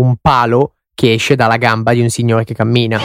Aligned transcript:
un 0.00 0.16
palo 0.20 0.76
che 0.94 1.12
esce 1.12 1.36
dalla 1.36 1.56
gamba 1.56 1.92
di 1.92 2.00
un 2.00 2.08
signore 2.08 2.44
che 2.44 2.54
cammina. 2.54 2.98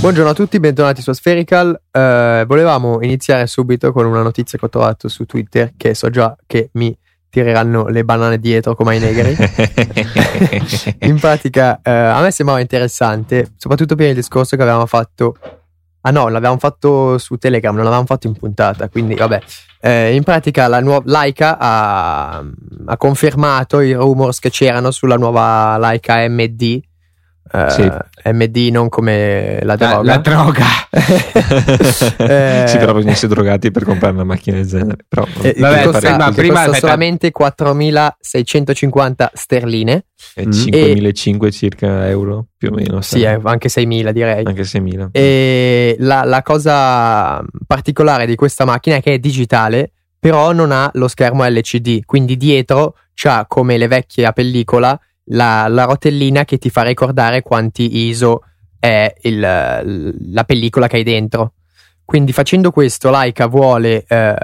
Buongiorno 0.00 0.32
a 0.32 0.34
tutti, 0.34 0.60
bentornati 0.60 1.00
su 1.00 1.12
Spherical. 1.12 1.80
Eh, 1.90 2.44
volevamo 2.46 3.00
iniziare 3.00 3.46
subito 3.46 3.90
con 3.90 4.04
una 4.04 4.20
notizia 4.20 4.58
che 4.58 4.66
ho 4.66 4.68
trovato 4.68 5.08
su 5.08 5.24
Twitter 5.24 5.72
che 5.78 5.94
so 5.94 6.10
già 6.10 6.36
che 6.46 6.68
mi 6.74 6.94
tireranno 7.34 7.88
le 7.88 8.04
banane 8.04 8.38
dietro 8.38 8.76
come 8.76 8.94
ai 8.94 9.00
negri. 9.00 9.36
In 11.02 11.18
pratica 11.18 11.80
eh, 11.82 11.90
a 11.90 12.20
me 12.20 12.30
sembrava 12.30 12.60
interessante, 12.60 13.50
soprattutto 13.56 13.96
per 13.96 14.10
il 14.10 14.14
discorso 14.14 14.54
che 14.54 14.62
avevamo 14.62 14.86
fatto. 14.86 15.34
Ah 16.02 16.10
no, 16.10 16.28
l'avevamo 16.28 16.58
fatto 16.58 17.18
su 17.18 17.36
Telegram, 17.36 17.74
non 17.74 17.82
l'avevamo 17.82 18.06
fatto 18.06 18.28
in 18.28 18.34
puntata, 18.34 18.88
quindi 18.88 19.14
vabbè. 19.14 19.40
Eh, 19.80 20.14
in 20.14 20.22
pratica 20.22 20.68
la 20.68 20.80
nuova 20.80 21.02
Laika 21.06 21.58
ha, 21.58 22.44
ha 22.86 22.96
confermato 22.96 23.80
i 23.80 23.92
rumors 23.92 24.38
che 24.38 24.50
c'erano 24.50 24.90
sulla 24.90 25.16
nuova 25.16 25.76
Laika 25.76 26.26
MD 26.28 26.80
Uh, 27.54 27.68
sì. 27.68 27.88
MD 28.32 28.70
non 28.72 28.88
come 28.88 29.60
la 29.62 29.76
droga. 29.76 30.02
La, 30.02 30.14
la 30.14 30.18
droga. 30.18 30.64
eh, 30.90 32.64
si 32.66 32.78
trovano 32.78 33.08
essere 33.08 33.32
drogati 33.32 33.70
per 33.70 33.84
comprare 33.84 34.12
una 34.12 34.24
macchina 34.24 34.56
del 34.56 34.66
genere. 34.66 35.04
Però, 35.06 35.24
eh, 35.40 35.54
vabbè, 35.56 35.84
costa, 35.84 36.16
ma 36.16 36.32
prima 36.32 36.64
costa 36.64 36.80
solamente 36.80 37.30
4.650 37.30 39.28
sterline. 39.32 40.06
E 40.34 40.46
5.500 40.46 41.50
circa 41.52 42.08
euro 42.08 42.46
più 42.56 42.70
o 42.70 42.74
meno. 42.74 43.00
Sì, 43.02 43.22
eh, 43.22 43.38
anche 43.44 43.68
6.000 43.68 44.10
direi. 44.10 44.44
Anche 44.44 44.62
6.000. 44.62 45.10
E 45.12 45.94
la, 46.00 46.24
la 46.24 46.42
cosa 46.42 47.40
particolare 47.68 48.26
di 48.26 48.34
questa 48.34 48.64
macchina 48.64 48.96
è 48.96 49.00
che 49.00 49.12
è 49.12 49.18
digitale, 49.18 49.92
però 50.18 50.50
non 50.50 50.72
ha 50.72 50.90
lo 50.94 51.06
schermo 51.06 51.46
LCD. 51.46 52.04
Quindi 52.04 52.36
dietro 52.36 52.96
c'ha 53.14 53.44
come 53.46 53.78
le 53.78 53.86
vecchie 53.86 54.26
a 54.26 54.32
pellicola 54.32 54.98
la, 55.26 55.66
la 55.68 55.84
rotellina 55.84 56.44
che 56.44 56.58
ti 56.58 56.70
fa 56.70 56.82
ricordare 56.82 57.42
quanti 57.42 58.08
ISO 58.08 58.42
è 58.78 59.12
il, 59.22 59.40
la 59.40 60.44
pellicola 60.44 60.86
che 60.86 60.96
hai 60.96 61.02
dentro. 61.04 61.54
Quindi 62.04 62.32
facendo 62.32 62.70
questo, 62.70 63.08
Laika 63.08 63.46
vuole 63.46 64.04
eh, 64.06 64.36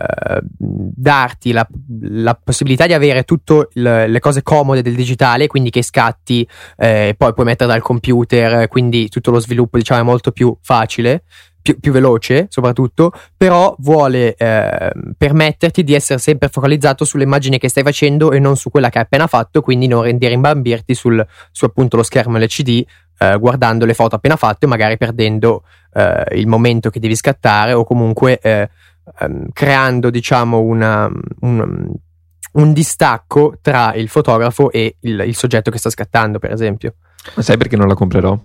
darti 0.56 1.52
la, 1.52 1.66
la, 2.00 2.34
possibilità 2.42 2.86
di 2.86 2.94
avere 2.94 3.24
tutte 3.24 3.68
le 3.74 4.18
cose 4.18 4.42
comode 4.42 4.80
del 4.80 4.94
digitale, 4.94 5.46
quindi 5.46 5.68
che 5.68 5.82
scatti, 5.82 6.48
eh, 6.78 7.14
poi 7.18 7.34
puoi 7.34 7.44
mettere 7.44 7.70
dal 7.70 7.82
computer, 7.82 8.66
quindi 8.68 9.10
tutto 9.10 9.30
lo 9.30 9.40
sviluppo 9.40 9.76
diciamo 9.76 10.00
è 10.00 10.04
molto 10.04 10.32
più 10.32 10.56
facile, 10.62 11.24
più, 11.62 11.78
più 11.78 11.92
veloce 11.92 12.46
soprattutto, 12.48 13.12
però 13.36 13.74
vuole 13.78 14.34
eh, 14.34 14.92
permetterti 15.16 15.84
di 15.84 15.94
essere 15.94 16.18
sempre 16.18 16.48
focalizzato 16.48 17.04
sull'immagine 17.04 17.58
che 17.58 17.68
stai 17.68 17.82
facendo 17.82 18.32
e 18.32 18.38
non 18.38 18.56
su 18.56 18.70
quella 18.70 18.88
che 18.88 18.98
hai 18.98 19.04
appena 19.04 19.26
fatto, 19.26 19.60
quindi 19.60 19.86
non 19.86 20.02
rendere 20.02 20.34
imbambirti 20.34 20.94
sul, 20.94 21.24
su 21.50 21.64
appunto 21.64 21.96
lo 21.96 22.02
schermo 22.02 22.38
LCD 22.38 22.84
eh, 23.18 23.38
guardando 23.38 23.84
le 23.84 23.94
foto 23.94 24.16
appena 24.16 24.36
fatte, 24.36 24.66
magari 24.66 24.96
perdendo 24.96 25.64
eh, 25.92 26.24
il 26.32 26.46
momento 26.46 26.90
che 26.90 27.00
devi 27.00 27.14
scattare 27.14 27.72
o 27.74 27.84
comunque 27.84 28.38
eh, 28.38 28.70
ehm, 29.20 29.48
creando 29.52 30.08
diciamo 30.10 30.58
una, 30.58 31.10
un, 31.40 31.92
un, 32.52 32.72
distacco 32.72 33.58
tra 33.60 33.92
il 33.94 34.08
fotografo 34.08 34.70
e 34.70 34.96
il, 35.00 35.24
il 35.26 35.36
soggetto 35.36 35.70
che 35.70 35.78
sta 35.78 35.90
scattando 35.90 36.38
per 36.38 36.52
esempio. 36.52 36.94
Ma 37.34 37.42
sai 37.42 37.58
perché 37.58 37.76
non 37.76 37.88
la 37.88 37.94
comprerò? 37.94 38.38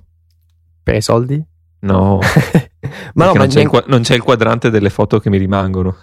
Per 0.84 0.96
i 0.96 1.02
soldi? 1.02 1.44
No, 1.86 2.20
ma 3.14 3.26
no, 3.26 3.34
ma 3.34 3.40
non, 3.40 3.48
c'è 3.48 3.64
neanche... 3.64 3.84
non, 3.88 4.02
c'è 4.02 4.16
il 4.16 4.24
quadrante 4.24 4.72
delle 4.72 4.90
foto 4.90 5.20
che 5.20 5.30
mi 5.30 5.38
rimangono. 5.38 5.96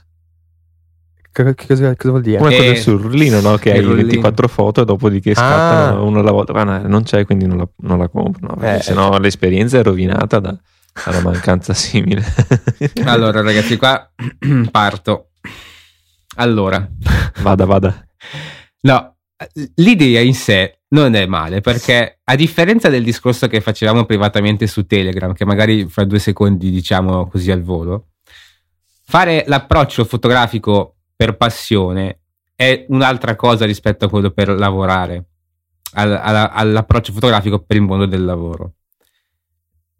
Che 1.32 1.54
cosa, 1.54 1.96
cosa, 1.96 2.10
vuol 2.10 2.22
dire? 2.22 2.38
Come 2.38 2.54
quello 2.54 2.74
sul 2.76 3.00
rullino, 3.00 3.40
no? 3.40 3.56
Che 3.56 3.72
hai 3.72 3.82
24 3.82 4.48
foto 4.48 4.82
e 4.82 4.84
dopodiché 4.84 5.34
scattano 5.34 5.96
ah. 5.96 6.02
una 6.02 6.20
alla 6.20 6.30
volta. 6.30 6.52
Ma 6.52 6.62
no, 6.62 6.86
non 6.86 7.02
c'è, 7.02 7.24
quindi 7.24 7.46
non 7.46 7.56
la, 7.56 7.68
non 7.78 7.98
la 7.98 8.08
compro. 8.08 8.54
No? 8.54 8.62
Eh, 8.62 8.80
se 8.80 8.92
no, 8.92 9.18
l'esperienza 9.18 9.78
è 9.78 9.82
rovinata 9.82 10.38
da, 10.38 10.50
da 10.50 11.10
una 11.10 11.20
mancanza 11.20 11.72
simile. 11.74 12.22
allora, 13.04 13.40
ragazzi, 13.40 13.76
qua 13.76 14.08
parto. 14.70 15.30
Allora, 16.36 16.86
vada, 17.40 17.64
vada. 17.64 18.06
No, 18.82 19.16
l'idea 19.76 20.20
in 20.20 20.34
sé 20.34 20.81
non 20.92 21.14
è 21.14 21.26
male 21.26 21.60
perché 21.60 22.20
a 22.22 22.34
differenza 22.34 22.88
del 22.88 23.02
discorso 23.02 23.48
che 23.48 23.60
facevamo 23.60 24.04
privatamente 24.04 24.66
su 24.66 24.86
Telegram, 24.86 25.32
che 25.32 25.44
magari 25.44 25.86
fra 25.86 26.04
due 26.04 26.18
secondi 26.18 26.70
diciamo 26.70 27.28
così 27.28 27.50
al 27.50 27.62
volo, 27.62 28.08
fare 29.04 29.44
l'approccio 29.46 30.04
fotografico 30.04 30.96
per 31.16 31.36
passione 31.36 32.20
è 32.54 32.84
un'altra 32.88 33.36
cosa 33.36 33.64
rispetto 33.64 34.04
a 34.04 34.08
quello 34.08 34.30
per 34.30 34.48
lavorare, 34.50 35.24
all, 35.94 36.12
all, 36.12 36.50
all'approccio 36.52 37.12
fotografico 37.12 37.60
per 37.60 37.76
il 37.76 37.82
mondo 37.82 38.06
del 38.06 38.24
lavoro. 38.24 38.74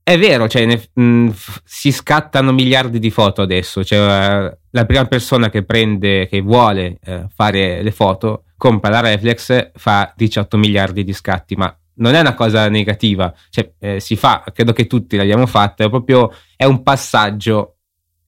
È 0.05 0.19
vero, 0.19 0.49
cioè, 0.49 0.67
ne, 0.67 0.83
mh, 0.93 1.31
si 1.65 1.93
scattano 1.93 2.53
miliardi 2.53 2.99
di 2.99 3.11
foto 3.11 3.41
adesso, 3.41 3.85
cioè, 3.85 4.53
la 4.71 4.85
prima 4.85 5.05
persona 5.07 5.49
che 5.49 5.65
prende, 5.65 6.27
che 6.27 6.41
vuole 6.41 6.99
uh, 7.05 7.29
fare 7.33 7.83
le 7.83 7.91
foto, 7.93 8.47
compra 8.63 8.91
la 8.91 9.01
reflex, 9.01 9.73
fa 9.75 10.13
18 10.15 10.57
miliardi 10.57 11.03
di 11.03 11.13
scatti, 11.13 11.57
ma 11.57 11.77
non 11.95 12.15
è 12.15 12.21
una 12.21 12.35
cosa 12.35 12.69
negativa, 12.69 13.35
cioè, 13.51 13.73
eh, 13.81 13.99
si 13.99 14.15
fa, 14.15 14.45
credo 14.55 14.73
che 14.73 14.87
tutti 14.87 15.17
l'abbiamo 15.17 15.47
fatta, 15.47 15.83
è 15.83 15.89
proprio 15.89 16.33
è 16.55 16.63
un 16.63 16.85
passaggio 16.85 17.79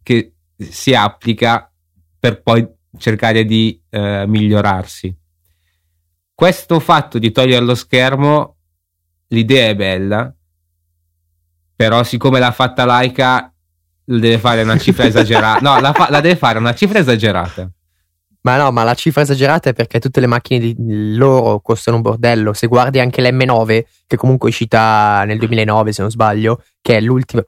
che 0.02 0.34
si 0.56 0.92
applica 0.92 1.72
per 2.18 2.42
poi 2.42 2.68
cercare 2.98 3.44
di 3.44 3.80
eh, 3.90 4.24
migliorarsi. 4.26 5.16
Questo 6.34 6.80
fatto 6.80 7.20
di 7.20 7.30
togliere 7.30 7.64
lo 7.64 7.76
schermo, 7.76 8.56
l'idea 9.28 9.68
è 9.68 9.76
bella, 9.76 10.34
però 11.76 12.02
siccome 12.02 12.40
l'ha 12.40 12.50
fatta 12.50 12.84
Laika 12.84 13.54
deve 14.04 14.38
fare 14.38 14.62
una 14.62 14.78
cifra 14.78 15.04
esagerata 15.06 15.60
no 15.60 15.80
la, 15.80 15.92
fa- 15.92 16.10
la, 16.10 16.20
deve 16.20 16.36
fare 16.36 16.58
una 16.58 16.74
cifra 16.74 16.98
esagerata 16.98 17.70
ma 18.44 18.56
no 18.56 18.70
ma 18.70 18.84
la 18.84 18.94
cifra 18.94 19.22
esagerata 19.22 19.70
è 19.70 19.72
perché 19.72 20.00
tutte 20.00 20.20
le 20.20 20.26
macchine 20.26 20.74
loro 21.16 21.60
costano 21.60 21.96
un 21.96 22.02
bordello 22.02 22.52
se 22.52 22.66
guardi 22.66 23.00
anche 23.00 23.22
l'M9 23.22 23.84
che 24.06 24.16
comunque 24.16 24.48
è 24.48 24.50
uscita 24.52 25.24
nel 25.24 25.38
2009 25.38 25.92
se 25.92 26.02
non 26.02 26.10
sbaglio 26.10 26.62
che 26.80 26.96
è 26.96 27.00
l'ultima, 27.00 27.44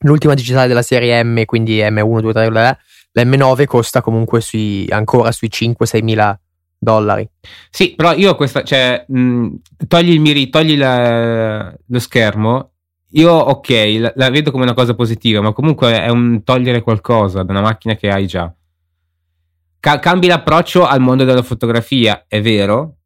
l'ultima 0.00 0.34
digitale 0.34 0.68
della 0.68 0.82
serie 0.82 1.22
M 1.22 1.44
quindi 1.44 1.78
M1, 1.78 2.20
2, 2.20 2.32
3 2.32 2.78
l'M9 3.14 3.64
costa 3.66 4.00
comunque 4.00 4.40
sui, 4.40 4.86
ancora 4.90 5.32
sui 5.32 5.50
5-6 5.52 6.02
mila 6.02 6.38
dollari. 6.78 7.28
Sì, 7.70 7.94
però 7.94 8.14
io 8.14 8.34
questa, 8.34 8.62
cioè, 8.62 9.04
mh, 9.06 9.48
togli 9.86 10.12
il 10.12 10.20
miri, 10.20 10.48
togli 10.48 10.76
la, 10.78 11.72
lo 11.86 11.98
schermo 11.98 12.72
io 13.14 13.30
ok, 13.32 13.68
la, 13.98 14.12
la, 14.16 14.30
vedo 14.30 14.50
come 14.50 14.62
una 14.62 14.74
cosa 14.74 14.94
positiva, 14.94 15.40
ma 15.42 15.52
comunque 15.52 16.00
è 16.00 16.08
un 16.08 16.42
togliere 16.44 16.80
qualcosa 16.80 17.42
da 17.42 17.52
una 17.52 17.60
macchina 17.60 17.94
che 17.94 18.08
hai 18.08 18.26
già. 18.26 18.52
Ca- 19.82 19.98
cambi 19.98 20.28
l'approccio 20.28 20.86
al 20.86 21.00
mondo 21.00 21.24
della 21.24 21.42
fotografia, 21.42 22.26
è 22.28 22.40
vero, 22.40 22.98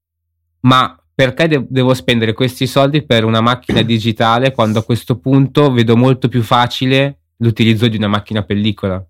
ma 0.61 0.95
perché 1.15 1.49
de- 1.49 1.65
devo 1.67 1.95
spendere 1.95 2.35
questi 2.35 2.67
soldi 2.67 3.03
per 3.03 3.25
una 3.25 3.41
macchina 3.41 3.81
digitale 3.81 4.53
quando 4.53 4.81
a 4.81 4.85
questo 4.85 5.19
punto 5.19 5.73
vedo 5.73 5.97
molto 5.97 6.29
più 6.29 6.43
facile 6.43 7.21
l'utilizzo 7.39 7.89
di 7.89 7.97
una 7.97 8.09
macchina 8.09 8.43
pellicola? 8.43 9.03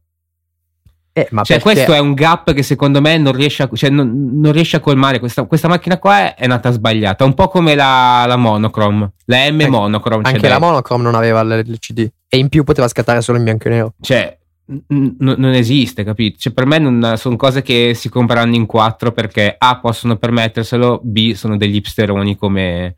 Eh, 1.12 1.27
cioè, 1.28 1.44
perché... 1.44 1.60
questo 1.60 1.93
è 1.93 1.99
un 1.99 2.15
gap 2.15 2.53
che 2.53 2.62
secondo 2.62 3.00
me 3.00 3.19
non 3.19 3.32
riesce 3.32 3.65
a, 3.65 3.71
cioè, 3.72 3.91
non, 3.91 4.38
non 4.38 4.53
riesce 4.53 4.77
a 4.77 4.81
colmare. 4.81 5.19
Questa, 5.19 5.43
questa, 5.43 5.66
macchina 5.66 5.98
qua 5.98 6.19
è, 6.19 6.34
è, 6.37 6.47
nata 6.47 6.71
sbagliata, 6.71 7.25
un 7.25 7.34
po' 7.34 7.48
come 7.48 7.75
la, 7.75 8.27
la 8.28 8.37
monochrome, 8.37 9.10
la 9.24 9.51
M 9.51 9.60
eh, 9.63 9.68
monochrome. 9.68 10.22
Anche 10.24 10.39
cioè 10.39 10.51
la 10.51 10.60
monochrome 10.60 11.03
non 11.03 11.16
aveva 11.16 11.42
l'LCD 11.42 12.09
e 12.28 12.36
in 12.36 12.48
più 12.48 12.63
poteva 12.63 12.86
scattare 12.86 13.21
solo 13.22 13.39
in 13.39 13.45
bianco 13.45 13.66
e 13.66 13.71
nero. 13.71 13.95
Cioè, 14.01 14.39
n- 14.66 15.16
non 15.18 15.53
esiste, 15.53 16.04
capito? 16.04 16.39
Cioè, 16.39 16.53
per 16.53 16.66
me 16.66 16.78
non, 16.78 17.15
sono 17.16 17.36
cose 17.36 17.63
che 17.63 17.92
si 17.95 18.09
compreranno 18.09 18.54
in 18.54 18.66
quattro 18.66 19.13
perché 19.13 19.54
A 19.57 19.78
possono 19.80 20.16
permetterselo, 20.16 21.01
B 21.03 21.33
sono 21.34 21.57
degli 21.57 21.77
hipsteroni 21.77 22.36
come 22.36 22.97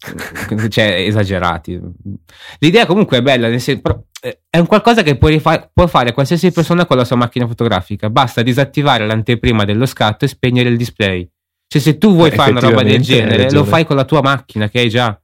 cioè 0.68 1.04
esagerati. 1.06 1.80
L'idea 2.58 2.86
comunque 2.86 3.18
è 3.18 3.22
bella, 3.22 3.48
nel 3.48 3.60
senso, 3.60 4.06
eh, 4.22 4.40
è 4.48 4.58
un 4.58 4.66
qualcosa 4.66 5.02
che 5.02 5.16
può, 5.16 5.28
rifa- 5.28 5.70
può, 5.72 5.86
fare 5.86 6.12
qualsiasi 6.12 6.50
persona 6.52 6.86
con 6.86 6.96
la 6.96 7.04
sua 7.04 7.16
macchina 7.16 7.46
fotografica. 7.46 8.08
Basta 8.08 8.42
disattivare 8.42 9.06
l'anteprima 9.06 9.64
dello 9.64 9.86
scatto 9.86 10.24
e 10.24 10.28
spegnere 10.28 10.70
il 10.70 10.76
display. 10.76 11.28
Cioè, 11.66 11.80
se 11.80 11.98
tu 11.98 12.14
vuoi 12.14 12.30
fare 12.30 12.50
una 12.50 12.60
roba 12.60 12.82
del 12.82 13.00
genere, 13.00 13.50
lo 13.52 13.64
fai 13.64 13.84
con 13.84 13.96
la 13.96 14.04
tua 14.04 14.22
macchina 14.22 14.68
che 14.68 14.80
hai 14.80 14.88
già. 14.88 15.20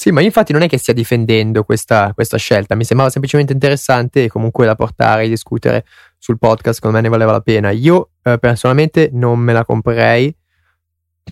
Sì, 0.00 0.12
ma 0.12 0.22
infatti 0.22 0.54
non 0.54 0.62
è 0.62 0.66
che 0.66 0.78
stia 0.78 0.94
difendendo 0.94 1.62
questa, 1.62 2.12
questa 2.14 2.38
scelta, 2.38 2.74
mi 2.74 2.84
sembrava 2.84 3.10
semplicemente 3.10 3.52
interessante 3.52 4.24
e 4.24 4.28
comunque 4.28 4.64
da 4.64 4.74
portare 4.74 5.24
e 5.24 5.28
discutere 5.28 5.84
sul 6.16 6.38
podcast, 6.38 6.76
secondo 6.76 6.96
me 6.96 7.02
ne 7.02 7.10
valeva 7.10 7.32
la 7.32 7.42
pena. 7.42 7.68
Io 7.68 8.12
eh, 8.22 8.38
personalmente 8.38 9.10
non 9.12 9.38
me 9.38 9.52
la 9.52 9.62
comprerei 9.62 10.34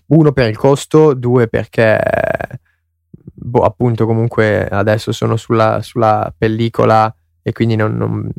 uno 0.08 0.32
per 0.32 0.50
il 0.50 0.58
costo, 0.58 1.14
due 1.14 1.48
perché 1.48 1.98
boh, 3.22 3.62
appunto 3.62 4.04
comunque 4.04 4.68
adesso 4.68 5.12
sono 5.12 5.38
sulla, 5.38 5.80
sulla 5.80 6.30
pellicola 6.36 7.10
e 7.40 7.52
quindi 7.52 7.74
non, 7.74 7.96
non, 7.96 8.30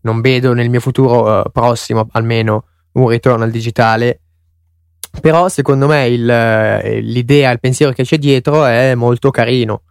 non, 0.00 0.20
vedo 0.20 0.54
nel 0.54 0.70
mio 0.70 0.80
futuro 0.80 1.42
uh, 1.42 1.50
prossimo 1.52 2.08
almeno 2.10 2.64
un 2.94 3.10
ritorno 3.10 3.44
al 3.44 3.52
digitale. 3.52 4.22
Però 5.20 5.48
secondo 5.48 5.86
me 5.86 6.06
il, 6.06 6.28
eh, 6.28 7.00
l'idea, 7.00 7.50
il 7.50 7.60
pensiero 7.60 7.92
che 7.92 8.04
c'è 8.04 8.18
dietro 8.18 8.64
è 8.64 8.94
molto 8.94 9.30
carino, 9.30 9.82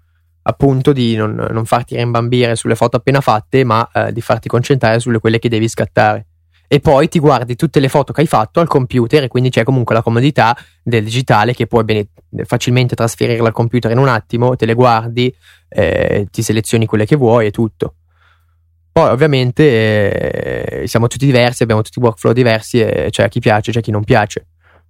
appunto 0.43 0.93
di 0.93 1.15
non, 1.15 1.47
non 1.51 1.65
farti 1.65 1.95
rimbambire 1.95 2.55
sulle 2.55 2.75
foto 2.75 2.97
appena 2.97 3.21
fatte, 3.21 3.63
ma 3.63 3.87
uh, 3.93 4.11
di 4.11 4.21
farti 4.21 4.47
concentrare 4.47 4.99
sulle 4.99 5.19
quelle 5.19 5.39
che 5.39 5.49
devi 5.49 5.67
scattare 5.67 6.27
e 6.67 6.81
poi 6.81 7.07
ti 7.07 7.19
guardi 7.19 7.55
tutte 7.55 7.79
le 7.79 7.87
foto 7.87 8.11
che 8.11 8.21
hai 8.21 8.27
fatto 8.27 8.59
al 8.59 8.67
computer 8.67 9.23
e 9.23 9.27
quindi 9.29 9.49
c'è 9.49 9.63
comunque 9.63 9.95
la 9.95 10.01
comodità 10.01 10.55
del 10.83 11.03
digitale 11.03 11.53
che 11.53 11.65
puoi 11.65 11.85
bene, 11.85 12.09
facilmente 12.43 12.93
trasferirla 12.93 13.47
al 13.47 13.53
computer 13.53 13.89
in 13.91 13.97
un 13.97 14.09
attimo, 14.09 14.55
te 14.57 14.65
le 14.65 14.73
guardi, 14.73 15.33
eh, 15.69 16.27
ti 16.29 16.41
selezioni 16.41 16.85
quelle 16.85 17.05
che 17.05 17.15
vuoi 17.15 17.47
e 17.47 17.51
tutto. 17.51 17.95
Poi 18.91 19.09
ovviamente 19.09 20.81
eh, 20.81 20.87
siamo 20.87 21.07
tutti 21.07 21.25
diversi, 21.25 21.63
abbiamo 21.63 21.81
tutti 21.81 21.99
workflow 21.99 22.33
diversi, 22.33 22.81
e 22.81 23.07
c'è 23.11 23.29
chi 23.29 23.39
piace, 23.39 23.71
c'è 23.71 23.79
chi 23.79 23.91
non 23.91 24.03
piace. 24.03 24.47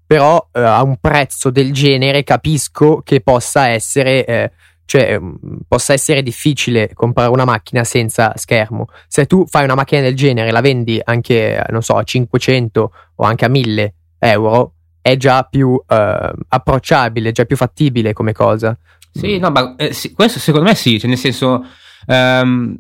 Però 0.08 0.50
eh, 0.54 0.62
a 0.62 0.82
un 0.84 0.98
prezzo 1.00 1.50
del 1.50 1.74
genere 1.74 2.24
capisco 2.24 3.02
che 3.04 3.20
possa 3.22 3.68
essere 3.68 4.26
eh, 4.26 4.52
cioè 4.88 5.20
mm, 5.20 5.36
possa 5.68 5.94
essere 5.94 6.24
difficile 6.24 6.92
comprare 6.94 7.30
una 7.30 7.46
macchina 7.46 7.84
senza 7.84 8.34
schermo. 8.36 8.88
Se 9.08 9.26
tu 9.26 9.46
fai 9.46 9.66
una 9.66 9.76
macchina 9.76 10.02
del 10.02 10.16
genere, 10.16 10.50
la 10.50 10.62
vendi 10.62 11.00
anche, 11.04 11.64
non 11.70 11.84
so, 11.84 11.96
a 11.96 12.04
500 12.04 12.92
o 13.16 13.24
anche 13.24 13.46
a 13.46 13.50
1000 13.50 13.94
euro, 14.20 14.74
è 15.02 15.16
già 15.18 15.44
più 15.44 15.80
eh, 15.86 16.32
approcciabile, 16.48 17.34
già 17.34 17.46
più 17.46 17.58
fattibile 17.58 18.14
come 18.14 18.32
cosa. 18.32 18.76
Sì, 19.12 19.38
no, 19.38 19.52
ma 19.52 19.76
eh, 19.76 19.94
sì, 19.94 20.14
questo 20.14 20.40
secondo 20.40 20.68
me 20.68 20.76
sì, 20.76 21.00
cioè 21.00 21.10
nel 21.10 21.18
senso, 21.18 21.66
um, 22.08 22.78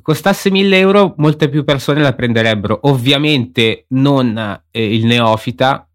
costasse 0.00 0.50
1000 0.50 0.78
euro, 0.78 1.14
molte 1.18 1.48
più 1.48 1.64
persone 1.64 2.02
la 2.02 2.14
prenderebbero. 2.14 2.78
Ovviamente 2.82 3.86
non 3.88 4.60
eh, 4.70 4.94
il 4.94 5.06
neofita, 5.06 5.88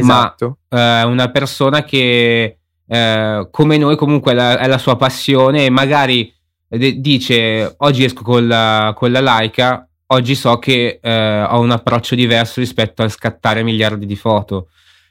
esatto. 0.00 0.58
ma 0.68 1.00
eh, 1.00 1.04
una 1.04 1.30
persona 1.30 1.84
che 1.84 2.58
eh, 2.86 3.48
come 3.50 3.76
noi 3.76 3.96
comunque 3.96 4.32
è 4.32 4.34
la, 4.34 4.58
è 4.58 4.66
la, 4.66 4.78
sua 4.78 4.96
passione 4.96 5.66
e 5.66 5.70
magari 5.70 6.32
de- 6.66 7.00
dice 7.00 7.74
oggi 7.78 8.04
esco 8.04 8.22
con 8.22 8.46
la, 8.46 8.92
con 8.96 9.10
la 9.12 9.20
Leica, 9.20 9.86
oggi 10.06 10.34
so 10.34 10.58
che 10.58 10.98
eh, 11.02 11.42
ho 11.42 11.60
un 11.60 11.70
approccio 11.70 12.14
diverso 12.14 12.60
rispetto 12.60 13.02
a 13.02 13.08
scattare 13.08 13.62
miliardi 13.62 14.06
di 14.06 14.16
foto. 14.16 14.68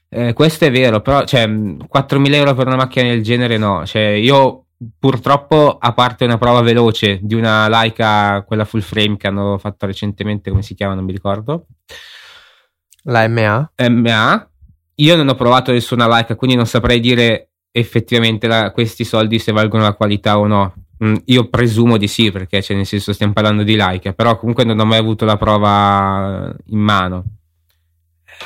Eh, 0.09 0.33
questo 0.33 0.65
è 0.65 0.71
vero, 0.71 1.01
però 1.01 1.25
cioè, 1.25 1.45
4.000 1.45 2.33
euro 2.33 2.53
per 2.53 2.67
una 2.67 2.77
macchina 2.77 3.09
del 3.09 3.23
genere 3.23 3.57
no. 3.57 3.85
Cioè, 3.85 4.01
io 4.01 4.67
purtroppo, 4.97 5.77
a 5.79 5.93
parte 5.93 6.25
una 6.25 6.37
prova 6.37 6.61
veloce 6.61 7.19
di 7.21 7.35
una 7.35 7.67
Leica, 7.67 8.43
quella 8.43 8.65
full 8.65 8.81
frame 8.81 9.17
che 9.17 9.27
hanno 9.27 9.57
fatto 9.57 9.85
recentemente, 9.85 10.49
come 10.49 10.61
si 10.61 10.75
chiama, 10.75 10.93
non 10.93 11.03
mi 11.03 11.11
ricordo. 11.11 11.65
La 13.03 13.27
MA? 13.27 13.71
MA. 13.89 14.49
Io 14.99 15.15
non 15.15 15.27
ho 15.27 15.35
provato 15.35 15.71
nessuna 15.71 16.07
Leica, 16.07 16.35
quindi 16.35 16.55
non 16.55 16.65
saprei 16.65 16.99
dire 16.99 17.49
effettivamente 17.71 18.47
la, 18.47 18.71
questi 18.71 19.03
soldi 19.03 19.37
se 19.37 19.51
valgono 19.51 19.83
la 19.83 19.93
qualità 19.93 20.39
o 20.39 20.47
no. 20.47 20.73
Mm, 21.03 21.15
io 21.25 21.49
presumo 21.49 21.97
di 21.97 22.07
sì, 22.07 22.31
perché 22.31 22.63
cioè, 22.63 22.75
nel 22.75 22.87
senso 22.87 23.13
stiamo 23.13 23.33
parlando 23.33 23.61
di 23.61 23.75
like, 23.77 24.13
però 24.13 24.37
comunque 24.39 24.63
non 24.63 24.79
ho 24.79 24.85
mai 24.85 24.97
avuto 24.97 25.25
la 25.25 25.37
prova 25.37 26.51
in 26.65 26.79
mano. 26.79 27.25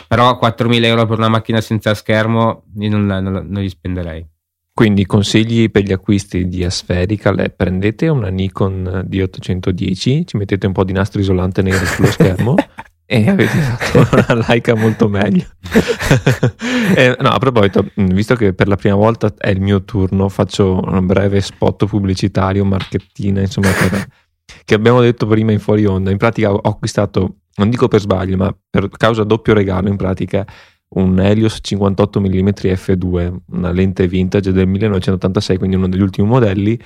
Però 0.07 0.37
4.000 0.41 0.83
euro 0.85 1.05
per 1.05 1.17
una 1.17 1.29
macchina 1.29 1.61
senza 1.61 1.93
schermo 1.93 2.63
io 2.79 2.89
non, 2.89 3.05
non, 3.05 3.45
non 3.47 3.61
li 3.61 3.69
spenderei. 3.69 4.27
Quindi 4.73 5.05
consigli 5.05 5.69
per 5.69 5.83
gli 5.83 5.91
acquisti 5.91 6.47
di 6.47 6.63
Aspherical 6.63 7.53
prendete 7.55 8.07
una 8.07 8.29
Nikon 8.29 9.05
D810, 9.07 10.25
ci 10.25 10.37
mettete 10.37 10.65
un 10.65 10.73
po' 10.73 10.83
di 10.83 10.93
nastro 10.93 11.21
isolante 11.21 11.61
nero 11.61 11.85
sullo 11.85 12.07
schermo 12.07 12.55
e 13.11 13.27
avete 13.27 13.57
fatto 13.57 14.31
una 14.31 14.45
Leica 14.47 14.73
molto 14.73 15.09
meglio. 15.09 15.43
eh, 16.95 17.17
no, 17.19 17.27
a 17.27 17.39
proposito, 17.39 17.91
mm, 17.99 18.05
visto 18.05 18.35
che 18.35 18.53
per 18.53 18.69
la 18.69 18.77
prima 18.77 18.95
volta 18.95 19.33
è 19.37 19.49
il 19.49 19.59
mio 19.59 19.83
turno, 19.83 20.29
faccio 20.29 20.79
un 20.81 21.05
breve 21.05 21.41
spot 21.41 21.87
pubblicitario, 21.87 22.63
marchettina, 22.63 23.41
insomma, 23.41 23.67
per, 23.67 24.07
che 24.63 24.73
abbiamo 24.73 25.01
detto 25.01 25.27
prima 25.27 25.51
in 25.51 25.59
fuori 25.59 25.85
onda. 25.85 26.09
In 26.09 26.15
pratica 26.15 26.53
ho 26.53 26.59
acquistato, 26.59 27.39
non 27.55 27.69
dico 27.69 27.89
per 27.89 27.99
sbaglio, 27.99 28.37
ma 28.37 28.57
per 28.69 28.87
causa 28.87 29.25
doppio 29.25 29.53
regalo, 29.53 29.89
in 29.89 29.97
pratica, 29.97 30.47
un 30.95 31.19
Helios 31.19 31.59
58 31.61 32.21
mm 32.21 32.47
f2, 32.47 33.35
una 33.47 33.71
lente 33.71 34.07
vintage 34.07 34.53
del 34.53 34.67
1986, 34.67 35.57
quindi 35.57 35.75
uno 35.75 35.89
degli 35.89 36.01
ultimi 36.01 36.29
modelli, 36.29 36.79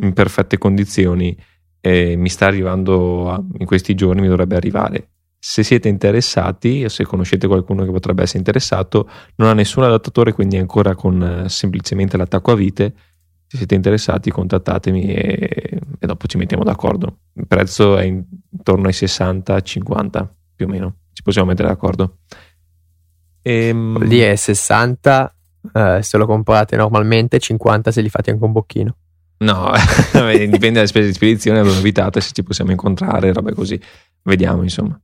in 0.00 0.12
perfette 0.12 0.58
condizioni. 0.58 1.38
E 1.80 2.16
mi 2.16 2.28
sta 2.28 2.46
arrivando 2.46 3.30
a, 3.30 3.40
in 3.58 3.66
questi 3.66 3.94
giorni, 3.94 4.22
mi 4.22 4.28
dovrebbe 4.28 4.56
arrivare 4.56 5.06
se 5.44 5.64
siete 5.64 5.88
interessati 5.88 6.84
o 6.84 6.88
se 6.88 7.02
conoscete 7.02 7.48
qualcuno 7.48 7.84
che 7.84 7.90
potrebbe 7.90 8.22
essere 8.22 8.38
interessato, 8.38 9.10
non 9.34 9.48
ha 9.48 9.54
nessun 9.54 9.82
adattatore, 9.82 10.32
quindi 10.32 10.54
è 10.54 10.60
ancora 10.60 10.94
con 10.94 11.20
eh, 11.20 11.48
semplicemente 11.48 12.16
l'attacco 12.16 12.52
a 12.52 12.54
vite. 12.54 12.94
Se 13.48 13.56
siete 13.56 13.74
interessati, 13.74 14.30
contattatemi 14.30 15.02
e, 15.12 15.80
e 15.98 16.06
dopo 16.06 16.28
ci 16.28 16.36
mettiamo 16.36 16.62
d'accordo. 16.62 17.16
Il 17.32 17.48
prezzo 17.48 17.98
è 17.98 18.04
intorno 18.04 18.86
ai 18.86 18.92
60-50 18.92 20.28
più 20.54 20.66
o 20.66 20.68
meno. 20.68 20.94
Ci 21.12 21.24
possiamo 21.24 21.48
mettere 21.48 21.66
d'accordo. 21.66 22.18
Ehm... 23.42 24.00
Lì 24.04 24.20
è 24.20 24.36
60 24.36 25.34
eh, 25.72 25.98
se 26.02 26.16
lo 26.18 26.26
comprate 26.26 26.76
normalmente, 26.76 27.40
50 27.40 27.90
se 27.90 28.00
li 28.00 28.08
fate 28.08 28.30
anche 28.30 28.44
un 28.44 28.52
bocchino. 28.52 28.96
No, 29.38 29.72
dipende 30.38 30.74
dalle 30.74 30.86
spese 30.86 31.08
di 31.08 31.14
spedizione, 31.14 31.58
avevo 31.58 31.74
evitato 31.74 32.20
se 32.20 32.30
ci 32.32 32.44
possiamo 32.44 32.70
incontrare, 32.70 33.32
robe 33.32 33.54
così. 33.54 33.80
Vediamo, 34.22 34.62
insomma. 34.62 34.96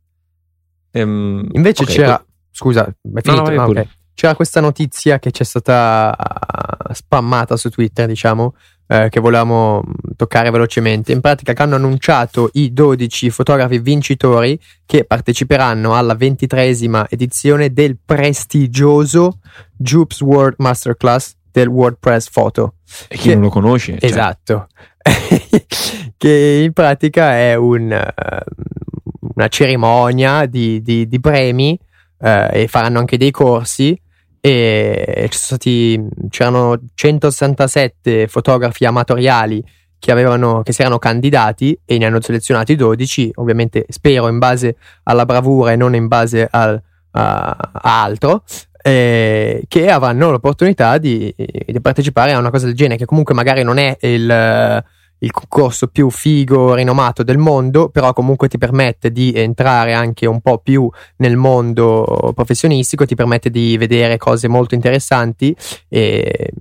Ehm, 0.99 1.49
Invece 1.53 1.83
okay, 1.83 1.95
c'era, 1.95 2.17
poi... 2.17 2.27
scusa, 2.51 2.87
è 2.87 3.21
finito, 3.21 3.51
no, 3.51 3.51
no, 3.51 3.65
okay. 3.67 3.89
c'era 4.15 4.35
questa 4.35 4.61
notizia 4.61 5.19
che 5.19 5.31
c'è 5.31 5.45
stata 5.45 6.15
uh, 6.17 6.93
spammata 6.93 7.57
su 7.57 7.71
Twitter, 7.71 8.07
diciamo, 8.07 8.55
eh, 8.89 9.09
che 9.11 9.21
volevamo 9.21 9.83
mm, 9.87 10.13
toccare 10.17 10.51
velocemente. 10.51 11.13
In 11.13 11.21
pratica 11.21 11.53
che 11.53 11.63
hanno 11.63 11.77
annunciato 11.77 12.51
i 12.55 12.73
12 12.73 13.31
fotografi 13.31 13.79
vincitori 13.79 14.59
che 14.87 15.05
parteciperanno 15.05 15.95
alla 15.95 16.15
ventitresima 16.15 17.07
edizione 17.09 17.73
del 17.73 17.99
prestigioso 18.03 19.41
Jupes 19.77 20.21
World 20.23 20.55
Masterclass 20.59 21.37
del 21.51 21.69
WordPress 21.69 22.31
Photo. 22.31 22.75
E 23.09 23.17
chi 23.17 23.29
che, 23.29 23.35
non 23.35 23.45
lo 23.45 23.49
conosce? 23.51 23.99
Cioè. 23.99 24.09
Esatto. 24.09 24.69
che 26.17 26.61
in 26.65 26.73
pratica 26.73 27.37
è 27.37 27.55
un, 27.55 27.91
uh, 27.91 28.98
una 29.39 29.49
cerimonia 29.49 30.47
di, 30.47 30.83
di, 30.83 31.07
di 31.07 31.21
premi 31.21 31.79
eh, 32.21 32.63
e 32.63 32.67
faranno 32.67 32.99
anche 32.99 33.17
dei 33.17 33.31
corsi 33.31 33.99
e 34.41 35.29
stati, 35.31 36.01
c'erano 36.29 36.79
167 36.95 38.27
fotografi 38.27 38.85
amatoriali 38.85 39.63
che, 39.99 40.13
avevano, 40.13 40.63
che 40.63 40.73
si 40.73 40.81
erano 40.81 40.99
candidati 40.99 41.79
e 41.85 41.99
ne 41.99 42.07
hanno 42.07 42.21
selezionati 42.21 42.75
12, 42.75 43.33
ovviamente 43.37 43.85
spero 43.89 44.29
in 44.29 44.39
base 44.39 44.77
alla 45.05 45.25
bravura 45.25 45.73
e 45.73 45.77
non 45.77 45.95
in 45.95 46.09
base 46.09 46.47
al, 46.51 46.81
a, 47.13 47.57
a 47.73 48.03
altro, 48.03 48.45
eh, 48.83 49.65
che 49.67 49.89
avranno 49.89 50.31
l'opportunità 50.31 50.99
di, 50.99 51.35
di, 51.37 51.81
partecipare 51.81 52.33
a 52.33 52.39
una 52.39 52.51
cosa 52.51 52.67
del 52.67 52.75
genere, 52.75 52.99
che 52.99 53.07
comunque 53.07 53.35
magari 53.35 53.63
non 53.63 53.79
è 53.79 53.97
il 54.01 54.85
il 55.21 55.31
concorso 55.31 55.89
più 55.89 56.11
figo, 56.11 56.75
rinomato 56.75 57.23
del 57.23 57.39
mondo, 57.39 57.89
però 57.89 58.13
comunque 58.13 58.49
ti 58.49 58.59
permette 58.59 59.11
di 59.11 59.33
entrare 59.35 59.93
anche 59.93 60.27
un 60.27 60.41
po' 60.41 60.59
più 60.59 60.89
nel 61.17 61.37
mondo 61.37 62.33
professionistico, 62.35 63.05
ti 63.05 63.15
permette 63.15 63.51
di 63.51 63.77
vedere 63.77 64.17
cose 64.17 64.49
molto 64.49 64.75
interessanti 64.75 65.55
e 65.89 66.53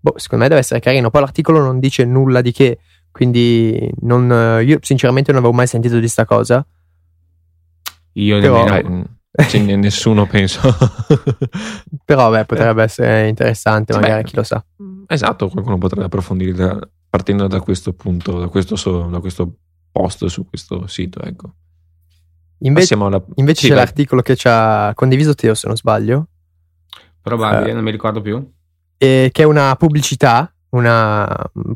boh, 0.00 0.14
secondo 0.16 0.44
me 0.44 0.48
deve 0.48 0.60
essere 0.60 0.80
carino. 0.80 1.10
Poi 1.10 1.20
l'articolo 1.20 1.60
non 1.60 1.80
dice 1.80 2.04
nulla 2.04 2.40
di 2.40 2.52
che, 2.52 2.78
quindi 3.10 3.90
non, 4.00 4.62
io 4.64 4.78
sinceramente 4.80 5.32
non 5.32 5.40
avevo 5.40 5.56
mai 5.56 5.66
sentito 5.66 5.98
di 5.98 6.08
sta 6.08 6.24
cosa. 6.24 6.64
Io 8.14 8.40
però, 8.40 8.64
nemmeno. 8.64 9.18
Cioè, 9.32 9.76
nessuno 9.76 10.26
penso. 10.26 10.60
però 12.04 12.30
beh, 12.30 12.44
potrebbe 12.44 12.82
essere 12.82 13.28
interessante, 13.28 13.92
magari 13.94 14.22
beh, 14.22 14.28
chi 14.28 14.36
lo 14.36 14.42
sa. 14.42 14.64
Esatto, 15.06 15.48
qualcuno 15.48 15.78
potrebbe 15.78 16.06
approfondire 16.06 16.52
partendo 17.10 17.48
da 17.48 17.60
questo 17.60 17.92
punto, 17.92 18.38
da 18.38 18.46
questo, 18.46 19.08
da 19.08 19.18
questo 19.18 19.52
post 19.90 20.24
su 20.26 20.46
questo 20.48 20.86
sito. 20.86 21.20
Ecco. 21.20 21.54
Invece, 22.60 22.94
alla... 22.94 23.22
invece 23.34 23.60
sì, 23.60 23.66
c'è 23.68 23.74
vai. 23.74 23.84
l'articolo 23.84 24.22
che 24.22 24.36
ci 24.36 24.46
ha 24.48 24.92
condiviso 24.94 25.34
Teo, 25.34 25.54
se 25.54 25.66
non 25.66 25.76
sbaglio. 25.76 26.28
Probabile, 27.20 27.72
uh, 27.72 27.74
non 27.74 27.82
mi 27.82 27.90
ricordo 27.90 28.20
più. 28.20 28.50
E, 28.96 29.30
che 29.32 29.42
è 29.42 29.46
una 29.46 29.74
pubblicità, 29.76 30.52
una 30.70 31.26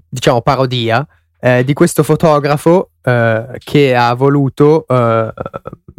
diciamo 0.09 0.41
parodia 0.41 1.07
eh, 1.41 1.65
di 1.65 1.73
questo 1.73 2.03
fotografo 2.03 2.91
eh, 3.03 3.47
che 3.59 3.95
ha 3.95 4.15
voluto, 4.15 4.87
eh, 4.87 5.33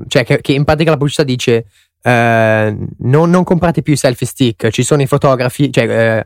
cioè 0.08 0.24
che, 0.24 0.42
che, 0.42 0.54
in 0.54 0.64
pratica 0.64 0.92
la 0.92 0.98
pubblicità 0.98 1.24
dice 1.24 1.66
eh, 2.02 2.78
non, 3.00 3.30
non 3.30 3.44
comprate 3.44 3.82
più 3.82 3.94
i 3.94 3.98
selfie 3.98 4.28
stick, 4.28 4.70
ci 4.70 4.84
sono 4.84 5.02
i 5.02 5.08
fotografi, 5.08 5.72
cioè 5.72 5.90
eh, 5.90 6.26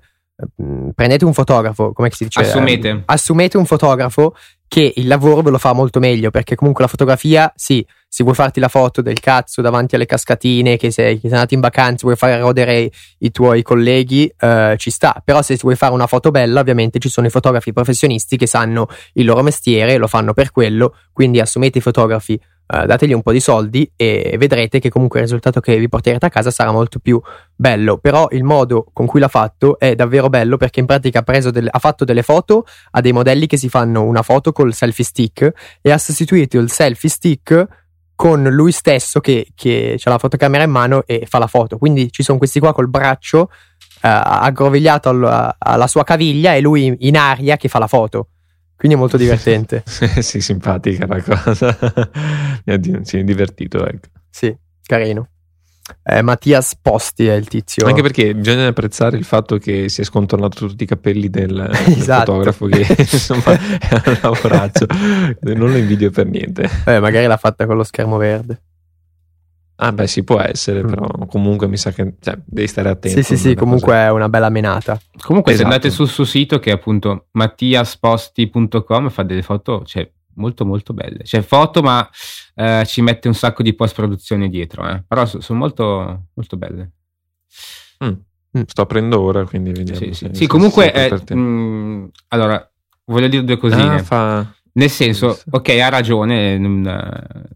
prendete 0.96 1.25
un 1.25 1.34
fotografo, 1.34 1.91
come 1.93 2.10
si 2.12 2.25
dice? 2.25 2.39
Assumete. 2.41 2.89
Eh, 2.89 3.01
assumete 3.05 3.58
un 3.58 3.65
fotografo 3.65 4.36
che 4.67 4.93
il 4.96 5.08
lavoro 5.08 5.41
ve 5.41 5.50
lo 5.50 5.58
fa 5.58 5.74
molto 5.74 6.00
meglio 6.00 6.29
perché 6.29 6.55
comunque 6.55 6.84
la 6.84 6.89
fotografia, 6.89 7.51
sì, 7.55 7.86
se 8.08 8.24
vuoi 8.24 8.36
farti 8.36 8.60
la 8.60 8.67
foto 8.67 9.01
del 9.01 9.19
cazzo 9.19 9.62
davanti 9.62 9.96
alle 9.96 10.05
cascatine, 10.05 10.77
che 10.77 10.91
sei, 10.91 11.15
che 11.15 11.27
sei 11.27 11.34
andato 11.34 11.55
in 11.55 11.60
vacanza, 11.60 12.01
vuoi 12.03 12.15
fare 12.15 12.38
rodere 12.38 12.91
i 13.19 13.31
tuoi 13.31 13.63
colleghi, 13.63 14.31
eh, 14.39 14.75
ci 14.77 14.91
sta. 14.91 15.22
Però 15.25 15.41
se 15.41 15.58
vuoi 15.62 15.75
fare 15.75 15.93
una 15.93 16.08
foto 16.08 16.31
bella, 16.31 16.60
ovviamente 16.60 17.00
ci 17.00 17.10
sono 17.10 17.27
i 17.27 17.31
fotografi 17.31 17.74
professionisti 17.74 18.38
che 18.38 18.48
sanno 18.48 18.88
il 19.13 19.25
loro 19.25 19.41
mestiere, 19.41 19.98
lo 19.98 20.08
fanno 20.08 20.34
per 20.34 20.51
quello, 20.51 20.96
quindi 21.12 21.39
assumete 21.39 21.79
i 21.79 21.81
fotografi 21.81 22.39
Uh, 22.72 22.86
dategli 22.86 23.14
un 23.14 23.24
po' 23.24 23.32
di 23.32 23.40
soldi 23.40 23.92
e 23.96 24.36
vedrete 24.38 24.78
che 24.78 24.90
comunque 24.90 25.18
il 25.18 25.26
risultato 25.26 25.60
che 25.60 25.76
vi 25.80 25.90
porterete 25.90 26.28
a 26.28 26.30
casa 26.30 26.52
sarà 26.52 26.72
molto 26.72 27.00
più 27.00 27.20
bello. 27.56 27.98
Però 27.98 28.28
il 28.30 28.44
modo 28.44 28.86
con 28.94 29.08
cui 29.08 29.20
l'ha 29.20 29.28
fatto 29.28 29.80
è 29.80 29.96
davvero 29.96 30.30
bello 30.30 30.56
perché 30.56 30.80
in 30.80 30.86
pratica 30.86 31.24
ha, 31.26 31.52
delle, 31.52 31.70
ha, 31.72 31.80
fatto 31.80 32.06
delle 32.06 32.22
foto 32.22 32.66
a 32.92 33.02
dei 33.02 33.12
modelli 33.12 33.48
che 33.48 33.58
si 33.58 33.70
fanno 33.70 34.04
una 34.04 34.22
foto 34.22 34.52
col 34.52 34.72
selfie 34.74 35.04
stick 35.04 35.52
e 35.82 35.92
ha 35.92 35.98
sostituito 35.98 36.60
il 36.60 36.70
selfie 36.70 37.10
stick 37.10 37.68
con 38.14 38.44
lui 38.44 38.72
stesso 38.72 39.20
che, 39.20 39.48
che 39.56 39.98
ha 40.04 40.10
la 40.10 40.18
fotocamera 40.20 40.64
in 40.64 40.70
mano 40.70 41.04
e 41.08 41.26
fa 41.28 41.40
la 41.40 41.48
foto. 41.48 41.80
Quindi 41.80 42.12
ci 42.12 42.22
sono 42.22 42.38
questi 42.38 42.60
qua 42.60 42.72
col 42.72 42.90
braccio 42.90 43.40
uh, 43.40 43.50
aggrovigliato 44.02 45.10
alla, 45.10 45.56
alla 45.58 45.88
sua 45.88 46.04
caviglia 46.04 46.54
e 46.54 46.62
lui 46.62 46.96
in 47.00 47.18
aria 47.18 47.58
che 47.58 47.68
fa 47.68 47.80
la 47.80 47.88
foto. 47.88 48.28
Quindi 48.80 48.96
è 48.96 49.00
molto 49.00 49.18
divertente. 49.20 49.84
sì, 49.86 50.40
simpatica 50.40 51.06
la 51.06 51.22
cosa. 51.22 51.78
Mi 52.64 52.74
è 52.74 52.78
divertito, 53.24 53.86
ecco. 53.86 54.08
Sì, 54.30 54.56
carino. 54.86 55.28
Eh, 56.02 56.22
Mattias 56.22 56.78
Posti 56.82 57.28
è 57.28 57.34
il 57.34 57.50
tizio. 57.50 57.86
Anche 57.86 58.02
perché 58.02 58.34
bisogna 58.34 58.68
apprezzare 58.68 59.18
il 59.18 59.26
fatto 59.26 59.58
che 59.58 59.90
si 59.90 60.00
è 60.00 60.04
scontornato 60.06 60.66
tutti 60.66 60.84
i 60.84 60.88
capelli 60.88 61.30
del, 61.30 61.70
esatto. 61.88 62.32
fotografo 62.32 62.68
che 62.68 62.86
insomma 62.98 63.52
è 63.80 64.02
un 64.06 64.18
lavoraggio. 64.22 64.86
non 65.42 65.72
lo 65.72 65.78
invidio 65.78 66.10
per 66.10 66.28
niente. 66.28 66.70
Eh, 66.86 67.00
magari 67.02 67.26
l'ha 67.26 67.36
fatta 67.38 67.66
con 67.66 67.76
lo 67.76 67.84
schermo 67.84 68.16
verde. 68.16 68.62
Ah, 69.82 69.94
beh, 69.94 70.08
sì, 70.08 70.24
può 70.26 70.42
essere, 70.42 70.84
mm. 70.84 70.88
però 70.88 71.08
comunque 71.28 71.68
mi 71.68 71.78
sa 71.78 71.92
che 71.92 72.16
cioè, 72.20 72.38
devi 72.46 72.68
stare 72.68 72.90
attento. 72.90 73.22
Sì, 73.22 73.24
sì, 73.24 73.38
sì, 73.38 73.56
comunque 73.56 73.94
cosa. 73.94 74.06
è 74.06 74.12
una 74.12 74.28
bella 74.28 74.50
menata. 74.50 75.00
Comunque, 75.22 75.54
esatto. 75.54 75.70
se 75.70 75.74
andate 75.74 75.90
sul 75.90 76.10
suo 76.10 76.26
sito, 76.26 76.60
che 76.60 76.72
è 76.72 76.74
appunto 76.74 77.28
mattiasposti.com, 77.32 79.10
fa 79.10 79.24
delle 79.24 79.42
foto, 79.42 79.86
cioè, 79.86 80.10
molto, 80.34 80.66
molto 80.66 80.94
belle. 80.94 81.24
Cioè, 81.24 81.42
foto, 81.42 81.82
ma 81.82 82.08
eh, 82.56 82.84
ci 82.86 83.02
mette 83.02 83.30
un 83.30 83.34
sacco 83.34 83.64
di 83.64 83.74
post-produzione 83.74 84.50
dietro, 84.50 84.86
eh. 84.86 85.02
però 85.08 85.26
so, 85.26 85.40
sono 85.40 85.60
molto, 85.60 86.26
molto 86.34 86.58
belle. 86.58 86.92
Mm. 88.04 88.12
Mm. 88.58 88.62
Sto 88.66 88.82
aprendo 88.82 89.22
ora, 89.22 89.46
quindi 89.46 89.72
vediamo. 89.72 89.98
Sì, 89.98 90.12
sì. 90.14 90.30
sì 90.34 90.46
comunque, 90.46 90.92
eh, 90.92 91.34
mh, 91.34 91.40
mm, 91.40 92.06
allora, 92.30 92.70
voglio 93.06 93.28
dire 93.30 93.46
due 93.46 93.58
cosine. 93.58 93.96
Ah, 93.96 94.04
fa... 94.04 94.54
Nel 94.74 94.90
senso, 94.90 95.40
ok, 95.50 95.70
ha 95.70 95.88
ragione. 95.88 96.58
Mh, 96.58 97.48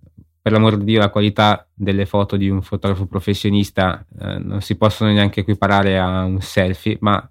per 0.43 0.51
l'amor 0.51 0.75
di 0.75 0.83
Dio 0.83 0.99
la 0.99 1.09
qualità 1.09 1.65
delle 1.73 2.05
foto 2.05 2.35
di 2.35 2.49
un 2.49 2.61
fotografo 2.61 3.05
professionista 3.05 4.05
eh, 4.19 4.39
non 4.39 4.59
si 4.59 4.75
possono 4.75 5.09
neanche 5.09 5.39
equiparare 5.39 5.97
a 5.97 6.25
un 6.25 6.41
selfie, 6.41 6.97
ma 6.99 7.25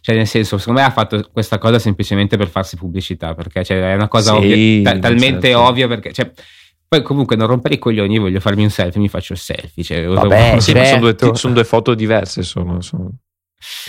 cioè 0.00 0.14
nel 0.14 0.28
senso, 0.28 0.56
secondo 0.56 0.80
me 0.80 0.86
ha 0.86 0.92
fatto 0.92 1.28
questa 1.32 1.58
cosa 1.58 1.80
semplicemente 1.80 2.36
per 2.36 2.46
farsi 2.46 2.76
pubblicità, 2.76 3.34
perché 3.34 3.64
cioè, 3.64 3.90
è 3.90 3.94
una 3.96 4.06
cosa 4.06 4.38
sì, 4.38 4.46
ovvia, 4.46 4.92
ta- 4.92 4.98
talmente 5.00 5.48
certo. 5.48 5.62
ovvia 5.62 5.88
perché 5.88 6.12
cioè, 6.12 6.30
poi 6.86 7.02
comunque 7.02 7.34
non 7.34 7.48
rompere 7.48 7.74
i 7.74 7.78
coglioni, 7.78 8.20
voglio 8.20 8.38
farmi 8.38 8.62
un 8.62 8.70
selfie, 8.70 9.00
mi 9.00 9.08
faccio 9.08 9.32
il 9.32 9.40
selfie. 9.40 9.82
Cioè, 9.82 10.06
Vabbè, 10.06 10.60
sì, 10.60 10.70
certo. 10.70 10.86
sono, 10.86 11.00
due, 11.00 11.36
sono, 11.36 11.54
due, 11.54 11.64
foto 11.64 11.94
diverse. 11.94 12.44
Sono, 12.44 12.80
sono. 12.82 13.10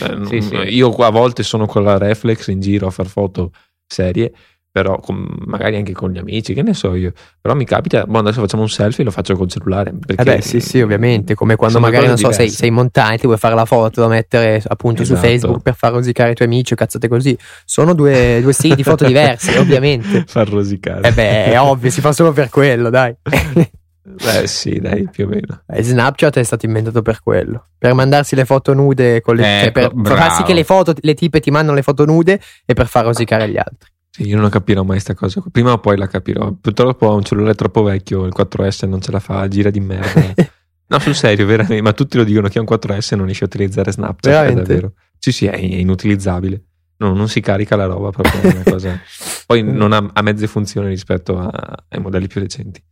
Eh, 0.00 0.26
sì, 0.26 0.40
sì. 0.40 0.56
Io 0.74 0.90
a 0.90 1.10
volte 1.10 1.44
sono 1.44 1.66
con 1.66 1.84
la 1.84 1.98
reflex 1.98 2.48
in 2.48 2.58
giro 2.58 2.88
a 2.88 2.90
fare 2.90 3.08
foto 3.08 3.52
serie 3.86 4.32
però 4.76 5.00
con, 5.00 5.26
magari 5.46 5.76
anche 5.76 5.94
con 5.94 6.10
gli 6.10 6.18
amici, 6.18 6.52
che 6.52 6.60
ne 6.60 6.74
so 6.74 6.94
io. 6.94 7.14
Però 7.40 7.54
mi 7.54 7.64
capita, 7.64 8.04
boh, 8.04 8.18
adesso 8.18 8.40
facciamo 8.42 8.60
un 8.60 8.68
selfie 8.68 9.00
e 9.00 9.06
lo 9.06 9.10
faccio 9.10 9.34
col 9.34 9.48
cellulare. 9.48 9.94
Eh 10.04 10.22
beh, 10.22 10.42
sì, 10.42 10.60
sì, 10.60 10.82
ovviamente, 10.82 11.34
come 11.34 11.56
quando 11.56 11.80
magari, 11.80 12.06
non 12.06 12.18
so, 12.18 12.30
sei, 12.30 12.50
sei, 12.50 12.68
in 12.68 12.74
montagna 12.74 13.14
e 13.14 13.18
ti 13.18 13.24
vuoi 13.24 13.38
fare 13.38 13.54
la 13.54 13.64
foto 13.64 14.02
da 14.02 14.08
mettere 14.08 14.62
appunto 14.66 15.00
esatto. 15.00 15.18
su 15.18 15.26
Facebook 15.26 15.62
per 15.62 15.74
far 15.76 15.92
rosicare 15.92 16.32
i 16.32 16.34
tuoi 16.34 16.48
amici 16.48 16.74
o 16.74 16.76
cazzate 16.76 17.08
così. 17.08 17.34
Sono 17.64 17.94
due, 17.94 18.40
due 18.42 18.52
stili 18.52 18.74
di 18.74 18.82
foto 18.82 19.06
diversi, 19.06 19.56
ovviamente. 19.56 20.24
Far 20.26 20.46
rosicare. 20.46 21.08
Eh 21.08 21.12
beh, 21.12 21.44
è 21.52 21.58
ovvio, 21.58 21.88
si 21.88 22.02
fa 22.02 22.12
solo 22.12 22.32
per 22.32 22.50
quello, 22.50 22.90
dai. 22.90 23.16
Beh, 24.06 24.46
sì, 24.46 24.78
dai, 24.78 25.08
più 25.10 25.24
o 25.24 25.28
meno. 25.28 25.62
Eh, 25.66 25.82
Snapchat 25.82 26.38
è 26.38 26.42
stato 26.42 26.64
inventato 26.66 27.02
per 27.02 27.20
quello. 27.22 27.68
Per 27.76 27.92
mandarsi 27.92 28.36
le 28.36 28.44
foto 28.44 28.72
nude 28.72 29.20
con 29.20 29.34
le, 29.36 29.62
ecco, 29.62 29.80
cioè 29.80 29.90
per, 29.90 30.00
per 30.00 30.16
far 30.16 30.32
sì 30.32 30.42
che 30.44 30.54
le 30.54 30.62
foto, 30.62 30.94
le 30.96 31.14
tipe 31.14 31.40
ti 31.40 31.50
mandano 31.50 31.74
le 31.74 31.82
foto 31.82 32.04
nude 32.04 32.40
e 32.64 32.74
per 32.74 32.86
far 32.86 33.04
rosicare 33.04 33.48
gli 33.48 33.56
altri. 33.56 33.94
Sì, 34.16 34.28
io 34.28 34.40
non 34.40 34.48
capirò 34.48 34.80
mai 34.80 34.92
questa 34.92 35.14
cosa. 35.14 35.42
Prima 35.52 35.72
o 35.72 35.78
poi 35.78 35.98
la 35.98 36.06
capirò. 36.06 36.50
Purtroppo 36.52 37.06
ho 37.06 37.16
un 37.16 37.22
cellulare 37.22 37.54
troppo 37.54 37.82
vecchio, 37.82 38.24
il 38.24 38.32
4S 38.34 38.88
non 38.88 39.02
ce 39.02 39.12
la 39.12 39.20
fa, 39.20 39.46
gira 39.46 39.68
di 39.68 39.78
merda. 39.80 40.32
no, 40.88 40.98
sul 41.00 41.14
serio, 41.14 41.44
veramente. 41.44 41.82
Ma 41.82 41.92
tutti 41.92 42.16
lo 42.16 42.24
dicono 42.24 42.48
che 42.48 42.56
ha 42.56 42.62
un 42.62 42.66
4S 42.66 43.12
e 43.12 43.16
non 43.16 43.26
riesce 43.26 43.44
a 43.44 43.46
utilizzare 43.48 43.92
Snapchat. 43.92 44.32
Veramente? 44.32 44.62
È 44.62 44.64
davvero. 44.64 44.92
Sì, 45.18 45.32
sì, 45.32 45.44
è 45.44 45.58
inutilizzabile. 45.58 46.62
No, 46.96 47.12
non 47.12 47.28
si 47.28 47.42
carica 47.42 47.76
la 47.76 47.84
roba 47.84 48.08
proprio. 48.08 48.40
È 48.40 48.54
una 48.54 48.62
cosa. 48.62 48.98
Poi 49.44 49.60
non 49.70 49.92
ha, 49.92 50.10
ha 50.14 50.22
mezze 50.22 50.46
funzioni 50.46 50.88
rispetto 50.88 51.38
a, 51.38 51.84
ai 51.86 52.00
modelli 52.00 52.26
più 52.26 52.40
recenti. 52.40 52.82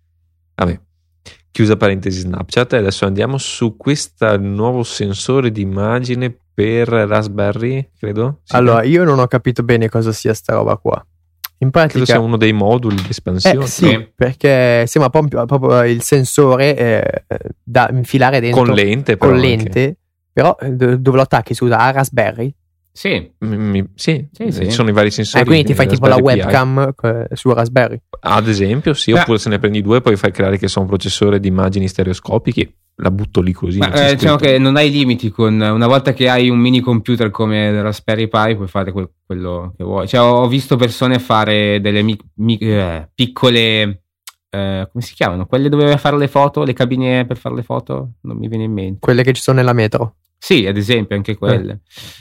Vabbè. 0.57 0.78
Chiusa 1.50 1.78
parentesi 1.78 2.21
Snapchat. 2.21 2.75
E 2.75 2.76
adesso 2.76 3.07
andiamo 3.07 3.38
su 3.38 3.78
questo 3.78 4.37
nuovo 4.37 4.83
sensore 4.83 5.50
di 5.50 5.62
immagine 5.62 6.37
per 6.52 6.88
Raspberry, 6.88 7.93
credo. 7.99 8.43
Allora, 8.49 8.83
io 8.83 9.04
non 9.04 9.19
ho 9.21 9.26
capito 9.26 9.62
bene 9.62 9.88
cosa 9.88 10.12
sia 10.12 10.35
sta 10.35 10.52
roba 10.52 10.76
qua. 10.76 11.02
In 11.59 11.71
pratica, 11.71 11.93
Credo 11.93 12.07
sia 12.07 12.21
uno 12.21 12.37
dei 12.37 12.53
moduli 12.53 12.97
di 12.97 13.11
espansione. 13.11 13.65
Eh, 13.65 13.67
sì, 13.67 14.11
perché 14.15 14.87
sembra 14.87 15.11
proprio, 15.11 15.45
proprio 15.47 15.85
il 15.85 16.03
sensore 16.03 16.77
eh, 16.77 17.25
da 17.63 17.89
infilare 17.93 18.41
dentro 18.41 18.65
con 18.65 18.75
lente, 18.75 19.17
però, 19.17 19.31
con 19.31 19.41
lente 19.41 19.97
però 20.35 20.57
eh, 20.61 20.71
dove 20.71 21.17
lo 21.17 21.23
attacchi? 21.23 21.55
Si 21.55 21.63
usa 21.63 21.79
a 21.79 21.93
Raspberry? 21.93 22.53
Sì, 22.91 23.31
mi, 23.39 23.89
sì, 23.95 24.29
sì, 24.33 24.51
sì. 24.51 24.65
ci 24.65 24.71
sono 24.71 24.89
i 24.89 24.93
vari 24.93 25.11
sensori. 25.13 25.43
Eh, 25.43 25.47
quindi 25.47 25.65
ti 25.65 25.75
fai 25.75 25.87
tipo 25.87 26.07
la 26.07 26.17
webcam 26.17 26.95
eh, 27.03 27.29
su 27.33 27.53
Raspberry. 27.53 28.01
Ad 28.21 28.49
esempio, 28.49 28.95
sì, 28.95 29.13
oppure 29.13 29.39
se 29.39 29.49
ne 29.49 29.61
prendi 29.61 29.81
due, 29.81 30.01
poi 30.01 30.17
fai 30.17 30.33
creare 30.33 30.59
che 30.59 30.67
sono 30.67 30.85
un 30.85 30.91
processore 30.91 31.39
di 31.39 31.49
immagini 31.49 31.87
stereoscopiche 31.87 32.73
la 32.97 33.11
butto 33.11 33.41
lì 33.41 33.53
così. 33.53 33.79
Ma, 33.79 33.93
eh, 33.93 34.15
diciamo 34.15 34.37
che 34.37 34.59
non 34.59 34.77
hai 34.77 34.91
limiti 34.91 35.31
con 35.31 35.61
una 35.61 35.87
volta 35.87 36.13
che 36.13 36.29
hai 36.29 36.49
un 36.49 36.59
mini 36.59 36.81
computer 36.81 37.31
come 37.31 37.83
Raspberry 37.83 38.29
Pi 38.29 38.55
puoi 38.55 38.69
fare 38.69 38.93
quel, 38.93 39.11
quello 39.25 39.75
che 39.77 39.85
vuoi. 39.85 40.07
Cioè, 40.07 40.21
ho 40.21 40.47
visto 40.49 40.77
persone 40.77 41.19
fare 41.19 41.81
delle 41.81 42.03
mi, 42.03 42.19
mi, 42.35 42.57
eh, 42.59 43.09
piccole 43.15 44.05
eh, 44.55 44.89
come 44.91 45.03
si 45.03 45.15
chiamano? 45.15 45.47
Quelle 45.47 45.69
dove 45.69 45.97
fare 45.99 46.17
le 46.17 46.29
foto, 46.29 46.63
le 46.63 46.73
cabine 46.73 47.27
per 47.27 47.37
fare 47.37 47.57
le 47.57 47.65
foto? 47.65 48.13
Non 48.21 48.37
mi 48.37 48.47
viene 48.47 48.65
in 48.65 48.73
mente. 48.73 48.99
Quelle 49.01 49.25
che 49.25 49.33
ci 49.33 49.43
sono 49.43 49.59
nella 49.59 49.73
metro. 49.73 50.17
Sì, 50.38 50.67
ad 50.67 50.76
esempio, 50.76 51.17
anche 51.17 51.37
quelle. 51.37 51.73
Eh. 51.73 51.79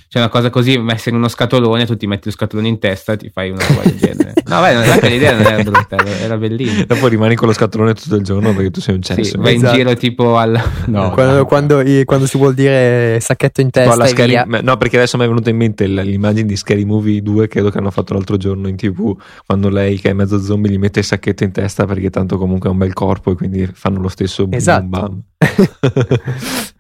C'è 0.08 0.20
una 0.20 0.30
cosa 0.30 0.50
così 0.50 0.78
messa 0.78 1.10
in 1.10 1.16
uno 1.16 1.28
scatolone, 1.28 1.86
tu 1.86 1.98
ti 1.98 2.08
metti 2.08 2.26
lo 2.26 2.32
scatolone 2.32 2.70
in 2.70 2.80
testa 2.80 3.14
e 3.14 3.18
ti 3.18 3.30
fai 3.30 3.50
una 3.50 3.66
roba 3.68 3.82
del 3.82 3.98
genere. 3.98 4.34
No, 4.54 4.62
beh, 4.62 4.74
non 4.74 4.84
è 4.84 5.10
l'idea 5.10 5.36
non 5.36 5.52
era 5.52 5.64
brutta, 5.64 5.98
era 6.06 6.38
bellissima. 6.38 6.86
Dopo 6.86 7.08
rimani 7.08 7.34
con 7.34 7.48
lo 7.48 7.54
scatolone 7.54 7.96
tutto 7.96 8.16
il 8.16 8.24
giorno 8.24 8.54
perché 8.54 8.70
tu 8.70 8.82
sei 8.82 8.94
un 8.94 9.02
cesso. 9.02 9.24
Sì, 9.24 9.38
vai 9.38 9.56
esatto. 9.56 9.74
in 9.74 9.80
giro 9.80 9.96
tipo 9.96 10.38
al... 10.38 10.52
No, 10.86 11.10
quando, 11.12 11.38
no. 11.38 11.46
Quando, 11.46 11.82
quando, 12.06 12.28
si 12.28 12.38
vuol 12.38 12.54
dire 12.54 13.18
sacchetto 13.20 13.62
in 13.62 13.72
testa 13.72 13.96
no, 13.96 14.06
scary... 14.06 14.40
no, 14.62 14.78
perché 14.78 14.98
adesso 14.98 15.18
mi 15.18 15.24
è 15.24 15.28
venuta 15.28 15.50
in 15.50 15.58
mente 15.58 15.88
l'immagine 15.88 16.46
di 16.46 16.56
Scary 16.56 16.84
Movie 16.84 17.24
2, 17.24 17.48
credo 17.48 17.72
che 17.72 17.80
hanno 17.80 17.90
fatto 17.90 18.14
l'altro 18.14 18.38
giorno 18.38 18.68
in 18.68 18.76
tv, 18.76 19.20
quando 19.46 19.70
lei 19.70 20.00
che 20.00 20.12
è 20.12 20.14
mezzo 20.14 20.40
zombie 20.40 20.72
gli 20.72 20.78
mette 20.78 21.00
il 21.00 21.06
sacchetto 21.06 21.44
in 21.44 21.52
testa 21.52 21.86
perché 21.86 22.12
tanto 22.12 22.38
comunque 22.38 22.70
ha 22.70 22.74
un 22.74 22.78
bel 22.78 22.94
corpo 22.94 23.32
e 23.32 23.36
quindi 23.36 23.68
fanno 23.74 24.00
lo 24.00 24.10
stesso 24.10 24.48
esatto. 24.52 24.86
bam 24.86 25.00
bam. 25.00 25.24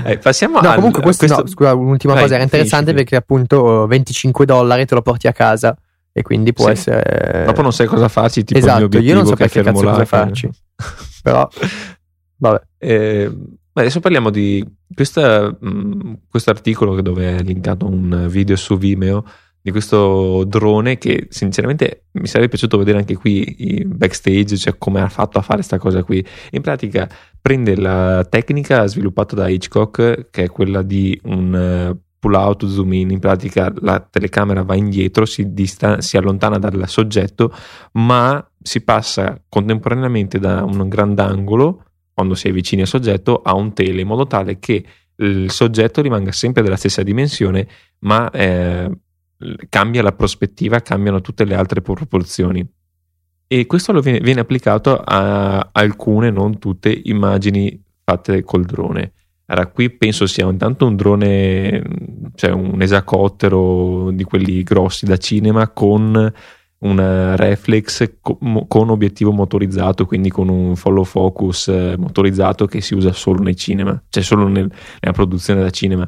Eh, 0.03 0.17
passiamo 0.17 0.59
no, 0.59 0.69
al, 0.69 0.75
comunque 0.75 1.01
questo, 1.01 1.25
questo... 1.25 1.43
No, 1.43 1.50
scusa, 1.50 1.74
un'ultima 1.74 2.13
Vai, 2.13 2.24
cosa 2.24 2.36
era 2.36 2.43
interessante 2.43 2.91
finisci, 2.91 3.03
perché 3.03 3.15
appunto 3.15 3.88
25 3.88 4.45
dollari 4.45 4.86
te 4.86 4.95
lo 4.95 5.01
porti 5.01 5.27
a 5.27 5.33
casa 5.33 5.77
e 6.12 6.21
quindi 6.21 6.53
può 6.53 6.65
sì. 6.65 6.71
essere 6.71 7.43
dopo 7.45 7.62
non 7.62 7.71
sai 7.71 7.88
cosa 7.88 8.07
farci 8.07 8.43
tipo 8.43 8.59
esatto, 8.59 8.98
io 8.98 9.13
non 9.13 9.25
so 9.25 9.36
perché 9.36 9.62
cazzo 9.62 9.83
cosa 9.83 10.05
farci 10.05 10.50
però 11.21 11.48
vabbè 12.38 12.62
eh, 12.79 13.31
adesso 13.74 14.00
parliamo 14.00 14.31
di 14.31 14.65
questo 14.93 15.55
articolo 16.45 17.00
dove 17.01 17.38
è 17.38 17.41
linkato 17.43 17.88
un 17.88 18.25
video 18.27 18.55
su 18.55 18.77
Vimeo 18.77 19.24
di 19.62 19.71
questo 19.71 20.45
drone 20.45 20.98
che 20.98 21.27
sinceramente 21.29 22.05
mi 22.13 22.27
sarebbe 22.27 22.50
piaciuto 22.50 22.77
vedere 22.77 23.00
anche 23.00 23.15
qui 23.15 23.77
i 23.77 23.86
backstage, 23.86 24.57
cioè 24.57 24.77
come 24.77 25.01
ha 25.01 25.09
fatto 25.09 25.38
a 25.38 25.41
fare 25.41 25.57
questa 25.57 25.77
cosa 25.77 26.03
qui. 26.03 26.25
In 26.51 26.62
pratica 26.62 27.09
prende 27.41 27.75
la 27.75 28.25
tecnica 28.29 28.86
sviluppata 28.88 29.36
da 29.36 29.48
Hitchcock, 29.48 30.29
che 30.29 30.43
è 30.43 30.50
quella 30.50 30.81
di 30.81 31.19
un 31.24 31.55
eh, 31.55 31.98
pull 32.19 32.34
out 32.34 32.65
zoom 32.67 32.93
in, 32.93 33.12
in 33.12 33.19
pratica 33.19 33.74
la 33.79 34.00
telecamera 34.00 34.63
va 34.63 34.75
indietro, 34.75 35.25
si, 35.25 35.53
distan- 35.53 36.00
si 36.00 36.17
allontana 36.17 36.58
dal 36.58 36.88
soggetto, 36.88 37.53
ma 37.93 38.46
si 38.62 38.81
passa 38.81 39.41
contemporaneamente 39.48 40.38
da 40.38 40.63
un 40.63 40.88
grandangolo 40.89 41.84
quando 42.13 42.36
si 42.36 42.50
è 42.50 42.51
vicini 42.51 42.81
al 42.81 42.88
soggetto 42.88 43.41
a 43.41 43.55
un 43.55 43.74
tele 43.74 44.01
in 44.01 44.08
modo 44.08 44.27
tale 44.27 44.60
che 44.60 44.86
il 45.15 45.50
soggetto 45.51 46.01
rimanga 46.01 46.31
sempre 46.31 46.62
della 46.62 46.75
stessa 46.75 47.01
dimensione 47.01 47.67
ma 48.00 48.29
eh, 48.29 48.89
cambia 49.69 50.01
la 50.01 50.12
prospettiva, 50.12 50.81
cambiano 50.81 51.22
tutte 51.22 51.46
le 51.46 51.55
altre 51.55 51.81
proporzioni. 51.81 52.67
E 53.51 53.65
questo 53.65 54.00
viene, 54.00 54.20
viene, 54.20 54.41
applicato 54.41 55.01
a 55.03 55.70
alcune, 55.72 56.29
non 56.29 56.60
tutte, 56.60 57.01
immagini 57.06 57.84
fatte 58.03 58.44
col 58.44 58.63
drone. 58.63 59.13
Allora, 59.48 59.65
qui 59.65 59.89
penso 59.89 60.27
sia 60.27 60.48
intanto 60.48 60.86
un 60.86 60.96
drone, 60.96 61.82
cioè 62.36 62.51
un 62.51 62.79
esacottero 62.79 64.12
di 64.12 64.24
quelli 64.24 64.62
grossi 64.62 65.08
da 65.08 65.18
cinema 65.18 65.68
con 65.70 66.32
una 66.82 67.36
reflex 67.36 68.18
con 68.22 68.89
obiettivo 68.89 69.32
motorizzato, 69.32 70.06
quindi 70.06 70.29
con 70.29 70.48
un 70.48 70.75
follow 70.75 71.03
focus 71.03 71.70
eh, 71.70 71.96
motorizzato 71.98 72.68
che 72.68 72.82
si 72.82 72.94
usa 72.94 73.13
solo 73.13 73.41
nei 73.41 73.56
cinema, 73.56 74.00
cioè 74.10 74.22
solo 74.22 74.48
nel, 74.48 74.72
nella 75.00 75.13
produzione 75.13 75.62
da 75.62 75.72
cinema. 75.72 76.08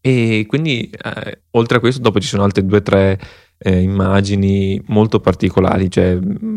E 0.00 0.44
quindi, 0.48 0.90
eh, 0.90 1.42
oltre 1.52 1.76
a 1.76 1.80
questo, 1.80 2.02
dopo 2.02 2.18
ci 2.18 2.26
sono 2.26 2.42
altre 2.42 2.66
due 2.66 2.78
o 2.78 2.82
tre 2.82 3.20
eh, 3.66 3.80
immagini 3.80 4.80
molto 4.88 5.20
particolari, 5.20 5.90
cioè 5.90 6.16
mm, 6.16 6.56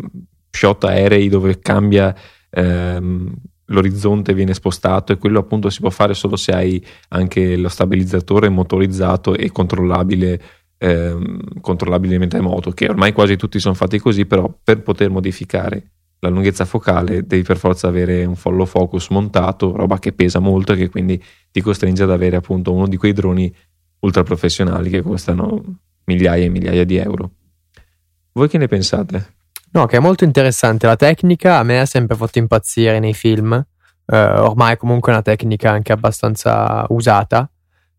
shot 0.52 0.84
aerei 0.84 1.30
dove 1.30 1.60
cambia 1.60 2.14
ehm, 2.50 3.34
l'orizzonte, 3.68 4.34
viene 4.34 4.54
spostato 4.54 5.14
e 5.14 5.18
quello 5.18 5.40
appunto 5.40 5.70
si 5.70 5.80
può 5.80 5.90
fare 5.90 6.14
solo 6.14 6.36
se 6.36 6.52
hai 6.52 6.86
anche 7.10 7.56
lo 7.56 7.70
stabilizzatore 7.70 8.50
motorizzato 8.50 9.36
e 9.36 9.52
controllabile 9.52 10.42
ehm, 10.78 11.62
controllabilmente 11.62 12.36
remoto, 12.36 12.72
che 12.72 12.90
ormai 12.90 13.14
quasi 13.14 13.38
tutti 13.38 13.60
sono 13.60 13.74
fatti 13.74 14.00
così, 14.00 14.26
però 14.26 14.54
per 14.62 14.82
poter 14.82 15.10
modificare 15.10 15.92
la 16.20 16.30
lunghezza 16.30 16.66
focale 16.66 17.26
devi 17.26 17.44
per 17.44 17.58
forza 17.58 17.88
avere 17.88 18.26
un 18.26 18.36
follow 18.36 18.66
focus 18.66 19.10
montato, 19.10 19.74
roba 19.74 19.98
che 20.00 20.12
pesa 20.12 20.40
molto 20.40 20.74
e 20.74 20.76
che 20.76 20.90
quindi 20.90 21.24
ti 21.52 21.62
costringe 21.62 22.04
ad 22.04 22.12
avere 22.12 22.36
appunto 22.36 22.74
uno 22.74 22.88
di 22.88 22.98
quei 22.98 23.14
droni 23.14 23.54
ultra 24.00 24.24
professionali 24.24 24.90
che 24.90 25.02
costano 25.02 25.64
migliaia 26.08 26.46
e 26.46 26.50
migliaia 26.50 26.84
di 26.84 26.98
euro. 26.98 27.32
Voi 28.34 28.50
che 28.50 28.58
ne 28.58 28.68
pensate? 28.68 29.36
No, 29.72 29.86
che 29.86 29.98
è 29.98 30.00
molto 30.00 30.24
interessante 30.24 30.88
la 30.88 30.96
tecnica, 30.96 31.60
a 31.60 31.64
me 31.64 31.80
ha 31.80 31.86
sempre 31.86 32.18
fatto 32.18 32.40
impazzire 32.40 33.00
nei 33.00 33.14
film. 33.14 33.52
Uh, 34.06 34.16
ormai 34.16 34.74
è 34.74 34.78
comunque 34.78 35.12
una 35.12 35.22
tecnica 35.22 35.70
anche 35.70 35.92
abbastanza 35.92 36.86
usata 36.90 37.50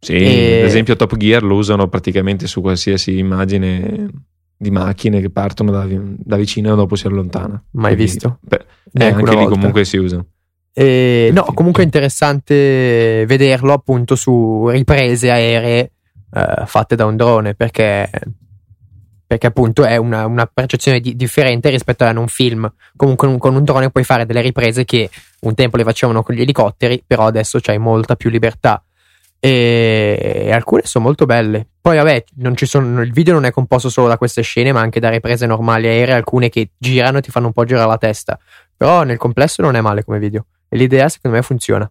sì, 0.00 0.12
e... 0.14 0.60
ad 0.60 0.66
esempio 0.66 0.96
Top 0.96 1.16
Gear 1.16 1.42
lo 1.42 1.56
usano 1.56 1.88
praticamente 1.88 2.46
su 2.46 2.60
qualsiasi 2.60 3.18
immagine 3.18 4.08
di 4.56 4.70
macchine 4.70 5.20
che 5.20 5.30
partono 5.30 5.70
da, 5.70 5.86
da 5.88 6.36
vicino 6.36 6.72
e 6.72 6.76
dopo 6.76 6.96
si 6.96 7.06
allontana. 7.06 7.62
Mai 7.72 7.94
Quindi, 7.94 8.12
visto? 8.12 8.38
Beh, 8.40 8.64
eh, 8.92 9.04
anche 9.04 9.36
lì 9.36 9.46
comunque 9.46 9.84
si 9.84 9.96
usa. 9.96 10.24
E, 10.72 11.30
no, 11.32 11.42
comunque 11.54 11.82
è 11.82 11.84
interessante 11.84 13.24
vederlo 13.26 13.72
appunto 13.72 14.14
su 14.14 14.68
riprese 14.68 15.30
aeree 15.30 15.92
uh, 16.30 16.66
fatte 16.66 16.96
da 16.96 17.04
un 17.04 17.16
drone 17.16 17.54
perché, 17.54 18.10
perché 19.26 19.46
appunto 19.46 19.84
è 19.84 19.96
una, 19.96 20.26
una 20.26 20.46
percezione 20.46 21.00
di, 21.00 21.16
differente 21.16 21.70
rispetto 21.70 22.04
a 22.04 22.10
un 22.18 22.28
film. 22.28 22.70
Comunque 22.96 23.38
con 23.38 23.54
un 23.54 23.64
drone 23.64 23.90
puoi 23.90 24.04
fare 24.04 24.26
delle 24.26 24.40
riprese 24.40 24.84
che 24.84 25.10
un 25.40 25.54
tempo 25.54 25.76
le 25.76 25.84
facevano 25.84 26.22
con 26.22 26.34
gli 26.34 26.40
elicotteri, 26.40 27.02
però 27.06 27.26
adesso 27.26 27.58
c'hai 27.60 27.78
molta 27.78 28.16
più 28.16 28.30
libertà 28.30 28.82
e 29.40 30.50
alcune 30.52 30.82
sono 30.84 31.04
molto 31.04 31.24
belle. 31.24 31.66
Poi, 31.80 31.96
vabbè, 31.96 32.24
sono, 32.54 33.02
il 33.02 33.12
video 33.12 33.34
non 33.34 33.44
è 33.44 33.50
composto 33.50 33.88
solo 33.88 34.08
da 34.08 34.18
queste 34.18 34.42
scene, 34.42 34.72
ma 34.72 34.80
anche 34.80 35.00
da 35.00 35.10
riprese 35.10 35.46
normali 35.46 35.86
aeree, 35.86 36.14
alcune 36.14 36.48
che 36.48 36.70
girano 36.76 37.18
e 37.18 37.22
ti 37.22 37.30
fanno 37.30 37.46
un 37.46 37.52
po' 37.52 37.64
girare 37.64 37.88
la 37.88 37.98
testa. 37.98 38.38
Però 38.76 39.04
nel 39.04 39.16
complesso 39.16 39.62
non 39.62 39.76
è 39.76 39.80
male 39.80 40.04
come 40.04 40.18
video. 40.18 40.46
E 40.68 40.76
l'idea, 40.76 41.08
secondo 41.08 41.36
me, 41.36 41.42
funziona. 41.42 41.90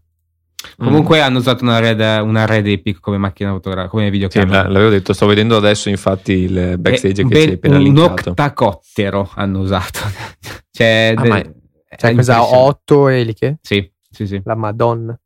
Comunque 0.75 1.19
mm. 1.19 1.21
hanno 1.21 1.37
usato 1.37 1.63
una 1.63 1.79
Red, 1.79 1.99
una 1.99 2.45
Red 2.45 2.67
Epic 2.67 2.99
come 2.99 3.17
macchina 3.17 3.51
fotografica, 3.51 3.89
come 3.89 4.09
videocamera. 4.09 4.63
Sì, 4.63 4.71
l'avevo 4.71 4.89
detto, 4.89 5.13
sto 5.13 5.25
vedendo 5.25 5.55
adesso 5.55 5.89
infatti 5.89 6.33
il 6.33 6.75
backstage 6.77 7.21
e 7.21 7.27
che 7.27 7.35
ci 7.35 7.47
hai 7.47 7.53
appena 7.53 7.77
un 7.77 7.83
linkato. 7.83 8.29
Un 8.29 8.29
octacottero 8.29 9.31
hanno 9.35 9.59
usato. 9.59 9.99
cioè, 10.71 11.13
ah, 11.15 11.21
de- 11.21 11.53
cioè 11.97 12.15
cosa, 12.15 12.43
8 12.43 13.07
eliche? 13.07 13.57
Sì, 13.61 13.89
sì, 14.09 14.27
sì. 14.27 14.41
La 14.43 14.55
madonna. 14.55 15.17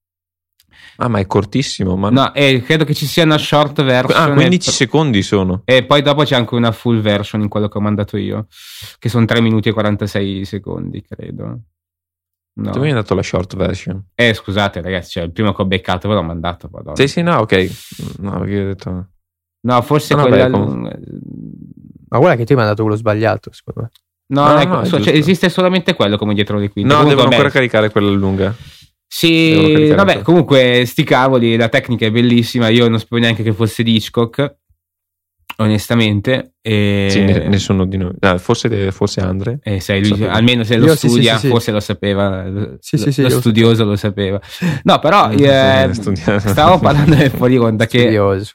Ah, 0.97 1.07
ma 1.07 1.19
è 1.19 1.25
cortissimo. 1.25 1.95
Ma... 1.95 2.09
No, 2.09 2.33
eh, 2.33 2.61
credo 2.61 2.85
che 2.85 2.93
ci 2.93 3.05
sia 3.05 3.23
una 3.23 3.37
short 3.37 3.83
version. 3.83 4.31
Ah, 4.31 4.33
15 4.33 4.69
e... 4.69 4.71
secondi 4.71 5.21
sono. 5.23 5.61
E 5.65 5.83
poi 5.83 6.01
dopo 6.01 6.23
c'è 6.23 6.35
anche 6.35 6.55
una 6.55 6.71
full 6.71 7.01
version 7.01 7.41
in 7.41 7.49
quello 7.49 7.67
che 7.67 7.77
ho 7.77 7.81
mandato 7.81 8.17
io, 8.17 8.47
che 8.99 9.09
sono 9.09 9.25
3 9.25 9.41
minuti 9.41 9.69
e 9.69 9.73
46 9.73 10.45
secondi, 10.45 11.01
credo. 11.01 11.59
No. 12.61 12.71
Dove 12.71 12.87
hai 12.87 12.93
dato 12.93 13.15
la 13.15 13.23
short 13.23 13.55
version? 13.55 14.03
Eh, 14.13 14.33
scusate, 14.33 14.81
ragazzi, 14.81 15.11
cioè, 15.11 15.23
il 15.23 15.31
primo 15.31 15.53
che 15.53 15.61
ho 15.61 15.65
beccato 15.65 16.07
ve 16.07 16.13
l'ho 16.13 16.21
mandato. 16.21 16.69
Madonna. 16.71 16.95
Sì, 16.95 17.07
sì, 17.07 17.21
no, 17.21 17.37
ok. 17.37 17.71
No, 18.19 18.39
perché 18.39 18.61
ho 18.61 18.65
detto. 18.65 19.07
No, 19.61 19.81
forse 19.81 20.15
no, 20.15 20.25
quella. 20.25 20.47
Ma 20.47 22.17
guarda 22.17 22.35
che 22.35 22.45
ti 22.45 22.51
hai 22.51 22.57
mandato 22.57 22.83
quello 22.83 22.97
sbagliato, 22.97 23.51
secondo 23.51 23.81
me. 23.81 23.89
No, 24.27 24.53
no, 24.53 24.59
ecco, 24.59 24.75
no 24.75 25.03
cioè, 25.03 25.13
esiste 25.15 25.49
solamente 25.49 25.93
quello 25.93 26.17
come 26.17 26.33
dietro 26.33 26.57
le 26.57 26.69
quinte. 26.69 26.91
No, 26.91 26.99
Comunque, 26.99 27.23
devo 27.23 27.35
ancora 27.35 27.51
caricare 27.51 27.89
quella 27.89 28.11
lunga. 28.11 28.55
Sì, 29.07 29.91
vabbè, 29.93 30.21
comunque 30.21 30.83
sti 30.85 31.03
cavoli, 31.03 31.57
la 31.57 31.67
tecnica 31.67 32.05
è 32.05 32.11
bellissima, 32.11 32.69
io 32.69 32.87
non 32.87 32.97
sapevo 32.97 33.21
neanche 33.21 33.43
che 33.43 33.51
fosse 33.51 33.83
di 33.83 33.95
Hitchcock, 33.95 34.59
onestamente. 35.61 36.55
E... 36.61 37.07
Sì, 37.09 37.21
nessuno 37.23 37.85
di 37.85 37.97
noi, 37.97 38.13
ah, 38.19 38.37
forse, 38.37 38.91
forse 38.91 39.21
Andre. 39.21 39.59
Eh, 39.63 39.79
sai, 39.79 40.07
lui, 40.07 40.25
almeno 40.25 40.63
se 40.63 40.77
lo 40.77 40.85
io, 40.85 40.95
studia, 40.95 41.35
sì, 41.35 41.41
sì, 41.41 41.47
forse 41.47 41.71
lo 41.71 41.79
sapeva, 41.79 42.45
sì, 42.79 43.03
lo, 43.03 43.11
sì, 43.11 43.21
lo 43.21 43.29
studioso 43.29 43.85
lo 43.85 43.95
sapeva. 43.95 44.39
No, 44.83 44.99
però 44.99 45.31
eh, 45.31 45.89
stavo 45.91 46.79
parlando 46.79 47.15
del 47.15 47.31
fuori 47.31 47.57
onda 47.57 47.85
che 47.85 47.99
studioso. 47.99 48.53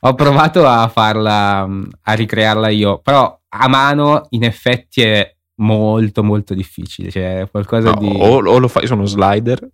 ho 0.00 0.14
provato 0.14 0.66
a 0.66 0.88
farla, 0.88 1.68
a 2.02 2.12
ricrearla 2.12 2.68
io, 2.68 2.98
però 2.98 3.38
a 3.48 3.68
mano 3.68 4.26
in 4.30 4.44
effetti 4.44 5.02
è 5.02 5.34
molto 5.56 6.22
molto 6.22 6.54
difficile, 6.54 7.10
cioè 7.10 7.46
qualcosa 7.50 7.90
no, 7.90 7.98
di... 7.98 8.08
O, 8.16 8.36
o 8.44 8.58
lo 8.58 8.68
fai 8.68 8.86
su 8.86 8.94
uno 8.94 9.06
slider 9.06 9.68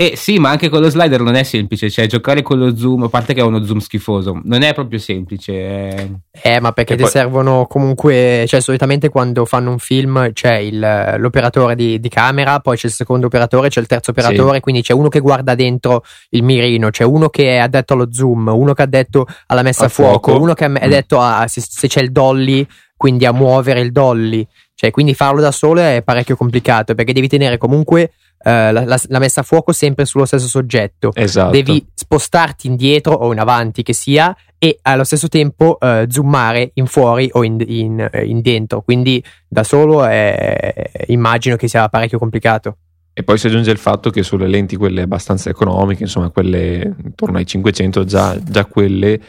e 0.00 0.14
sì, 0.16 0.38
ma 0.38 0.48
anche 0.48 0.70
con 0.70 0.80
lo 0.80 0.88
slider 0.88 1.20
non 1.20 1.34
è 1.34 1.42
semplice, 1.42 1.90
cioè 1.90 2.06
giocare 2.06 2.40
con 2.40 2.58
lo 2.58 2.74
zoom, 2.74 3.02
a 3.02 3.08
parte 3.10 3.34
che 3.34 3.40
è 3.40 3.42
uno 3.42 3.62
zoom 3.62 3.80
schifoso, 3.80 4.40
non 4.44 4.62
è 4.62 4.72
proprio 4.72 4.98
semplice. 4.98 5.52
Eh, 5.52 6.10
eh 6.30 6.58
ma 6.58 6.72
perché 6.72 6.94
e 6.94 6.96
ti 6.96 7.02
poi... 7.02 7.10
servono 7.10 7.66
comunque, 7.66 8.46
cioè 8.48 8.60
solitamente 8.60 9.10
quando 9.10 9.44
fanno 9.44 9.70
un 9.70 9.78
film 9.78 10.32
c'è 10.32 10.54
il, 10.54 11.16
l'operatore 11.18 11.74
di, 11.74 12.00
di, 12.00 12.08
camera, 12.08 12.60
poi 12.60 12.78
c'è 12.78 12.86
il 12.86 12.94
secondo 12.94 13.26
operatore, 13.26 13.68
c'è 13.68 13.80
il 13.80 13.86
terzo 13.86 14.12
operatore, 14.12 14.54
sì. 14.54 14.60
quindi 14.60 14.80
c'è 14.80 14.94
uno 14.94 15.08
che 15.08 15.20
guarda 15.20 15.54
dentro 15.54 16.02
il 16.30 16.44
mirino, 16.44 16.88
c'è 16.88 17.04
uno 17.04 17.28
che 17.28 17.56
è 17.56 17.58
addetto 17.58 17.92
allo 17.92 18.10
zoom, 18.10 18.48
uno 18.48 18.72
che 18.72 18.80
è 18.80 18.86
addetto 18.86 19.26
alla 19.48 19.60
messa 19.60 19.84
a, 19.84 19.88
fuoco, 19.88 20.30
fuoco, 20.30 20.42
uno 20.42 20.54
che 20.54 20.64
è 20.64 20.72
addetto 20.82 21.18
mm. 21.18 21.22
a 21.22 21.46
se, 21.46 21.60
se 21.60 21.88
c'è 21.88 22.00
il 22.00 22.10
dolly, 22.10 22.66
quindi 22.96 23.26
a 23.26 23.32
muovere 23.32 23.80
il 23.80 23.92
dolly. 23.92 24.46
Cioè, 24.74 24.90
quindi 24.90 25.12
farlo 25.12 25.42
da 25.42 25.52
solo 25.52 25.82
è 25.82 26.00
parecchio 26.02 26.36
complicato 26.36 26.94
perché 26.94 27.12
devi 27.12 27.28
tenere 27.28 27.58
comunque 27.58 28.12
la, 28.42 28.84
la, 28.84 29.00
la, 29.08 29.18
messa 29.18 29.40
a 29.40 29.44
fuoco 29.44 29.72
sempre 29.72 30.04
sullo 30.06 30.24
stesso 30.24 30.46
soggetto. 30.46 31.10
Esatto. 31.14 31.50
Devi 31.50 31.86
spostarti 31.94 32.66
indietro 32.66 33.12
o 33.12 33.32
in 33.32 33.38
avanti 33.38 33.82
che 33.82 33.92
sia 33.92 34.34
e 34.58 34.78
allo 34.82 35.04
stesso 35.04 35.28
tempo 35.28 35.78
uh, 35.80 36.08
zoomare 36.08 36.70
in 36.74 36.86
fuori 36.86 37.28
o 37.32 37.44
in, 37.44 37.62
in, 37.66 38.10
in, 38.24 38.40
dentro. 38.40 38.82
Quindi 38.82 39.22
da 39.46 39.62
solo 39.62 40.04
è, 40.04 40.90
immagino 41.08 41.56
che 41.56 41.68
sia 41.68 41.88
parecchio 41.88 42.18
complicato. 42.18 42.76
E 43.12 43.22
poi 43.22 43.36
si 43.36 43.48
aggiunge 43.48 43.70
il 43.70 43.78
fatto 43.78 44.08
che 44.10 44.22
sulle 44.22 44.46
lenti 44.46 44.76
quelle 44.76 45.02
abbastanza 45.02 45.50
economiche, 45.50 46.04
insomma 46.04 46.30
quelle 46.30 46.94
intorno 47.04 47.38
ai 47.38 47.46
500, 47.46 48.04
già, 48.04 48.38
già 48.42 48.64
quelle 48.64 49.20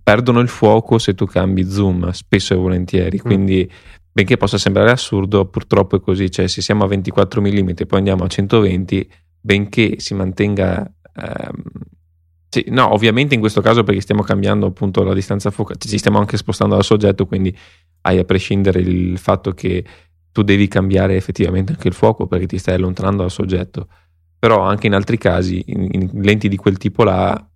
perdono 0.00 0.40
il 0.40 0.48
fuoco 0.48 0.98
se 0.98 1.14
tu 1.14 1.26
cambi 1.26 1.68
zoom 1.68 2.10
spesso 2.10 2.54
e 2.54 2.56
volentieri. 2.56 3.20
Mm. 3.24 3.68
Benché 4.18 4.36
possa 4.36 4.58
sembrare 4.58 4.90
assurdo, 4.90 5.46
purtroppo 5.46 5.94
è 5.94 6.00
così, 6.00 6.28
cioè 6.28 6.48
se 6.48 6.60
siamo 6.60 6.82
a 6.82 6.88
24 6.88 7.40
mm 7.40 7.68
e 7.76 7.86
poi 7.86 7.98
andiamo 7.98 8.24
a 8.24 8.26
120, 8.26 9.08
benché 9.40 10.00
si 10.00 10.12
mantenga... 10.12 10.92
Ehm, 11.14 11.62
sì, 12.48 12.64
no, 12.66 12.92
ovviamente 12.92 13.34
in 13.36 13.40
questo 13.40 13.60
caso 13.60 13.84
perché 13.84 14.00
stiamo 14.00 14.22
cambiando 14.22 14.66
appunto 14.66 15.04
la 15.04 15.14
distanza 15.14 15.52
focale, 15.52 15.78
ci 15.78 15.98
stiamo 15.98 16.18
anche 16.18 16.36
spostando 16.36 16.74
dal 16.74 16.82
soggetto, 16.82 17.26
quindi 17.26 17.56
hai 18.00 18.18
a 18.18 18.24
prescindere 18.24 18.80
il 18.80 19.18
fatto 19.18 19.52
che 19.52 19.84
tu 20.32 20.42
devi 20.42 20.66
cambiare 20.66 21.14
effettivamente 21.14 21.74
anche 21.74 21.86
il 21.86 21.94
fuoco 21.94 22.26
perché 22.26 22.46
ti 22.46 22.58
stai 22.58 22.74
allontanando 22.74 23.18
dal 23.18 23.30
soggetto. 23.30 23.86
Però 24.36 24.62
anche 24.62 24.88
in 24.88 24.94
altri 24.94 25.16
casi, 25.16 25.62
in, 25.64 25.90
in 25.92 26.10
lenti 26.22 26.48
di 26.48 26.56
quel 26.56 26.76
tipo 26.76 27.04
là, 27.04 27.48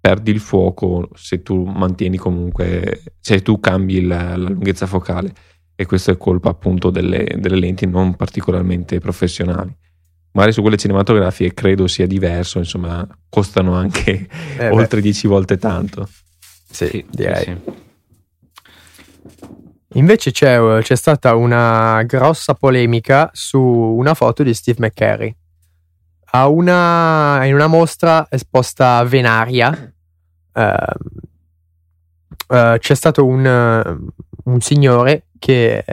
perdi 0.00 0.30
il 0.30 0.40
fuoco 0.40 1.10
se 1.12 1.42
tu 1.42 1.62
mantieni 1.62 2.16
comunque, 2.16 3.02
se 3.20 3.42
tu 3.42 3.60
cambi 3.60 4.06
la, 4.06 4.34
la 4.34 4.48
lunghezza 4.48 4.86
focale 4.86 5.34
e 5.80 5.86
questo 5.86 6.10
è 6.10 6.18
colpa 6.18 6.50
appunto 6.50 6.90
delle, 6.90 7.26
delle 7.38 7.56
lenti 7.56 7.86
non 7.86 8.14
particolarmente 8.14 8.98
professionali. 8.98 9.74
Magari 10.32 10.52
su 10.52 10.60
quelle 10.60 10.76
cinematografiche 10.76 11.54
credo 11.54 11.86
sia 11.86 12.06
diverso, 12.06 12.58
insomma, 12.58 13.08
costano 13.30 13.72
anche 13.72 14.28
eh 14.58 14.68
oltre 14.76 15.00
10 15.00 15.26
volte 15.26 15.56
tanto. 15.56 16.06
Sì, 16.70 17.02
direi. 17.08 17.44
Sì. 17.44 17.56
Invece 19.94 20.32
c'è, 20.32 20.60
c'è, 20.82 20.94
stata 20.94 21.34
una 21.34 22.02
grossa 22.02 22.52
polemica 22.52 23.30
su 23.32 23.58
una 23.58 24.12
foto 24.12 24.42
di 24.42 24.52
Steve 24.52 24.86
McCurry. 24.86 25.34
a 26.32 26.46
una, 26.46 27.42
in 27.46 27.54
una 27.54 27.68
mostra 27.68 28.26
esposta 28.28 29.02
Venaria. 29.04 29.90
ehm, 30.52 30.76
eh, 32.48 32.76
c'è 32.78 32.94
stato 32.94 33.24
un, 33.24 33.46
eh, 33.46 33.96
un 34.44 34.60
signore 34.60 35.24
che 35.40 35.84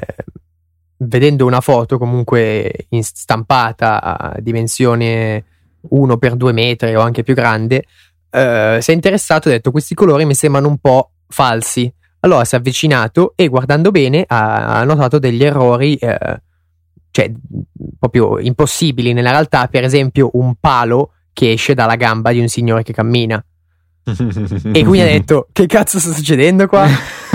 vedendo 0.97 1.47
una 1.47 1.61
foto 1.61 1.97
comunque 1.97 2.85
in- 2.89 3.03
stampata 3.03 4.01
a 4.03 4.35
dimensione 4.39 5.43
1 5.89 6.17
per 6.17 6.35
2 6.35 6.51
metri 6.51 6.93
o 6.95 7.01
anche 7.01 7.23
più 7.23 7.33
grande 7.33 7.85
eh, 8.29 8.77
si 8.81 8.91
è 8.91 8.93
interessato 8.93 9.47
e 9.47 9.51
ha 9.51 9.55
detto 9.55 9.71
questi 9.71 9.95
colori 9.95 10.25
mi 10.25 10.35
sembrano 10.35 10.67
un 10.67 10.77
po' 10.77 11.11
falsi. 11.27 11.91
Allora 12.21 12.45
si 12.45 12.55
è 12.55 12.57
avvicinato 12.57 13.33
e 13.35 13.47
guardando 13.47 13.91
bene 13.91 14.23
ha, 14.27 14.79
ha 14.79 14.83
notato 14.83 15.19
degli 15.19 15.43
errori 15.43 15.95
eh, 15.95 16.41
cioè 17.11 17.31
proprio 17.97 18.39
impossibili 18.39 19.13
nella 19.13 19.31
realtà. 19.31 19.67
Per 19.67 19.83
esempio 19.83 20.29
un 20.33 20.55
palo 20.59 21.13
che 21.33 21.51
esce 21.51 21.73
dalla 21.73 21.95
gamba 21.95 22.31
di 22.31 22.39
un 22.39 22.47
signore 22.47 22.83
che 22.83 22.93
cammina 22.93 23.43
e 24.11 24.83
quindi 24.83 25.01
ha 25.01 25.05
detto: 25.05 25.47
Che 25.51 25.65
cazzo 25.65 25.99
sta 25.99 26.13
succedendo 26.13 26.67
qua? 26.67 26.87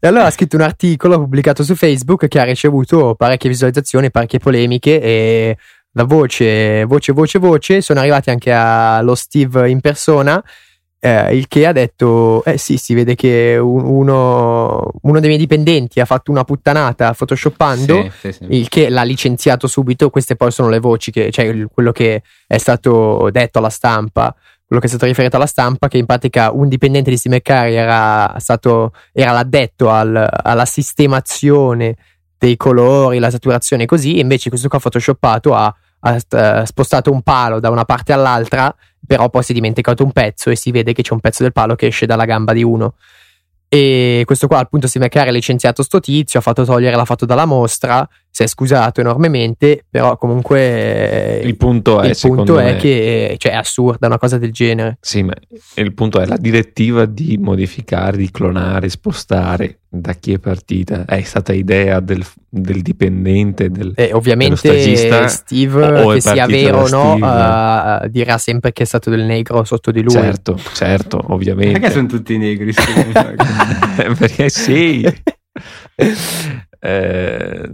e 0.00 0.06
allora 0.06 0.26
ha 0.26 0.30
scritto 0.30 0.56
un 0.56 0.62
articolo 0.62 1.18
pubblicato 1.18 1.62
su 1.64 1.74
Facebook 1.74 2.28
che 2.28 2.38
ha 2.40 2.44
ricevuto 2.44 3.14
parecchie 3.16 3.50
visualizzazioni, 3.50 4.10
parecchie 4.10 4.38
polemiche. 4.38 5.00
E 5.00 5.56
da 5.90 6.04
voce, 6.04 6.84
voce, 6.84 7.12
voce, 7.12 7.38
voce 7.38 7.80
sono 7.80 8.00
arrivati 8.00 8.30
anche 8.30 8.52
allo 8.52 9.14
Steve 9.14 9.68
in 9.70 9.80
persona. 9.80 10.42
eh, 10.98 11.36
il 11.36 11.46
che 11.48 11.66
ha 11.66 11.72
detto: 11.72 12.42
Eh 12.44 12.58
sì, 12.58 12.76
si 12.78 12.94
vede 12.94 13.14
che 13.14 13.56
un- 13.60 13.84
uno, 13.84 14.90
uno 15.02 15.18
dei 15.20 15.28
miei 15.28 15.38
dipendenti 15.38 16.00
ha 16.00 16.04
fatto 16.04 16.30
una 16.30 16.42
puttanata 16.44 17.12
photoshoppando 17.12 18.02
Sì, 18.02 18.10
sì, 18.18 18.32
sì. 18.32 18.46
il 18.50 18.68
che 18.68 18.88
l'ha 18.88 19.02
licenziato 19.04 19.66
subito. 19.68 20.10
Queste 20.10 20.36
poi 20.36 20.50
sono 20.50 20.68
le 20.68 20.80
voci, 20.80 21.10
che, 21.10 21.30
cioè 21.30 21.66
quello 21.72 21.92
che 21.92 22.22
è 22.46 22.58
stato 22.58 23.28
detto 23.30 23.58
alla 23.58 23.68
stampa, 23.70 24.34
quello 24.66 24.80
che 24.80 24.86
è 24.86 24.90
stato 24.90 25.06
riferito 25.06 25.36
alla 25.36 25.46
stampa, 25.46 25.88
che 25.88 25.96
in 25.96 26.06
pratica 26.06 26.50
un 26.50 26.68
dipendente 26.68 27.10
di 27.10 27.20
McCurry 27.24 27.74
era 27.74 28.34
stato 28.38 28.92
era 29.12 29.30
l'addetto 29.30 29.90
al- 29.90 30.28
alla 30.30 30.64
sistemazione 30.64 31.96
dei 32.36 32.56
colori, 32.56 33.18
la 33.18 33.30
saturazione 33.30 33.84
e 33.84 33.86
così, 33.86 34.18
invece 34.18 34.48
questo 34.48 34.68
qua 34.68 34.80
photoshoppato 34.80 35.54
ha, 35.54 35.74
ha 36.00 36.14
eh, 36.14 36.66
spostato 36.66 37.12
un 37.12 37.22
palo 37.22 37.60
da 37.60 37.70
una 37.70 37.84
parte 37.84 38.12
all'altra, 38.12 38.74
però 39.06 39.30
poi 39.30 39.42
si 39.42 39.52
è 39.52 39.54
dimenticato 39.54 40.04
un 40.04 40.12
pezzo 40.12 40.50
e 40.50 40.56
si 40.56 40.70
vede 40.72 40.92
che 40.92 41.02
c'è 41.02 41.12
un 41.12 41.20
pezzo 41.20 41.44
del 41.44 41.52
palo 41.52 41.76
che 41.76 41.86
esce 41.86 42.06
dalla 42.06 42.24
gamba 42.24 42.52
di 42.52 42.64
uno. 42.64 42.94
E 43.68 44.22
questo 44.26 44.46
qua 44.46 44.58
appunto 44.58 44.88
McCurry 44.92 45.28
ha 45.28 45.32
licenziato 45.32 45.82
sto 45.82 46.00
tizio, 46.00 46.38
ha 46.38 46.42
fatto 46.42 46.64
togliere 46.64 46.96
la 46.96 47.04
foto 47.04 47.24
dalla 47.24 47.46
mostra, 47.46 48.06
si 48.36 48.42
è 48.42 48.46
scusato 48.48 49.00
enormemente, 49.00 49.86
però 49.88 50.18
comunque 50.18 51.40
Il 51.42 51.56
punto 51.56 52.02
è, 52.02 52.08
il 52.08 52.18
punto 52.20 52.58
è 52.58 52.72
me- 52.72 52.76
che 52.76 53.34
cioè, 53.38 53.52
è 53.52 53.54
assurda 53.54 54.08
una 54.08 54.18
cosa 54.18 54.36
del 54.36 54.52
genere. 54.52 54.98
Sì, 55.00 55.22
ma 55.22 55.32
il 55.76 55.94
punto 55.94 56.20
è 56.20 56.26
la 56.26 56.36
direttiva 56.36 57.06
di 57.06 57.38
modificare, 57.40 58.18
di 58.18 58.30
clonare, 58.30 58.90
spostare 58.90 59.78
da 59.88 60.12
chi 60.12 60.34
è 60.34 60.38
partita. 60.38 61.06
È 61.06 61.22
stata 61.22 61.54
idea 61.54 62.00
del, 62.00 62.22
del 62.46 62.82
dipendente, 62.82 63.70
del, 63.70 63.94
E 63.96 64.12
ovviamente 64.12 64.56
stagista, 64.56 65.28
Steve, 65.28 65.86
o 65.86 66.10
è 66.10 66.14
che 66.16 66.20
sia 66.20 66.44
vero 66.44 66.82
o 66.82 66.88
no, 66.88 67.16
eh, 67.16 68.10
dirà 68.10 68.36
sempre 68.36 68.70
che 68.72 68.82
è 68.82 68.86
stato 68.86 69.08
del 69.08 69.22
negro 69.22 69.64
sotto 69.64 69.90
di 69.90 70.02
lui. 70.02 70.12
certo, 70.12 70.60
certo, 70.74 71.24
ovviamente. 71.28 71.80
Perché 71.80 71.94
sono 71.94 72.06
tutti 72.06 72.36
negri? 72.36 72.74
Perché 74.18 74.50
sì. 74.50 75.08
Eh, 76.78 77.70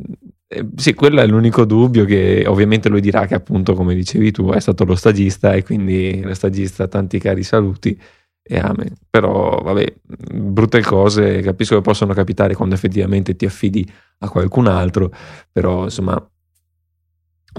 eh, 0.53 0.67
sì, 0.77 0.95
quello 0.95 1.21
è 1.21 1.27
l'unico 1.27 1.65
dubbio 1.65 2.05
che 2.05 2.45
ovviamente 2.47 2.89
lui 2.89 3.01
dirà 3.01 3.27
che 3.27 3.35
appunto, 3.35 3.75
come 3.75 3.95
dicevi 3.95 4.31
tu, 4.31 4.51
è 4.51 4.61
stato 4.61 4.85
lo 4.85 4.95
stagista 4.95 5.55
e 5.55 5.63
quindi 5.63 6.21
lo 6.23 6.35
stagista 6.35 6.87
tanti 6.89 7.19
cari 7.19 7.43
saluti 7.43 7.99
e 8.43 8.59
amen. 8.59 8.93
Però 9.09 9.61
vabbè, 9.63 9.95
brutte 10.35 10.83
cose 10.83 11.41
capisco 11.41 11.77
che 11.77 11.81
possono 11.81 12.13
capitare 12.15 12.55
quando 12.55 12.75
effettivamente 12.75 13.37
ti 13.37 13.47
affidi 13.47 13.91
a 14.19 14.29
qualcun 14.29 14.67
altro, 14.67 15.11
però 15.51 15.85
insomma 15.85 16.32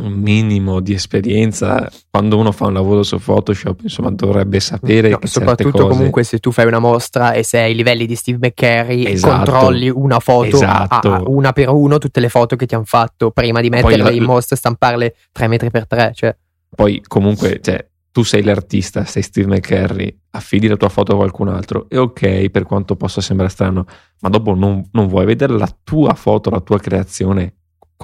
un 0.02 0.12
minimo 0.14 0.80
di 0.80 0.94
esperienza 0.94 1.88
quando 2.10 2.38
uno 2.38 2.52
fa 2.52 2.66
un 2.66 2.74
lavoro 2.74 3.04
su 3.04 3.20
Photoshop 3.20 3.82
insomma 3.84 4.10
dovrebbe 4.12 4.60
sapere 4.60 5.10
No, 5.10 5.20
soprattutto 5.24 5.84
cose 5.84 5.90
comunque 5.90 6.24
se 6.24 6.40
tu 6.40 6.52
fai 6.52 6.66
una 6.66 6.80
mostra 6.80 7.34
e 7.34 7.44
sei 7.44 7.66
ai 7.66 7.76
livelli 7.76 8.08
di 8.08 8.16
Steve 8.16 8.40
McCurry 8.48 9.06
Esatto. 9.06 9.52
controlli 9.52 9.90
una 9.90 10.20
foto 10.20 10.56
Esatto. 10.56 11.12
a- 11.12 11.16
a- 11.18 11.24
una 11.28 11.54
per 11.54 11.70
uno 11.70 12.00
tutte 12.00 12.20
le 12.20 12.30
foto 12.30 12.56
che 12.56 12.66
ti 12.66 12.74
hanno 12.74 12.86
fatto 12.86 13.30
prima 13.32 13.62
di 13.62 13.70
metterle 13.70 14.04
la- 14.04 14.12
in 14.12 14.24
mostra 14.24 14.56
e 14.56 14.60
stamparle 14.60 15.16
3 15.32 15.48
metri 15.48 15.70
per 15.70 15.86
3 15.86 16.12
cioè 16.16 16.36
poi 16.76 17.02
comunque 17.08 17.60
cioè, 17.62 17.86
tu 18.12 18.24
sei 18.24 18.44
l'artista, 18.44 19.06
sei 19.06 19.24
Steve 19.24 19.48
McCurry, 19.56 20.16
affidi 20.32 20.68
la 20.68 20.76
tua 20.76 20.90
foto 20.90 21.14
a 21.14 21.16
qualcun 21.16 21.48
altro, 21.48 21.88
è 21.90 21.98
ok 21.98 22.50
per 22.52 22.64
quanto 22.64 22.96
possa 22.96 23.22
sembrare 23.22 23.52
strano, 23.52 23.86
ma 24.20 24.30
dopo 24.30 24.54
non, 24.54 24.88
non 24.92 25.08
vuoi 25.08 25.26
vedere 25.26 25.58
la 25.58 25.68
tua 25.84 26.14
foto, 26.14 26.52
la 26.52 26.60
tua 26.62 26.78
creazione 26.80 27.54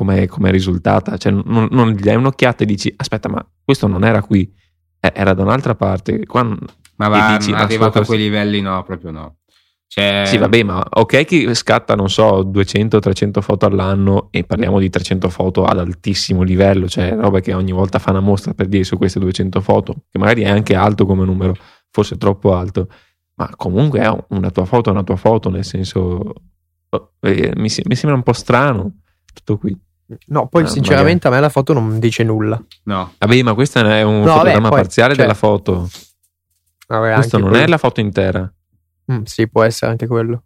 come 0.05 0.49
è 0.49 0.51
risultata, 0.51 1.17
cioè 1.17 1.31
non, 1.31 1.67
non 1.71 1.91
gli 1.91 2.01
dai 2.01 2.15
un'occhiata 2.15 2.63
e 2.63 2.65
dici 2.65 2.93
aspetta 2.95 3.29
ma 3.29 3.45
questo 3.63 3.87
non 3.87 4.03
era 4.03 4.21
qui, 4.21 4.51
eh, 4.99 5.11
era 5.13 5.33
da 5.33 5.43
un'altra 5.43 5.75
parte, 5.75 6.25
qua 6.25 6.43
Ma 6.95 7.07
va, 7.07 7.37
dici, 7.37 7.51
ma 7.51 7.59
arrivato 7.59 7.99
a 7.99 8.05
quei 8.05 8.19
livelli, 8.19 8.61
no, 8.61 8.83
proprio 8.83 9.11
no. 9.11 9.35
Cioè, 9.87 10.23
Sì, 10.27 10.37
vabbè, 10.37 10.63
ma 10.63 10.85
ok 10.87 11.25
che 11.25 11.53
scatta, 11.55 11.95
non 11.95 12.09
so, 12.09 12.43
200-300 12.43 13.41
foto 13.41 13.65
all'anno 13.65 14.27
e 14.29 14.43
parliamo 14.43 14.77
di 14.77 14.87
300 14.87 15.29
foto 15.29 15.65
ad 15.65 15.79
altissimo 15.79 16.43
livello, 16.43 16.87
cioè 16.87 17.15
roba 17.15 17.39
che 17.39 17.53
ogni 17.53 17.71
volta 17.71 17.97
fa 17.97 18.11
una 18.11 18.19
mostra 18.19 18.53
per 18.53 18.67
dire 18.67 18.83
su 18.83 18.97
queste 18.97 19.19
200 19.19 19.61
foto, 19.61 19.93
che 20.11 20.19
magari 20.19 20.43
è 20.43 20.49
anche 20.49 20.75
alto 20.75 21.07
come 21.07 21.25
numero, 21.25 21.55
forse 21.89 22.17
troppo 22.17 22.53
alto, 22.53 22.87
ma 23.35 23.49
comunque 23.55 24.01
è 24.01 24.25
una 24.29 24.51
tua 24.51 24.65
foto, 24.65 24.89
è 24.89 24.93
una 24.93 25.03
tua 25.03 25.15
foto, 25.15 25.49
nel 25.49 25.65
senso, 25.65 26.33
oh, 26.89 27.11
eh, 27.21 27.53
mi 27.55 27.69
sembra 27.69 28.13
un 28.13 28.23
po' 28.23 28.33
strano 28.33 28.99
tutto 29.33 29.57
qui. 29.57 29.75
No 30.27 30.47
poi 30.47 30.63
Ah, 30.63 30.67
sinceramente 30.67 31.27
a 31.27 31.31
me 31.31 31.39
la 31.39 31.49
foto 31.49 31.73
non 31.73 31.99
dice 31.99 32.23
nulla 32.23 32.61
No, 32.83 33.13
Vabbè, 33.17 33.43
ma 33.43 33.53
questo 33.53 33.79
è 33.79 34.01
un 34.01 34.19
No, 34.21 34.25
vabbè, 34.25 34.37
fotogramma 34.37 34.69
poi, 34.69 34.81
parziale 34.81 35.13
cioè, 35.13 35.21
della 35.23 35.35
foto, 35.35 35.89
Vabbè, 36.87 37.13
questo 37.15 37.35
anche 37.35 37.47
non 37.47 37.55
è 37.55 37.57
quello. 37.59 37.71
la 37.71 37.77
foto 37.77 37.99
intera. 37.99 38.53
Mm, 39.11 39.21
sì 39.23 39.47
può 39.47 39.63
essere 39.63 39.91
anche 39.91 40.07
quello 40.07 40.43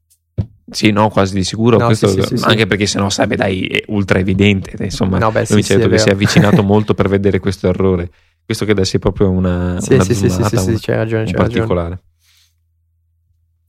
Sì, 0.70 0.92
no, 0.92 1.10
quasi 1.10 1.34
di 1.34 1.44
sicuro. 1.44 1.78
No, 1.78 1.86
questo, 1.86 2.08
sì, 2.08 2.22
sì, 2.22 2.28
sì, 2.28 2.38
sì. 2.38 2.44
anche 2.46 2.66
perché 2.68 2.86
sennò 2.86 3.10
sarebbe 3.10 3.36
dai, 3.36 3.66
è 3.68 3.84
ultra 3.88 4.20
evidente. 4.20 4.82
Insomma, 4.84 5.18
no 5.20 5.32
beh 5.32 5.40
lui 5.40 5.46
sì, 5.48 5.56
mi 5.56 5.64
sì, 5.64 5.74
è 5.74 5.90
che 5.90 5.98
si 5.98 6.10
è 6.10 6.12
avvicinato 6.14 6.64
molto 6.64 6.94
per 6.94 7.08
vedere 7.10 7.40
questo 7.40 7.68
errore. 7.68 8.10
Questo 8.46 8.66
che 8.66 8.74
dà 8.74 8.84
sia 8.84 9.00
proprio 9.00 9.30
una, 9.30 9.80
sì, 9.80 9.94
una 9.94 10.04
sì, 10.04 10.14
sì, 10.16 10.22
sì, 10.22 10.30
zoomata, 10.30 10.58
sì, 10.58 10.64
sì, 10.64 10.70
un- 10.72 10.80
c'hai 10.82 10.96
ragione, 10.96 11.22
un 11.24 11.26
c'hai 11.28 11.36
ragione. 11.36 11.48
particolare. 11.66 12.02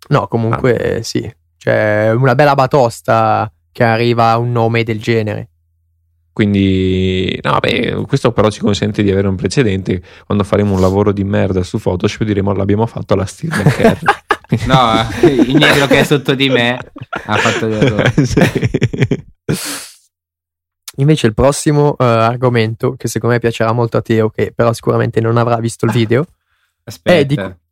No, 0.09 0.28
comunque 0.28 1.00
sì. 1.02 1.33
Cioè, 1.57 2.12
una 2.16 2.35
bella 2.35 2.54
batosta 2.54 3.50
che 3.72 3.85
arriva 3.85 4.30
a 4.30 4.38
un 4.38 4.52
nome 4.52 4.83
del 4.83 5.00
genere. 5.00 5.48
Quindi, 6.35 7.38
no, 7.42 7.59
beh, 7.61 8.05
questo 8.09 8.33
però 8.33 8.51
ci 8.51 8.59
consente 8.59 9.05
di 9.05 9.11
avere 9.12 9.29
un 9.29 9.37
precedente. 9.37 10.03
Quando 10.27 10.42
faremo 10.42 10.75
un 10.75 10.81
lavoro 10.81 11.12
di 11.12 11.23
merda 11.23 11.62
su 11.62 11.79
Photoshop, 11.79 12.25
diremo 12.27 12.53
l'abbiamo 12.53 12.87
fatto 12.87 13.14
alla 13.14 13.25
Steve 13.25 13.57
McCurry. 13.57 14.66
no, 14.66 15.09
il 15.23 15.55
negro 15.55 15.87
che 15.87 16.01
è 16.01 16.03
sotto 16.05 16.35
di 16.35 16.49
me 16.49 16.77
ha 17.27 17.37
fatto 17.37 17.68
l'errore. 17.68 18.12
Sì. 18.25 19.25
Invece 20.97 21.29
il 21.29 21.35
prossimo 21.35 21.97
eh, 21.99 22.05
argomento, 22.05 22.94
che 22.97 23.07
secondo 23.07 23.37
me 23.37 23.40
piacerà 23.40 23.70
molto 23.70 23.97
a 23.97 24.03
Teo, 24.03 24.29
che 24.31 24.53
però 24.53 24.73
sicuramente 24.73 25.20
non 25.20 25.37
avrà 25.37 25.59
visto 25.59 25.87
il 25.87 25.92
video. 25.92 26.27
Aspetta. 26.83 27.18
Eh, 27.18 27.27
di- 27.27 27.62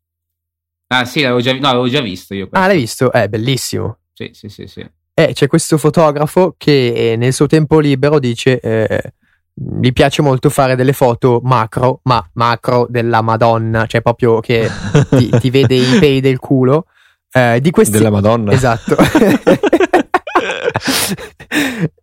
Ah, 0.87 1.05
sì, 1.05 1.22
l'avevo 1.22 1.40
già, 1.40 1.53
no, 1.53 1.61
l'avevo 1.61 1.88
già 1.88 2.01
visto 2.01 2.33
io. 2.35 2.44
Ah, 2.44 2.48
questo. 2.48 2.66
l'hai 2.68 2.77
visto? 2.79 3.12
È 3.12 3.29
bellissimo. 3.29 3.98
Sì, 4.12 4.31
sì, 4.35 4.48
sì, 4.48 4.66
sì. 4.68 4.88
Eh, 5.22 5.32
c'è 5.35 5.46
questo 5.46 5.78
fotografo 5.78 6.54
che 6.56 7.12
eh, 7.12 7.16
nel 7.16 7.32
suo 7.32 7.46
tempo 7.46 7.78
libero 7.78 8.18
dice 8.18 8.58
eh, 8.58 9.12
gli 9.54 9.92
piace 9.92 10.20
molto 10.22 10.50
fare 10.50 10.74
delle 10.74 10.92
foto 10.92 11.40
macro, 11.44 12.00
ma 12.04 12.28
macro 12.35 12.87
della 12.88 13.20
Madonna, 13.20 13.87
cioè 13.87 14.00
proprio 14.00 14.40
che 14.40 14.68
ti, 15.11 15.30
ti 15.38 15.50
vede 15.50 15.74
i 15.74 15.98
peli 16.00 16.20
del 16.20 16.38
culo. 16.38 16.87
Eh, 17.30 17.61
di 17.61 17.70
questi 17.70 17.96
Della 17.98 18.11
Madonna. 18.11 18.52
Esatto. 18.52 18.96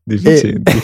Deficienti. 0.03 0.81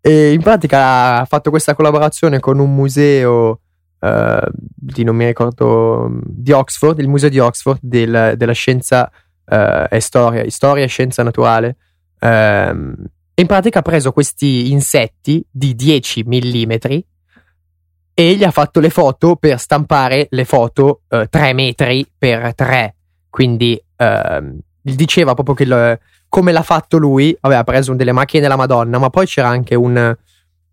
e, 0.00 0.10
e 0.10 0.32
in 0.32 0.40
pratica 0.40 1.20
ha 1.20 1.24
fatto 1.24 1.50
questa 1.50 1.74
collaborazione 1.74 2.38
con 2.38 2.58
un 2.58 2.74
museo 2.74 3.60
eh, 4.00 4.48
di 4.52 5.02
non 5.02 5.16
mi 5.16 5.26
ricordo 5.26 6.20
di 6.22 6.52
Oxford, 6.52 6.98
il 7.00 7.08
museo 7.08 7.28
di 7.28 7.38
Oxford 7.38 7.78
del- 7.82 8.34
della 8.36 8.52
scienza 8.52 9.10
eh, 9.46 9.86
e 9.90 10.00
storia, 10.00 10.48
storia 10.50 10.86
scienza 10.86 11.22
naturale. 11.22 11.76
Ehm, 12.20 12.94
e 13.34 13.42
in 13.42 13.48
pratica 13.48 13.80
ha 13.80 13.82
preso 13.82 14.12
questi 14.12 14.70
insetti 14.70 15.44
di 15.50 15.74
10 15.74 16.24
mm 16.24 16.72
e 18.16 18.36
gli 18.36 18.44
ha 18.44 18.50
fatto 18.52 18.78
le 18.78 18.90
foto 18.90 19.34
per 19.34 19.58
stampare 19.58 20.28
le 20.30 20.44
foto 20.44 21.00
eh, 21.08 21.26
3 21.28 21.52
metri 21.52 22.08
per 22.16 22.54
3. 22.54 22.94
Quindi 23.28 23.82
ehm, 23.96 24.58
diceva 24.80 25.34
proprio 25.34 25.54
che 25.56 25.64
lo- 25.64 25.98
come 26.28 26.52
l'ha 26.52 26.62
fatto 26.62 26.96
lui, 26.96 27.36
ha 27.40 27.64
preso 27.64 27.94
delle 27.94 28.12
macchine 28.12 28.42
della 28.42 28.56
Madonna, 28.56 28.98
ma 28.98 29.10
poi 29.10 29.26
c'era 29.26 29.48
anche 29.48 29.74
un, 29.74 30.16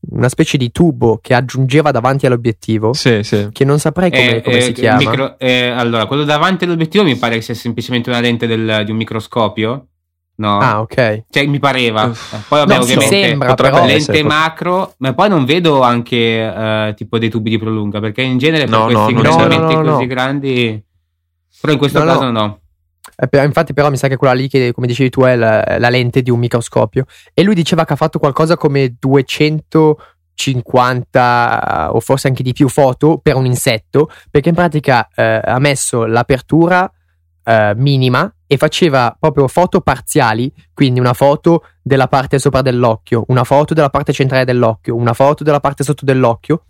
una 0.10 0.30
specie 0.30 0.58
di 0.58 0.72
tubo 0.72 1.20
che 1.22 1.34
aggiungeva 1.34 1.92
davanti 1.92 2.26
all'obiettivo. 2.26 2.94
Sì, 2.94 3.22
sì. 3.24 3.50
Che 3.52 3.64
non 3.66 3.80
saprei 3.80 4.10
come, 4.10 4.36
Eh, 4.38 4.42
come 4.42 4.58
eh, 4.58 4.62
si 4.62 4.72
chiama. 4.74 4.98
micro- 4.98 5.38
eh, 5.40 5.68
allora, 5.70 6.06
quello 6.08 6.24
davanti 6.24 6.64
all'obiettivo 6.64 7.04
mi 7.04 7.16
pare 7.18 7.36
che 7.36 7.42
sia 7.42 7.54
semplicemente 7.54 8.10
una 8.10 8.20
lente 8.20 8.48
del- 8.48 8.82
di 8.86 8.92
un 8.92 8.98
microscopio. 8.98 9.86
No, 10.34 10.58
Ah, 10.58 10.80
ok. 10.82 11.26
cioè 11.30 11.46
mi 11.46 11.60
pareva. 11.60 12.06
Uff. 12.06 12.34
Eh, 12.34 12.38
Poi 12.48 12.60
vabbè, 12.60 12.76
No, 12.76 12.82
ovviamente 12.82 13.16
sembra, 13.16 13.54
però. 13.54 13.86
lente 13.86 14.24
macro, 14.24 14.96
ma 14.98 15.14
poi 15.14 15.30
non 15.30 15.46
vedo 15.46 15.82
anche 15.84 16.16
eh, 16.18 16.94
tipo 16.96 17.20
dei 17.20 17.30
tubi 17.30 17.52
di 17.52 17.60
prolunga, 17.60 18.00
perché 18.00 18.24
in 18.24 18.40
genere 18.40 18.64
per 18.66 18.72
No, 18.72 18.78
no, 18.90 19.04
questi 19.06 19.14
No, 19.14 19.22
no, 19.22 19.58
no, 19.60 19.82
così 19.84 20.02
no. 20.02 20.08
grandi 20.08 20.84
però 21.60 21.74
in 21.74 21.78
questo 21.78 22.00
No, 22.00 22.06
caso 22.06 22.32
no. 22.32 22.61
Eh, 23.16 23.28
per- 23.28 23.46
infatti, 23.46 23.74
però, 23.74 23.90
mi 23.90 23.98
sa 23.98 24.08
che 24.08 24.18
quella 24.18 24.34
lì, 24.34 24.48
che 24.48 24.72
come 24.74 24.86
dicevi 24.88 25.10
tu, 25.10 25.22
è 25.22 25.36
la, 25.36 25.78
la 25.80 25.90
lente 25.90 26.22
di 26.22 26.30
un 26.30 26.40
microscopio. 26.40 27.06
E 27.34 27.44
lui 27.44 27.56
diceva 27.56 27.86
che 27.86 27.94
ha 27.94 27.98
fatto 27.98 28.20
qualcosa 28.20 28.58
come 28.58 28.96
250 29.00 31.90
o 31.94 32.00
forse 32.00 32.28
anche 32.28 32.44
di 32.44 32.54
più 32.54 32.70
foto 32.70 33.18
per 33.18 33.36
un 33.36 33.46
insetto, 33.46 34.10
perché 34.30 34.50
in 34.50 34.56
pratica 34.56 35.10
eh, 35.14 35.42
ha 35.44 35.60
messo 35.60 36.06
l'apertura 36.06 36.92
eh, 37.44 37.74
minima 37.76 38.32
e 38.46 38.58
faceva 38.58 39.16
proprio 39.18 39.48
foto 39.48 39.82
parziali, 39.82 40.54
quindi 40.74 41.00
una 41.00 41.14
foto 41.14 41.66
della 41.82 42.08
parte 42.08 42.38
sopra 42.38 42.62
dell'occhio, 42.62 43.24
una 43.28 43.44
foto 43.44 43.74
della 43.74 43.90
parte 43.90 44.14
centrale 44.14 44.46
dell'occhio, 44.46 44.96
una 44.96 45.14
foto 45.14 45.44
della 45.44 45.60
parte 45.60 45.84
sotto 45.84 46.06
dell'occhio, 46.06 46.66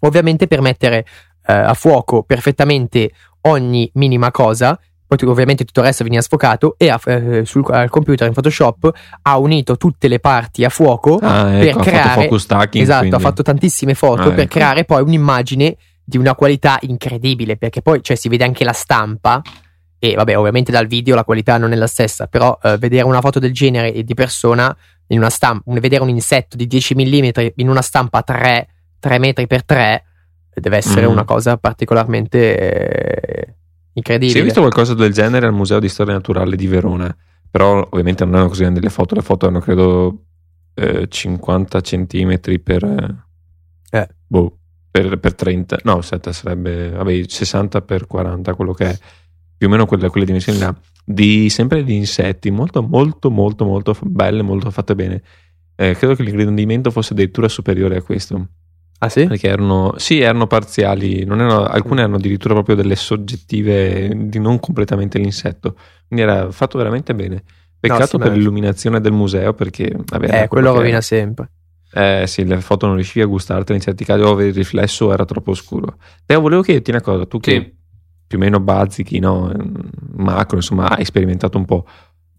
ovviamente 0.00 0.46
per 0.46 0.60
mettere 0.60 1.04
eh, 1.46 1.52
a 1.52 1.74
fuoco 1.74 2.22
perfettamente 2.22 3.10
ogni 3.42 3.90
minima 3.94 4.30
cosa. 4.30 4.78
Poi 5.08 5.18
ovviamente 5.28 5.64
tutto 5.64 5.80
il 5.80 5.86
resto 5.86 6.02
veniva 6.02 6.20
sfocato 6.22 6.74
e 6.78 6.88
ha- 6.90 7.00
eh, 7.06 7.44
sul, 7.44 7.64
al 7.70 7.88
computer 7.90 8.26
in 8.26 8.34
Photoshop 8.34 8.90
ha 9.22 9.38
unito 9.38 9.76
tutte 9.76 10.08
le 10.08 10.18
parti 10.18 10.64
a 10.64 10.68
fuoco 10.68 11.18
Ah, 11.22 11.44
per 11.44 11.68
ecco, 11.68 11.78
ha 11.78 11.82
creare 11.82 12.08
fatto 12.08 12.20
focus 12.22 12.42
stacking. 12.42 12.82
Esatto, 12.82 12.98
quindi. 12.98 13.16
ha 13.16 13.20
fatto 13.20 13.42
tantissime 13.42 13.94
foto 13.94 14.22
Ah, 14.22 14.30
per 14.30 14.40
ecco. 14.40 14.54
creare 14.54 14.84
poi 14.84 15.02
un'immagine 15.02 15.76
di 16.04 16.18
una 16.18 16.34
qualità 16.34 16.78
incredibile, 16.82 17.56
perché 17.56 17.82
poi 17.82 18.02
cioè, 18.02 18.16
si 18.16 18.28
vede 18.28 18.44
anche 18.44 18.64
la 18.64 18.72
stampa 18.72 19.40
e 19.98 20.14
vabbè, 20.14 20.36
ovviamente 20.36 20.70
dal 20.72 20.86
video 20.86 21.14
la 21.14 21.24
qualità 21.24 21.56
non 21.56 21.72
è 21.72 21.76
la 21.76 21.86
stessa, 21.86 22.26
però 22.26 22.58
eh, 22.62 22.76
vedere 22.78 23.04
una 23.04 23.20
foto 23.20 23.38
del 23.38 23.52
genere 23.52 23.92
e 23.92 24.02
di 24.04 24.14
persona 24.14 24.76
in 25.08 25.18
una 25.18 25.30
stampa, 25.30 25.72
vedere 25.80 26.02
un 26.02 26.08
insetto 26.08 26.56
di 26.56 26.66
10 26.66 26.94
mm 26.96 27.28
in 27.56 27.68
una 27.68 27.80
stampa 27.82 28.22
3, 28.22 28.68
3 28.98 29.18
metri 29.18 29.46
per 29.46 29.64
3 29.64 30.04
deve 30.52 30.76
essere 30.78 31.06
Mhm. 31.06 31.12
una 31.12 31.24
cosa 31.24 31.56
particolarmente 31.58 32.56
eh, 32.58 33.54
Si 33.96 34.00
incredibile. 34.00 34.40
è 34.40 34.42
visto 34.42 34.60
qualcosa 34.60 34.92
del 34.92 35.12
genere 35.12 35.46
al 35.46 35.54
Museo 35.54 35.78
di 35.78 35.88
Storia 35.88 36.12
Naturale 36.12 36.54
di 36.54 36.66
Verona, 36.66 37.14
però 37.50 37.78
ovviamente 37.78 38.24
non 38.24 38.34
erano 38.34 38.48
così 38.48 38.60
grandi 38.60 38.80
le 38.80 38.90
foto, 38.90 39.14
le 39.14 39.22
foto 39.22 39.46
erano 39.46 39.60
credo 39.60 40.24
eh, 40.74 41.06
50 41.08 41.80
centimetri 41.80 42.60
per, 42.60 42.84
eh, 43.90 44.08
boh, 44.26 44.58
per, 44.90 45.18
per 45.18 45.34
30, 45.34 45.78
no, 45.84 45.98
aspetta, 45.98 46.32
sarebbe 46.32 46.90
vabbè, 46.90 47.22
60 47.26 47.80
per 47.82 48.06
40, 48.06 48.54
quello 48.54 48.74
che 48.74 48.84
è 48.84 48.98
più 49.56 49.68
o 49.68 49.70
meno 49.70 49.86
quelle, 49.86 50.10
quelle 50.10 50.26
dimensioni 50.26 50.58
là, 50.58 50.76
di, 51.02 51.48
sempre 51.48 51.82
di 51.82 51.96
insetti, 51.96 52.50
molto 52.50 52.82
molto 52.82 53.30
molto 53.30 53.64
molto 53.64 53.96
belle, 54.02 54.42
molto 54.42 54.70
fatte 54.70 54.94
bene. 54.94 55.22
Eh, 55.74 55.94
credo 55.94 56.14
che 56.14 56.22
l'ingrandimento 56.22 56.90
fosse 56.90 57.14
addirittura 57.14 57.48
superiore 57.48 57.96
a 57.96 58.02
questo. 58.02 58.46
Ah 58.98 59.08
sì? 59.10 59.26
Perché 59.26 59.48
erano, 59.48 59.94
sì, 59.96 60.20
erano 60.20 60.46
parziali, 60.46 61.24
non 61.24 61.40
erano- 61.40 61.64
alcune 61.64 62.00
erano 62.00 62.16
addirittura 62.16 62.54
proprio 62.54 62.74
delle 62.76 62.96
soggettive 62.96 64.10
di 64.14 64.38
non 64.38 64.58
completamente 64.58 65.18
l'insetto. 65.18 65.76
Quindi 66.06 66.24
era 66.24 66.50
fatto 66.50 66.78
veramente 66.78 67.14
bene. 67.14 67.42
Peccato 67.78 68.06
sì, 68.06 68.18
per 68.18 68.32
l'illuminazione 68.32 69.00
del 69.00 69.12
museo, 69.12 69.52
perché 69.52 69.94
vabbè, 69.94 70.42
Eh, 70.44 70.48
quello 70.48 70.72
rovina 70.72 71.00
sempre. 71.02 71.50
Eh 71.92 72.24
sì, 72.26 72.44
le 72.46 72.60
foto 72.60 72.86
non 72.86 72.94
riuscivi 72.96 73.22
a 73.24 73.28
gustartele 73.28 73.76
in 73.78 73.84
certi 73.84 74.04
casi, 74.04 74.22
o 74.22 74.40
il 74.42 74.52
riflesso 74.54 75.12
era 75.12 75.24
troppo 75.24 75.54
scuro. 75.54 75.98
Però 76.24 76.40
volevo 76.40 76.62
chiederti 76.62 76.90
una 76.90 77.00
cosa, 77.02 77.26
tu 77.26 77.38
che 77.38 77.50
Sì. 77.52 77.74
più 78.26 78.38
o 78.38 78.40
meno 78.40 78.60
bazzichi, 78.60 79.18
no? 79.18 79.52
macro, 80.16 80.56
insomma, 80.56 80.88
hai 80.88 81.04
sperimentato 81.04 81.58
un 81.58 81.64
po'. 81.66 81.86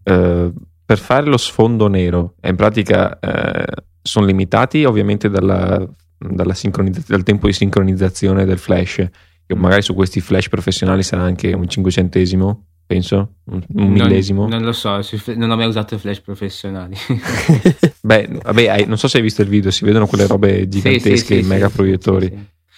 Eh, 0.02 0.52
per 0.84 0.98
fare 0.98 1.26
lo 1.26 1.36
sfondo 1.36 1.86
nero, 1.86 2.34
in 2.42 2.56
pratica 2.56 3.18
eh, 3.20 3.64
sono 4.02 4.26
limitati 4.26 4.84
ovviamente 4.84 5.28
dalla, 5.30 5.86
dalla 6.18 6.54
sincronizza- 6.54 7.02
dal 7.06 7.22
tempo 7.22 7.46
di 7.46 7.52
sincronizzazione 7.52 8.44
del 8.44 8.58
flash, 8.58 9.06
che 9.46 9.54
magari 9.54 9.82
su 9.82 9.94
questi 9.94 10.20
flash 10.20 10.48
professionali 10.48 11.02
sarà 11.02 11.22
anche 11.22 11.52
un 11.52 11.68
cinquecentesimo, 11.68 12.66
penso, 12.86 13.36
un, 13.44 13.62
un 13.74 13.88
millesimo. 13.88 14.42
Non, 14.42 14.58
non 14.58 14.62
lo 14.64 14.72
so, 14.72 15.00
non 15.36 15.50
ho 15.50 15.56
mai 15.56 15.66
usato 15.68 15.96
flash 15.98 16.20
professionali. 16.20 16.94
Beh, 18.00 18.28
vabbè, 18.42 18.84
non 18.86 18.98
so 18.98 19.08
se 19.08 19.18
hai 19.18 19.22
visto 19.22 19.42
il 19.42 19.48
video, 19.48 19.70
si 19.70 19.84
vedono 19.84 20.06
quelle 20.06 20.26
robe 20.26 20.68
gigantesche, 20.68 21.16
Sì, 21.16 21.24
sì, 21.24 21.42
sì, 21.42 21.48
mega 21.48 21.68
proiettori. 21.70 22.28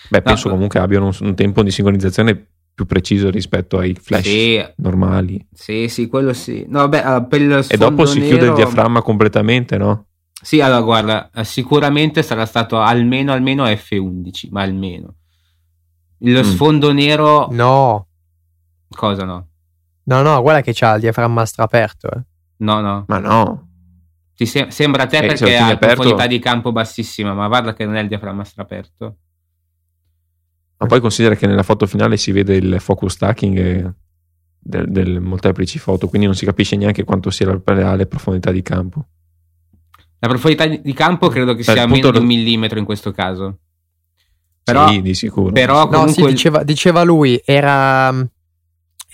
Beh, 0.08 0.22
penso 0.22 0.48
No, 0.48 0.54
comunque 0.54 0.80
abbiano 0.80 1.06
un, 1.06 1.16
un 1.20 1.34
tempo 1.34 1.62
di 1.62 1.70
sincronizzazione 1.70 2.46
più 2.74 2.86
preciso 2.86 3.30
rispetto 3.30 3.78
ai 3.78 3.94
flash 4.00 4.26
Sì, 4.28 4.64
normali. 4.76 5.44
sì, 5.52 5.86
sì, 5.88 6.06
quello 6.08 6.32
sì. 6.32 6.64
No, 6.68 6.88
beh, 6.88 7.02
allora, 7.02 7.22
per 7.24 7.40
il 7.42 7.66
E 7.68 7.76
dopo 7.76 8.06
si 8.06 8.18
chiude 8.20 8.34
il 8.34 8.40
nero- 8.40 8.54
diaframma 8.54 9.02
completamente, 9.02 9.76
no? 9.76 10.06
Sì, 10.42 10.60
allora 10.60 10.80
guarda, 10.80 11.30
eh, 11.34 11.44
sicuramente 11.44 12.22
sarà 12.22 12.46
stato 12.46 12.80
almeno 12.80 13.32
almeno 13.32 13.64
F11, 13.66 14.48
ma 14.50 14.62
almeno. 14.62 15.14
Lo 16.22 16.40
Mm. 16.40 16.42
sfondo 16.44 16.92
nero 16.92 17.48
No, 17.50 18.06
cosa 18.88 19.24
no? 19.24 19.48
no, 20.04 20.22
no, 20.22 20.40
guarda 20.42 20.60
che 20.62 20.72
c'ha 20.74 20.94
il 20.94 21.00
diaframma 21.00 21.44
straperto. 21.44 22.08
Eh. 22.10 22.22
No, 22.58 22.80
no. 22.80 23.04
Ma 23.08 23.18
no. 23.18 23.68
Ti 24.34 24.46
sem- 24.46 24.68
sembra 24.68 25.02
a 25.02 25.06
te 25.06 25.18
Eh, 25.18 25.20
se 25.36 25.44
perché 25.44 25.56
ha 25.58 25.66
aperto- 25.68 25.94
profondità 25.96 26.26
di 26.26 26.38
campo 26.38 26.72
bassissima, 26.72 27.34
ma 27.34 27.46
guarda 27.48 27.74
che 27.74 27.84
non 27.84 27.96
è 27.96 28.00
il 28.00 28.08
diaframma 28.08 28.44
straperto. 28.44 29.16
Ma 30.78 30.86
poi 30.86 31.00
considera 31.00 31.34
che 31.34 31.46
nella 31.46 31.62
foto 31.62 31.86
finale 31.86 32.16
si 32.16 32.32
vede 32.32 32.56
il 32.56 32.80
focus 32.80 33.12
stacking 33.12 33.94
del, 34.58 34.90
del 34.90 35.20
molteplici 35.20 35.78
foto, 35.78 36.08
quindi 36.08 36.26
non 36.26 36.34
si 36.36 36.46
capisce 36.46 36.76
neanche 36.76 37.04
quanto 37.04 37.28
sia 37.30 37.46
la 37.46 37.60
reale 37.64 38.06
profondità 38.06 38.50
di 38.50 38.62
campo. 38.62 39.06
La 40.20 40.28
profondità 40.28 40.66
di 40.66 40.92
campo 40.92 41.28
credo 41.28 41.54
che 41.54 41.64
Beh, 41.64 41.72
sia 41.72 41.86
meno 41.86 42.10
di 42.10 42.18
un 42.18 42.26
millimetro 42.26 42.78
in 42.78 42.84
questo 42.84 43.10
caso. 43.10 43.58
Però, 44.62 44.88
sì, 44.88 45.00
di 45.00 45.14
sicuro. 45.14 45.52
però 45.52 45.88
No, 45.88 46.06
sì, 46.06 46.14
comunque 46.14 46.30
diceva, 46.30 46.62
diceva 46.62 47.02
lui, 47.02 47.40
era 47.44 48.12
mm, 48.12 48.22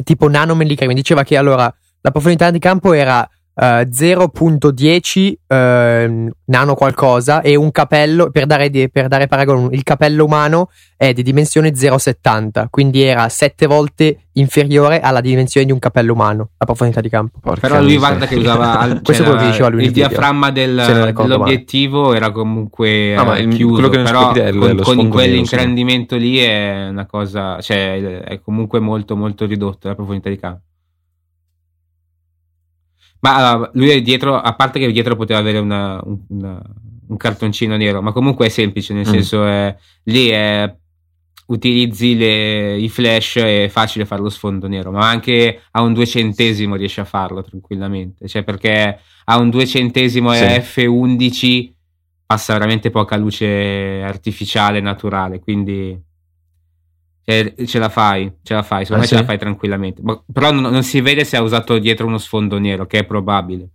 tipo 0.04 0.28
nanomillimetri, 0.28 0.92
diceva 0.94 1.22
che 1.22 1.36
allora 1.36 1.72
la 2.00 2.10
profondità 2.10 2.50
di 2.50 2.58
campo 2.58 2.92
era 2.92 3.28
eh, 3.58 3.88
0.10 3.90 5.32
eh, 5.46 6.30
nano 6.44 6.74
qualcosa 6.74 7.40
e 7.40 7.56
un 7.56 7.70
capello, 7.70 8.30
per 8.30 8.46
dare, 8.46 8.68
di- 8.70 8.90
per 8.90 9.08
dare 9.08 9.26
paragone, 9.26 9.74
il 9.74 9.82
capello 9.82 10.24
umano 10.24 10.68
è 10.96 11.12
di 11.12 11.22
dimensione 11.22 11.70
0,70, 11.72 12.66
quindi 12.70 13.02
era 13.02 13.28
7 13.28 13.66
volte 13.66 14.26
inferiore 14.32 15.00
alla 15.00 15.20
dimensione 15.20 15.66
di 15.66 15.72
un 15.72 15.78
capello 15.78 16.12
umano, 16.12 16.50
la 16.58 16.66
profondità 16.66 17.00
di 17.00 17.08
campo. 17.08 17.38
Porca 17.40 17.66
Però 17.68 17.80
lui 17.80 17.96
guarda 17.96 18.26
che 18.26 18.36
usava 18.36 18.78
al- 18.78 19.00
Questo 19.04 19.22
è 19.22 19.26
quello 19.26 19.40
che 19.40 19.46
diceva 19.46 19.68
lui 19.68 19.84
il 19.84 19.90
diaframma 19.92 20.50
del- 20.50 21.12
dell'obiettivo 21.14 22.12
era 22.14 22.30
comunque 22.32 23.14
Ah, 23.16 23.24
ma 23.24 23.38
il- 23.38 23.54
chiuso, 23.54 23.88
però 23.88 24.32
con, 24.58 24.76
con 24.82 25.08
quell'ingrandimento 25.08 26.16
lì 26.16 26.38
è 26.38 26.88
una 26.90 27.06
cosa, 27.06 27.60
cioè 27.60 28.20
è 28.20 28.40
comunque 28.40 28.80
molto 28.80 29.16
molto 29.16 29.46
ridotta 29.46 29.88
la 29.88 29.94
profondità 29.94 30.28
di 30.28 30.38
campo. 30.38 30.60
Ma 33.20 33.35
allora, 33.35 33.70
lui 33.74 33.88
è 33.90 34.00
dietro, 34.02 34.37
a 34.40 34.55
parte 34.55 34.79
che 34.79 34.92
dietro 34.92 35.16
poteva 35.16 35.38
avere 35.38 35.59
una- 35.59 36.00
un, 36.05 36.18
una- 36.29 36.62
un 37.09 37.16
cartoncino 37.16 37.76
nero, 37.76 38.02
ma 38.02 38.12
comunque 38.12 38.46
è 38.46 38.48
semplice, 38.48 38.92
nel 38.92 39.07
Mm. 39.07 39.11
senso 39.12 39.44
è 39.46 39.74
lì 40.05 40.29
è 40.29 40.74
utilizzi 41.48 42.16
le- 42.16 42.76
i 42.76 42.88
flash 42.88 43.37
è 43.37 43.68
facile 43.70 44.05
fare 44.05 44.20
lo 44.22 44.29
sfondo 44.29 44.66
nero, 44.66 44.90
ma 44.90 45.09
anche 45.09 45.61
a 45.70 45.83
un 45.83 45.92
due 45.92 46.07
centesimo 46.07 46.74
riesci 46.74 46.98
a 47.00 47.05
farlo 47.05 47.42
tranquillamente, 47.42 48.26
cioè 48.26 48.42
perché 48.42 48.98
a 49.24 49.38
un 49.38 49.50
due 49.50 49.66
centesimo 49.66 50.33
Sì. 50.33 50.42
e 50.42 50.61
F11 50.61 51.72
passa 52.26 52.52
veramente 52.55 52.90
poca 52.90 53.16
luce 53.16 54.02
artificiale 54.02 54.81
naturale, 54.81 55.38
quindi 55.38 55.96
cioè, 57.26 57.54
ce 57.66 57.78
la 57.80 57.88
fai, 57.88 58.32
ce 58.42 58.54
la 58.54 58.62
fai, 58.62 58.84
secondo 58.84 59.02
Ah, 59.02 59.06
me 59.06 59.06
ce 59.08 59.14
sì? 59.16 59.20
la 59.20 59.26
fai 59.26 59.38
tranquillamente, 59.38 60.00
Ma- 60.02 60.22
però 60.32 60.52
non, 60.52 60.70
non 60.70 60.82
si 60.84 61.00
vede 61.00 61.24
se 61.24 61.36
ha 61.36 61.42
usato 61.42 61.76
dietro 61.78 62.06
uno 62.06 62.18
sfondo 62.18 62.58
nero, 62.58 62.86
che 62.86 63.00
è 63.00 63.04
probabile, 63.04 63.68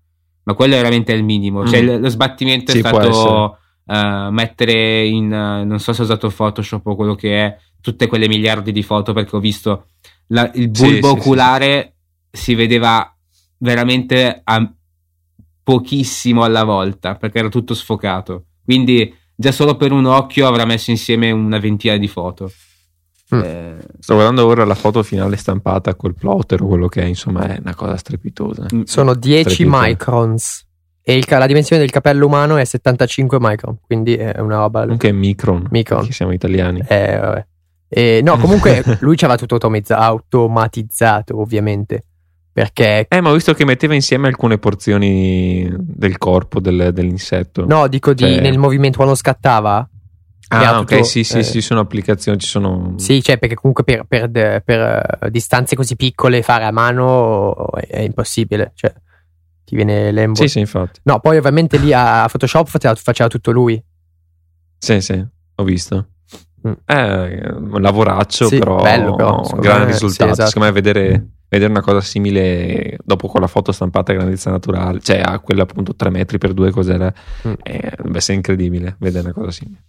ma 0.43 0.53
quello 0.53 0.75
è 0.75 0.77
veramente 0.77 1.11
il 1.11 1.23
minimo, 1.23 1.65
cioè 1.67 1.81
Mm. 1.81 1.87
il- 1.89 1.99
lo 1.99 2.09
sbattimento 2.09 2.71
Sì, 2.71 2.77
è 2.77 2.81
stato 2.81 3.57
eh, 3.87 4.27
mettere 4.31 5.05
in 5.05 5.33
eh, 5.33 5.65
non 5.65 5.79
so 5.79 5.91
se 5.91 6.01
ho 6.01 6.05
usato 6.05 6.29
Photoshop 6.29 6.85
o 6.85 6.95
quello 6.95 7.13
che 7.15 7.45
è 7.45 7.57
tutte 7.81 8.07
quelle 8.07 8.27
miliardi 8.29 8.71
di 8.71 8.83
foto 8.83 9.11
perché 9.11 9.35
ho 9.35 9.39
visto 9.39 9.87
la- 10.27 10.49
il 10.53 10.69
bulbo 10.69 11.07
sì, 11.09 11.13
oculare 11.19 11.95
si 12.31 12.55
vedeva 12.55 13.13
veramente 13.57 14.39
a 14.43 14.71
pochissimo 15.63 16.43
alla 16.43 16.63
volta 16.63 17.15
perché 17.15 17.39
era 17.39 17.49
tutto 17.49 17.73
sfocato. 17.73 18.45
Quindi 18.63 19.13
già 19.35 19.51
solo 19.51 19.75
per 19.75 19.91
un 19.91 20.05
occhio 20.05 20.47
avrà 20.47 20.63
messo 20.65 20.91
insieme 20.91 21.31
una 21.31 21.57
ventina 21.59 21.97
di 21.97 22.07
foto 22.07 22.51
Mm. 23.35 23.41
Eh, 23.43 23.77
Sto 23.99 24.13
guardando 24.15 24.45
ora 24.45 24.65
la 24.65 24.75
foto 24.75 25.03
finale 25.03 25.37
stampata 25.37 25.95
col 25.95 26.15
plotter 26.15 26.61
o 26.61 26.67
quello 26.67 26.87
che 26.87 27.01
è, 27.01 27.05
insomma, 27.05 27.47
è 27.47 27.59
una 27.61 27.75
cosa 27.75 27.95
strepitosa. 27.97 28.65
mm, 28.73 28.81
Sono 28.83 29.13
10 29.13 29.49
Strepitoso. 29.53 29.81
microns. 29.87 30.65
E 31.03 31.15
il 31.15 31.25
ca- 31.25 31.37
la 31.39 31.47
dimensione 31.47 31.81
del 31.81 31.91
capello 31.91 32.25
umano 32.27 32.57
è 32.57 32.63
75 32.65 33.37
micron, 33.39 33.77
quindi 33.81 34.15
è 34.15 34.39
una 34.39 34.57
roba. 34.57 34.81
Comunque 34.81 35.09
è 35.09 35.11
Micron. 35.13 35.67
Micron. 35.71 36.11
Siamo 36.11 36.31
italiani. 36.31 36.83
Eh, 36.87 37.17
vabbè. 37.19 37.45
E, 37.89 38.21
no, 38.23 38.37
comunque 38.37 38.83
lui 39.01 39.15
c'aveva 39.15 39.37
tutto 39.37 39.55
automizza- 39.55 39.97
automatizzato, 39.97 41.39
ovviamente. 41.39 42.05
Perché 42.53 43.05
Eh, 43.09 43.21
ma 43.21 43.29
ho 43.29 43.33
visto 43.33 43.53
che 43.53 43.63
metteva 43.65 43.93
insieme 43.93 44.27
alcune 44.27 44.57
porzioni 44.57 45.71
del 45.77 46.17
corpo 46.17 46.59
del- 46.59 46.91
dell'insetto. 46.93 47.65
No, 47.65 47.87
dico 47.87 48.13
di, 48.13 48.23
Cioè- 48.23 48.41
nel 48.41 48.57
movimento 48.57 48.97
quando 48.97 49.15
scattava. 49.15 49.87
Ah, 50.53 50.79
tutto- 50.79 50.95
ok, 50.97 51.05
sì, 51.05 51.23
sì, 51.23 51.39
eh, 51.39 51.43
sì, 51.43 51.61
sono 51.61 51.79
applicazioni, 51.79 52.37
ci 52.37 52.47
sono... 52.47 52.93
Sì, 52.97 53.21
cioè, 53.21 53.37
perché 53.37 53.55
comunque 53.55 53.83
per, 53.83 54.03
per- 54.05 54.29
per, 54.63 55.17
eh, 55.21 55.31
distanze 55.31 55.75
così 55.75 55.95
piccole 55.95 56.41
fare 56.41 56.65
a 56.65 56.71
mano 56.71 57.71
è, 57.73 57.87
è 57.87 57.99
impossibile. 58.01 58.71
Cioè, 58.75 58.93
ti 59.63 59.75
viene 59.75 60.11
l'embo. 60.11 60.41
sì, 60.41 60.47
sì, 60.49 60.59
infatti. 60.59 60.99
No, 61.03 61.19
poi 61.21 61.37
ovviamente 61.37 61.77
lì 61.77 61.93
a 61.93 62.27
Photoshop 62.29 62.67
faceva, 62.67 62.93
faceva 62.95 63.29
tutto 63.29 63.51
lui. 63.51 63.81
Sì, 64.77 64.99
sì, 64.99 65.25
ho 65.55 65.63
visto. 65.63 66.07
Mm. 66.67 66.73
Un 67.73 67.81
lavoraccio, 67.81 68.47
Sì, 68.47 68.57
però, 68.59 68.81
bello, 68.81 69.15
però, 69.15 69.43
secondo 69.43 69.61
gran 69.65 69.79
me, 69.81 69.85
risultato. 69.85 70.25
sì, 70.25 70.31
esatto. 70.31 70.47
Secondo 70.49 70.67
me 70.67 70.73
vedere, 70.73 71.27
vedere 71.47 71.71
una 71.71 71.81
cosa 71.81 72.01
simile 72.01 72.97
dopo 73.03 73.27
con 73.27 73.41
la 73.41 73.47
foto 73.47 73.71
stampata 73.71 74.11
a 74.11 74.15
grandezza 74.15 74.51
naturale, 74.51 74.99
cioè 74.99 75.21
a 75.23 75.39
quella 75.39 75.63
appunto 75.63 75.95
3 75.95 76.09
metri 76.09 76.37
per 76.37 76.53
2 76.53 76.71
cos'era, 76.71 77.11
Mm. 77.47 77.53
è, 77.63 77.93
deve 78.03 78.17
essere 78.17 78.35
incredibile 78.35 78.95
vedere 78.99 79.23
una 79.25 79.33
cosa 79.33 79.51
simile. 79.51 79.83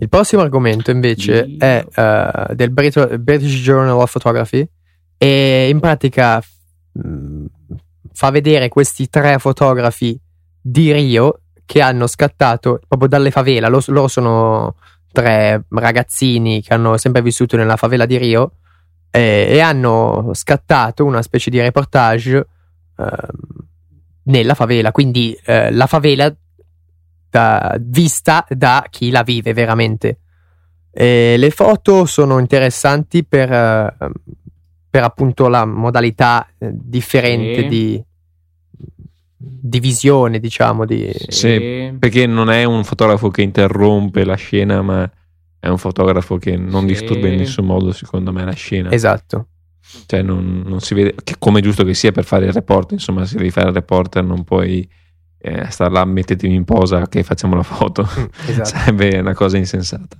Il 0.00 0.08
prossimo 0.08 0.42
argomento 0.42 0.90
invece 0.90 1.44
Dio. 1.44 1.58
è 1.58 1.86
eh, 1.94 2.54
del 2.54 2.70
Brit- 2.70 3.16
British 3.16 3.60
Journal 3.62 3.98
of 3.98 4.10
Photography 4.12 4.66
e 5.16 5.68
in 5.68 5.80
pratica 5.80 6.42
mh, 6.92 7.44
fa 8.12 8.30
vedere 8.30 8.68
questi 8.68 9.08
tre 9.08 9.38
fotografi 9.38 10.18
di 10.60 10.92
Rio 10.92 11.40
che 11.64 11.80
hanno 11.80 12.06
scattato 12.06 12.80
proprio 12.86 13.08
dalle 13.08 13.30
favela. 13.30 13.68
Lo- 13.68 13.82
loro 13.88 14.08
sono 14.08 14.74
tre 15.12 15.64
ragazzini 15.68 16.62
che 16.62 16.74
hanno 16.74 16.96
sempre 16.96 17.22
vissuto 17.22 17.56
nella 17.56 17.76
favela 17.76 18.06
di 18.06 18.16
Rio 18.18 18.52
eh, 19.10 19.46
e 19.50 19.60
hanno 19.60 20.30
scattato 20.32 21.04
una 21.04 21.22
specie 21.22 21.50
di 21.50 21.60
reportage 21.60 22.46
ehm, 22.96 23.06
nella 24.24 24.54
favela. 24.54 24.92
Quindi 24.92 25.38
eh, 25.44 25.70
la 25.72 25.86
favela 25.86 26.32
da- 27.30 27.76
vista 27.80 28.44
da 28.48 28.86
chi 28.88 29.10
la 29.10 29.22
vive 29.22 29.52
veramente. 29.52 30.18
E 30.90 31.36
le 31.38 31.50
foto 31.50 32.06
sono 32.06 32.38
interessanti 32.38 33.24
per, 33.24 33.52
eh, 33.52 33.96
per 34.90 35.02
appunto 35.04 35.48
la 35.48 35.64
modalità 35.64 36.46
eh, 36.58 36.70
differente 36.72 37.62
Sì. 37.62 37.68
di, 37.68 38.04
di 39.36 39.80
visione, 39.80 40.40
diciamo. 40.40 40.84
Di, 40.84 41.12
Sì. 41.28 41.94
Perché 41.98 42.26
non 42.26 42.50
è 42.50 42.64
un 42.64 42.84
fotografo 42.84 43.28
che 43.30 43.42
interrompe 43.42 44.24
la 44.24 44.34
scena, 44.34 44.82
ma 44.82 45.08
è 45.60 45.68
un 45.68 45.78
fotografo 45.78 46.36
che 46.36 46.56
non 46.56 46.80
Sì. 46.82 46.86
disturba 46.86 47.28
in 47.28 47.36
nessun 47.36 47.66
modo, 47.66 47.92
secondo 47.92 48.32
me, 48.32 48.44
la 48.44 48.52
scena. 48.52 48.90
Esatto. 48.90 49.46
Cioè, 50.06 50.22
non, 50.22 50.62
non 50.66 50.80
si 50.80 50.94
vede, 50.94 51.14
che 51.22 51.36
come 51.38 51.60
è 51.60 51.62
giusto 51.62 51.84
che 51.84 51.94
sia 51.94 52.12
per 52.12 52.24
fare 52.24 52.46
il 52.46 52.52
reporter, 52.52 52.92
insomma, 52.94 53.24
se 53.24 53.36
devi 53.36 53.50
fare 53.50 53.68
il 53.68 53.74
reporter 53.74 54.22
non 54.24 54.44
puoi 54.44 54.86
eh, 55.40 55.70
star 55.70 55.90
là, 55.90 56.04
mettetemi 56.04 56.54
in 56.54 56.64
posa 56.64 57.06
che 57.08 57.22
facciamo 57.22 57.54
la 57.54 57.62
foto. 57.62 58.02
esatto. 58.46 58.68
Sarebbe 58.68 59.18
una 59.18 59.34
cosa 59.34 59.56
insensata. 59.56 60.16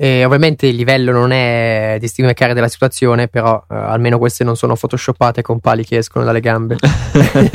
E 0.00 0.24
ovviamente 0.24 0.68
il 0.68 0.76
livello 0.76 1.10
non 1.10 1.32
è 1.32 1.96
di 1.98 2.06
Steve 2.06 2.28
McCarry 2.28 2.54
della 2.54 2.68
situazione, 2.68 3.26
però 3.26 3.60
eh, 3.68 3.74
almeno 3.74 4.18
queste 4.18 4.44
non 4.44 4.54
sono 4.56 4.76
photoshoppate 4.76 5.42
con 5.42 5.58
pali 5.58 5.84
che 5.84 5.96
escono 5.96 6.24
dalle 6.24 6.40
gambe. 6.40 6.76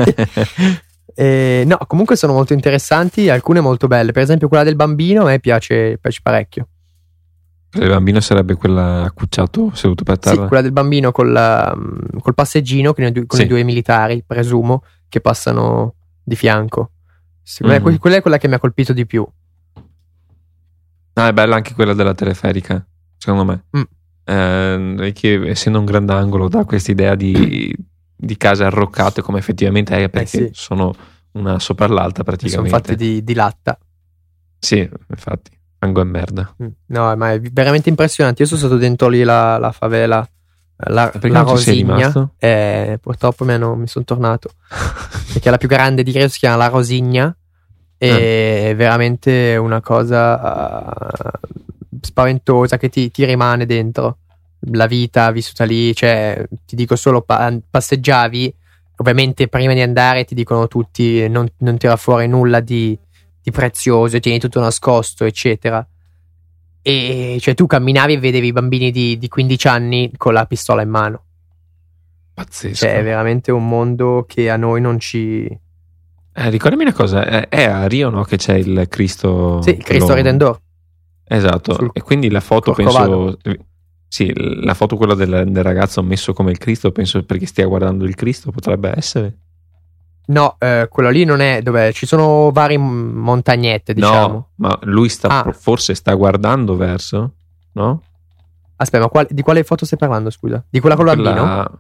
E, 1.16 1.64
no, 1.68 1.78
comunque 1.86 2.16
sono 2.16 2.34
molto 2.34 2.54
interessanti, 2.54 3.30
alcune 3.30 3.60
molto 3.60 3.86
belle. 3.88 4.12
Per 4.12 4.24
esempio, 4.24 4.48
quella 4.48 4.64
del 4.64 4.76
bambino 4.76 5.22
a 5.22 5.26
me 5.26 5.40
piace, 5.40 6.00
piace 6.02 6.20
parecchio. 6.24 6.68
il 7.74 7.88
bambino 7.88 8.20
sarebbe 8.20 8.56
quella 8.56 9.04
accucciato 9.04 9.70
seduto 9.76 10.04
per 10.04 10.16
Sì, 10.20 10.30
terra. 10.34 10.48
quella 10.48 10.64
del 10.64 10.72
bambino 10.72 11.12
col, 11.12 11.72
um, 11.76 12.20
col 12.20 12.34
passeggino 12.34 12.94
con, 12.96 13.04
i 13.04 13.14
con 13.14 13.38
Sì. 13.38 13.44
i 13.44 13.48
due 13.48 13.62
militari, 13.64 14.24
presumo, 14.26 14.84
che 15.08 15.22
passano 15.22 15.94
di 16.24 16.36
fianco. 16.36 16.92
Secondo 17.42 17.74
me 17.74 17.80
Mhm. 17.80 17.86
que- 17.90 17.98
quella 18.00 18.16
è 18.18 18.22
quella 18.22 18.38
che 18.38 18.48
mi 18.48 18.54
ha 18.56 18.60
colpito 18.60 18.94
di 18.94 19.06
più. 19.06 19.28
Ah, 21.16 21.28
è 21.28 21.34
bella 21.34 21.56
anche 21.56 21.74
quella 21.74 21.94
della 21.94 22.14
teleferica, 22.16 22.84
secondo 23.18 23.44
me. 23.46 23.66
Mm. 23.78 23.82
Eh, 24.26 25.12
che 25.14 25.50
essendo 25.50 25.80
un 25.80 25.86
grandangolo 25.86 26.48
dà 26.48 26.64
questa 26.66 26.92
idea 26.92 27.14
di, 27.16 27.76
di 28.16 28.38
case 28.38 28.64
arroccate 28.64 29.22
come 29.22 29.38
effettivamente 29.40 29.96
è 30.02 30.10
perché 30.10 30.28
sì. 30.28 30.50
sono 30.54 30.94
una 31.34 31.60
sopra 31.60 31.88
l'altra 31.88 32.24
Sono 32.24 32.38
praticamente. 32.38 32.70
fatte 32.70 32.96
di, 32.96 33.24
di 33.24 33.34
latta. 33.34 33.78
Sì, 34.58 34.90
infatti, 35.10 35.52
fango 35.78 36.02
e 36.02 36.06
merda. 36.06 36.56
Mm. 36.64 36.68
No, 36.88 37.16
ma 37.16 37.34
è 37.34 37.40
veramente 37.42 37.90
impressionante. 37.90 38.42
Io 38.42 38.48
sono 38.48 38.60
stato 38.62 38.78
dentro 38.78 39.10
lì 39.10 39.24
la, 39.24 39.58
la 39.58 39.72
favela, 39.72 40.28
la, 40.88 41.12
la 41.22 41.42
Rosigna. 41.42 41.96
rimasto? 41.96 42.32
E 42.38 42.98
purtroppo 43.02 43.46
mi, 43.46 43.54
hanno- 43.54 43.76
mi 43.76 43.88
sono 43.88 44.06
tornato. 44.06 44.50
Perché 45.34 45.48
è 45.48 45.52
la 45.52 45.58
più 45.58 45.68
grande 45.68 46.04
di 46.04 46.12
Rio, 46.12 46.28
si 46.28 46.40
chiama 46.40 46.58
La 46.58 46.68
Rosigna. 46.68 47.36
E 47.98 48.10
Ah. 48.10 48.70
è 48.70 48.76
veramente 48.76 49.56
una 49.56 49.80
cosa 49.80 50.84
uh, 50.90 51.48
spaventosa 52.02 52.78
che 52.78 52.90
ti, 52.90 53.10
ti 53.12 53.24
rimane 53.26 53.66
dentro. 53.66 54.18
La 54.72 54.88
vita 54.88 55.30
vissuta 55.32 55.64
lì, 55.66 55.94
cioè, 55.96 56.46
ti 56.66 56.76
dico 56.76 56.96
solo 56.96 57.22
pa- 57.22 57.54
passeggiavi. 57.70 58.56
Ovviamente 58.98 59.48
prima 59.48 59.74
di 59.74 59.82
andare 59.82 60.24
ti 60.24 60.36
dicono 60.36 60.68
tutti 60.68 61.28
non, 61.28 61.48
non 61.58 61.78
tira 61.78 61.96
fuori 61.96 62.28
nulla 62.28 62.60
di, 62.60 62.98
di 63.42 63.52
prezioso, 63.52 64.20
tieni 64.20 64.40
tutto 64.40 64.60
nascosto, 64.60 65.26
eccetera. 65.26 65.86
E 66.86 67.38
cioè 67.40 67.54
tu 67.54 67.66
camminavi 67.66 68.14
e 68.14 68.20
vedevi 68.20 68.48
i 68.48 68.52
bambini 68.52 68.92
di, 68.92 69.18
di 69.18 69.28
15 69.30 69.68
anni 69.68 70.12
con 70.18 70.34
la 70.34 70.46
pistola 70.46 70.82
in 70.82 70.90
mano. 70.90 71.24
Pazzesco. 72.34 72.76
Cioè, 72.76 72.98
è 72.98 73.04
veramente 73.04 73.52
un 73.52 73.68
mondo 73.68 74.26
che 74.28 74.50
a 74.50 74.58
noi 74.58 74.82
non 74.82 75.00
ci. 75.00 75.46
Eh, 76.36 76.50
ricordami 76.50 76.84
una 76.84 76.94
cosa, 76.94 77.26
è, 77.26 77.48
è 77.48 77.64
a 77.64 77.88
Rio 77.88 78.10
no, 78.10 78.24
che 78.24 78.38
c'è 78.38 78.56
il 78.56 78.88
Cristo... 78.90 79.62
Sì, 79.62 79.70
il 79.70 79.84
Cristo 79.84 80.14
Redentore. 80.14 80.60
Esatto, 81.26 81.74
sul 81.76 81.92
e 81.94 82.02
quindi 82.02 82.30
la 82.30 82.40
foto 82.40 82.74
Corcovado. 82.74 83.38
penso... 83.42 83.66
Sì, 84.08 84.32
la 84.36 84.74
foto 84.74 84.96
quella 84.96 85.16
del, 85.16 85.46
del 85.48 85.64
ragazzo 85.64 86.04
messo 86.04 86.34
come 86.34 86.52
il 86.52 86.60
Cristo, 86.60 86.92
penso 86.92 87.24
perché 87.24 87.48
stia 87.48 87.66
guardando 87.66 88.04
il 88.04 88.14
Cristo, 88.14 88.52
potrebbe 88.52 88.94
essere. 88.96 89.38
No, 90.26 90.56
eh, 90.60 90.88
quello 90.90 91.10
lì 91.10 91.26
non 91.26 91.42
è 91.42 91.62
dove 91.62 91.92
ci 91.92 92.06
sono 92.06 92.50
varie 92.52 92.78
montagnette, 92.78 93.94
diciamo. 93.94 94.28
No, 94.28 94.50
ma 94.56 94.80
lui 94.84 95.10
sta, 95.10 95.44
Ah. 95.44 95.52
forse 95.52 95.96
sta 95.96 96.14
guardando 96.14 96.76
verso, 96.78 97.34
no? 97.74 98.02
Aspetta, 98.78 99.04
ma 99.04 99.10
qual- 99.10 99.28
di 99.30 99.42
quale 99.42 99.64
foto 99.64 99.86
stai 99.86 99.98
parlando, 99.98 100.30
scusa? 100.30 100.64
Di 100.70 100.80
quella 100.80 100.96
con 100.96 101.08
il 101.10 101.22
bambino? 101.22 101.80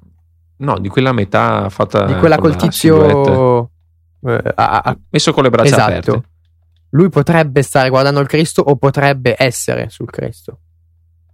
No, 0.58 0.78
di 0.80 0.90
quella 0.90 1.12
metà 1.14 1.70
fatta 1.70 2.06
Di 2.06 2.16
quella 2.16 2.38
col 2.38 2.56
tizio. 2.56 3.70
eh, 4.26 4.42
a- 4.56 4.82
a- 4.84 4.98
messo 5.10 5.34
con 5.34 5.44
le 5.44 5.50
braccia 5.50 5.68
esatto. 5.70 5.84
aperte. 6.12 6.22
Lui 6.90 7.10
potrebbe 7.10 7.62
stare 7.64 7.90
guardando 7.90 8.20
il 8.20 8.28
Cristo 8.28 8.62
o 8.62 8.76
potrebbe 8.76 9.36
essere 9.38 9.90
sul 9.90 10.10
Cristo. 10.10 10.60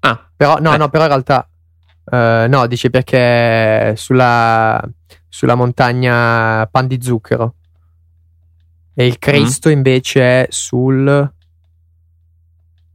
Ah, 0.02 0.30
Però, 0.36 0.58
no, 0.60 0.74
Eh. 0.74 0.78
no, 0.78 0.89
però 0.89 1.04
in 1.04 1.10
realtà. 1.10 1.48
eh, 2.12 2.48
no, 2.50 2.65
dice 2.65 2.89
perché 2.89 3.93
sulla, 3.98 4.82
sulla 5.30 5.56
montagna 5.56 6.68
Pan 6.68 6.88
di 6.88 7.00
Zucchero. 7.02 7.54
E 8.94 9.06
il 9.06 9.18
Cristo 9.20 9.70
invece 9.70 10.22
è 10.22 10.48
sul. 10.50 11.08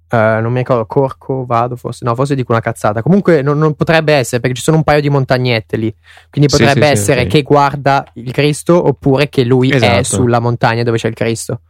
eh, 0.08 0.38
non 0.40 0.52
mi 0.52 0.58
ricordo, 0.58 0.84
Corco, 0.86 1.44
vado 1.46 1.76
forse. 1.76 2.04
No, 2.04 2.14
forse 2.14 2.34
dico 2.34 2.52
una 2.52 2.60
cazzata. 2.60 3.02
Comunque 3.02 3.40
non, 3.42 3.58
non 3.58 3.74
potrebbe 3.74 4.12
essere 4.12 4.40
perché 4.40 4.56
ci 4.56 4.62
sono 4.62 4.76
un 4.76 4.84
paio 4.84 5.00
di 5.00 5.08
montagnette 5.08 5.76
lì. 5.76 5.94
Quindi 6.30 6.50
Sì, 6.50 6.58
potrebbe 6.58 6.86
sì, 6.88 6.94
sì, 6.96 7.00
essere 7.00 7.22
ok. 7.22 7.26
che 7.28 7.42
guarda 7.42 8.04
il 8.14 8.30
Cristo 8.32 8.86
oppure 8.86 9.28
che 9.28 9.44
lui 9.44 9.70
è 9.70 9.76
Esatto. 9.76 10.02
sulla 10.04 10.40
montagna 10.40 10.82
dove 10.82 10.98
c'è 10.98 11.08
il 11.08 11.14
Cristo. 11.14 11.60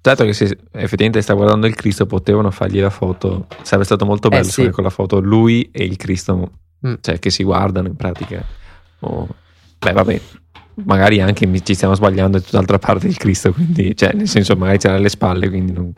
Certo 0.00 0.24
che 0.24 0.32
se 0.32 0.44
effettivamente 0.72 1.20
sta 1.22 1.34
guardando 1.34 1.66
il 1.68 1.76
Cristo 1.76 2.06
potevano 2.06 2.50
fargli 2.50 2.80
la 2.80 2.90
foto. 2.90 3.46
Sarebbe 3.62 3.84
stato 3.84 4.04
molto 4.04 4.28
bello 4.30 4.46
Eh, 4.48 4.50
sì. 4.50 4.70
con 4.70 4.82
la 4.82 4.90
foto 4.90 5.20
lui 5.20 5.68
e 5.70 5.84
il 5.84 5.96
Cristo, 5.96 6.50
Mm. 6.84 6.94
cioè 7.00 7.20
che 7.20 7.30
si 7.30 7.44
guardano 7.44 7.86
in 7.86 7.94
pratica. 7.94 8.42
O- 9.00 9.28
Beh, 9.82 9.92
vabbè, 9.92 10.20
magari 10.84 11.20
anche 11.20 11.50
ci 11.62 11.74
stiamo 11.74 11.94
sbagliando 11.94 12.38
è 12.38 12.40
tutt'altra 12.40 12.78
parte 12.78 13.08
del 13.08 13.16
Cristo, 13.16 13.52
quindi, 13.52 13.96
cioè, 13.96 14.12
nel 14.12 14.28
senso, 14.28 14.54
magari 14.56 14.78
c'era 14.78 14.94
alle 14.94 15.08
spalle, 15.08 15.48
quindi 15.48 15.72
non, 15.72 15.92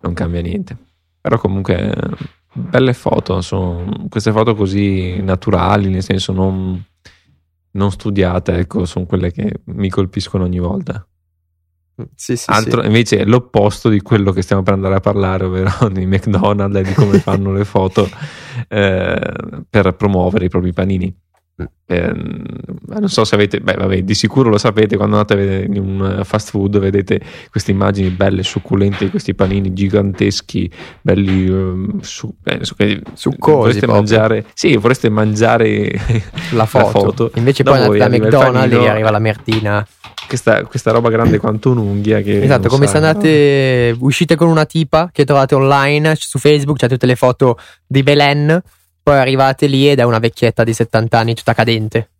non 0.00 0.14
cambia 0.14 0.40
niente. 0.40 0.76
Però 1.20 1.36
comunque, 1.36 1.92
belle 2.52 2.92
foto, 2.92 3.40
sono 3.40 4.06
queste 4.08 4.30
foto 4.30 4.54
così 4.54 5.20
naturali, 5.20 5.88
nel 5.88 6.04
senso 6.04 6.32
non, 6.32 6.80
non 7.72 7.90
studiate, 7.90 8.56
ecco, 8.56 8.84
sono 8.84 9.04
quelle 9.04 9.32
che 9.32 9.62
mi 9.64 9.90
colpiscono 9.90 10.44
ogni 10.44 10.60
volta. 10.60 11.04
Sì, 12.14 12.36
sì, 12.36 12.48
Altro, 12.48 12.84
invece 12.84 13.18
è 13.18 13.24
l'opposto 13.24 13.88
di 13.88 14.00
quello 14.00 14.30
che 14.30 14.42
stiamo 14.42 14.62
per 14.62 14.74
andare 14.74 14.94
a 14.94 15.00
parlare, 15.00 15.46
ovvero 15.46 15.88
di 15.90 16.06
McDonald's 16.06 16.76
e 16.76 16.82
di 16.82 16.92
come 16.92 17.18
fanno 17.20 17.52
le 17.52 17.64
foto 17.64 18.08
eh, 18.68 19.32
per 19.68 19.94
promuovere 19.96 20.44
i 20.44 20.48
propri 20.48 20.72
panini. 20.72 21.12
Eh, 21.90 22.12
non 22.12 23.08
so 23.08 23.24
se 23.24 23.34
avete, 23.34 23.60
beh, 23.60 23.72
vabbè, 23.72 24.02
di 24.02 24.14
sicuro 24.14 24.50
lo 24.50 24.58
sapete 24.58 24.98
quando 24.98 25.16
andate 25.16 25.32
a 25.32 25.36
vedere 25.36 25.64
in 25.64 25.78
un 25.78 26.20
fast 26.22 26.50
food, 26.50 26.78
vedete 26.78 27.18
queste 27.50 27.70
immagini 27.70 28.10
belle, 28.10 28.42
succulente, 28.42 29.08
questi 29.08 29.34
panini 29.34 29.72
giganteschi, 29.72 30.70
belli 31.00 31.48
um, 31.48 32.00
su, 32.00 32.30
eh, 32.44 32.58
su, 32.60 32.74
succosi. 33.14 33.56
Vorreste 33.56 33.86
mangiare, 33.86 34.44
sì, 34.52 34.76
vorreste 34.76 35.08
mangiare 35.08 35.98
la 36.52 36.66
foto. 36.66 36.84
La 36.84 36.90
foto. 36.90 37.30
Invece 37.36 37.62
poi 37.62 37.80
andate 37.80 37.96
da 37.96 38.08
McDonald's 38.08 38.76
e 38.76 38.88
arriva 38.88 39.10
la 39.10 39.18
mertina. 39.18 39.86
Questa, 40.26 40.64
questa, 40.64 40.90
roba 40.90 41.08
grande 41.08 41.38
quanto 41.38 41.70
un'unghia. 41.70 42.20
Che 42.20 42.42
esatto, 42.42 42.68
come 42.68 42.86
se 42.86 42.96
andate, 42.96 43.96
uscite 43.98 44.36
con 44.36 44.48
una 44.48 44.66
tipa 44.66 45.08
che 45.10 45.24
trovate 45.24 45.54
online 45.54 46.16
su 46.18 46.38
Facebook, 46.38 46.76
c'è 46.76 46.86
tutte 46.86 47.06
le 47.06 47.16
foto 47.16 47.58
di 47.86 48.02
Belen 48.02 48.62
poi 49.08 49.16
arrivate 49.16 49.66
lì 49.66 49.88
ed 49.88 50.00
è 50.00 50.02
una 50.02 50.18
vecchietta 50.18 50.64
di 50.64 50.74
70 50.74 51.18
anni 51.18 51.34
tutta 51.34 51.54
cadente. 51.54 52.10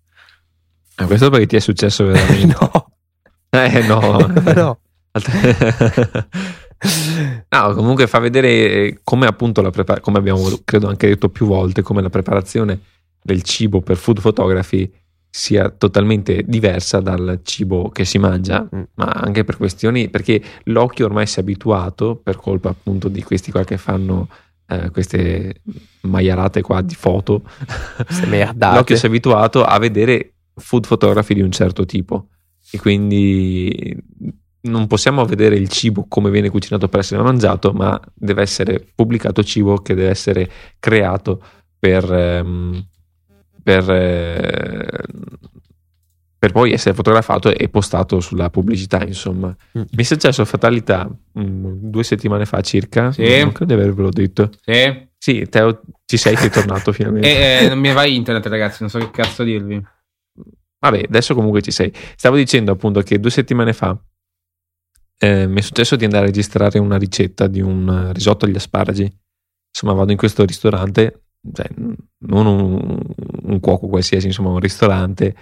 Ah, 0.95 1.05
questo 1.05 1.29
perché 1.29 1.47
ti 1.47 1.57
è 1.57 1.61
successo 1.61 2.07
veramente? 2.07 2.57
no. 2.59 2.91
Eh 3.51 3.83
no. 3.83 4.17
no. 4.55 4.79
no, 7.51 7.75
comunque 7.75 8.07
fa 8.07 8.19
vedere 8.21 8.49
eh, 8.49 9.01
come 9.05 9.27
appunto 9.27 9.61
la 9.61 9.69
preparazione, 9.69 10.01
come 10.01 10.19
abbiamo 10.19 10.49
credo 10.65 10.89
anche 10.89 11.09
detto 11.09 11.29
più 11.29 11.45
volte, 11.45 11.83
come 11.83 12.01
la 12.01 12.09
preparazione 12.09 12.81
del 13.23 13.43
cibo 13.43 13.83
per 13.83 13.99
food 13.99 14.23
photography 14.23 14.91
sia 15.29 15.69
totalmente 15.69 16.43
diversa 16.47 17.01
dal 17.01 17.41
cibo 17.43 17.91
che 17.91 18.07
si 18.07 18.17
mangia, 18.17 18.67
mm. 18.75 18.83
ma 18.95 19.11
anche 19.11 19.45
per 19.45 19.59
questioni 19.59 20.09
perché 20.09 20.43
l'occhio 20.65 21.05
ormai 21.05 21.27
si 21.27 21.39
è 21.39 21.43
abituato 21.43 22.17
per 22.17 22.37
colpa 22.37 22.71
appunto 22.71 23.09
di 23.09 23.23
questi 23.23 23.51
qua 23.51 23.63
che 23.65 23.77
fanno 23.77 24.27
eh, 24.69 24.91
queste 24.91 25.63
maiarate 26.03 26.61
qua 26.61 26.83
di 26.83 26.95
foto, 26.95 27.43
l'occhio 28.75 28.97
si 28.97 29.07
è 29.07 29.09
abituato 29.09 29.65
a 29.65 29.79
vedere 29.79 30.35
food 30.55 30.87
photography 30.87 31.35
di 31.35 31.41
un 31.41 31.51
certo 31.51 31.85
tipo. 31.85 32.29
E 32.71 32.79
quindi 32.79 33.97
non 34.61 34.87
possiamo 34.87 35.25
vedere 35.25 35.57
il 35.57 35.69
cibo 35.69 36.05
come 36.07 36.31
viene 36.31 36.51
cucinato 36.51 36.89
per 36.89 37.01
essere 37.01 37.23
mangiato, 37.23 37.73
ma 37.73 37.99
deve 38.15 38.43
essere 38.43 38.87
pubblicato 38.95 39.43
cibo 39.43 39.79
che 39.79 39.95
deve 39.95 40.11
essere 40.11 40.51
creato 40.79 41.43
per, 41.79 42.13
ehm, 42.13 42.87
per 43.63 43.91
eh, 43.91 45.03
per 46.39 46.53
poi 46.53 46.73
essere 46.73 46.95
fotografato 46.95 47.53
e 47.53 47.69
postato 47.69 48.21
sulla 48.21 48.49
pubblicità, 48.49 49.03
insomma. 49.05 49.49
Mm. 49.77 49.83
Mi 49.91 50.03
è 50.03 50.03
successo 50.03 50.45
fatalità 50.45 51.11
um, 51.33 51.73
due 51.81 52.05
settimane 52.05 52.47
fa 52.47 52.61
circa, 52.61 53.11
sì. 53.11 53.23
non 53.41 53.53
credo 53.53 53.75
di 53.75 53.81
avervelo 53.81 54.11
detto. 54.11 54.51
Sì. 54.65 55.07
Sì, 55.21 55.47
Teo, 55.51 55.81
ci 56.05 56.17
sei, 56.17 56.37
sei 56.37 56.49
tornato 56.49 56.93
finalmente. 56.93 57.27
E, 57.29 57.65
eh, 57.65 57.69
non 57.69 57.81
mi 57.81 57.93
va 57.93 58.07
internet, 58.07 58.47
ragazzi, 58.47 58.79
non 58.81 58.89
so 58.89 58.99
che 58.99 59.11
cazzo 59.11 59.43
dirvi. 59.43 59.85
Vabbè, 60.79 61.07
adesso 61.09 61.35
comunque 61.35 61.61
ci 61.61 61.73
sei. 61.73 61.93
Stavo 62.15 62.37
dicendo 62.37 62.71
appunto 62.71 63.01
che 63.01 63.19
due 63.19 63.31
settimane 63.31 63.73
fa 63.73 64.01
eh, 65.19 65.49
mi 65.49 65.59
è 65.59 65.63
successo 65.63 65.97
di 65.97 66.05
andare 66.05 66.25
a 66.25 66.27
registrare 66.27 66.79
una 66.79 66.97
ricetta 66.97 67.49
di 67.49 67.61
un 67.61 68.13
risotto 68.13 68.45
agli 68.45 68.55
asparagi. 68.55 69.13
Insomma, 69.71 69.93
vado 69.93 70.13
in 70.13 70.17
questo 70.17 70.45
ristorante, 70.45 71.25
cioè, 71.53 71.67
non 72.19 72.47
un, 72.47 73.01
un 73.43 73.61
cuoco 73.61 73.89
qualsiasi, 73.89 74.27
insomma, 74.27 74.51
un 74.51 74.61
ristorante 74.61 75.35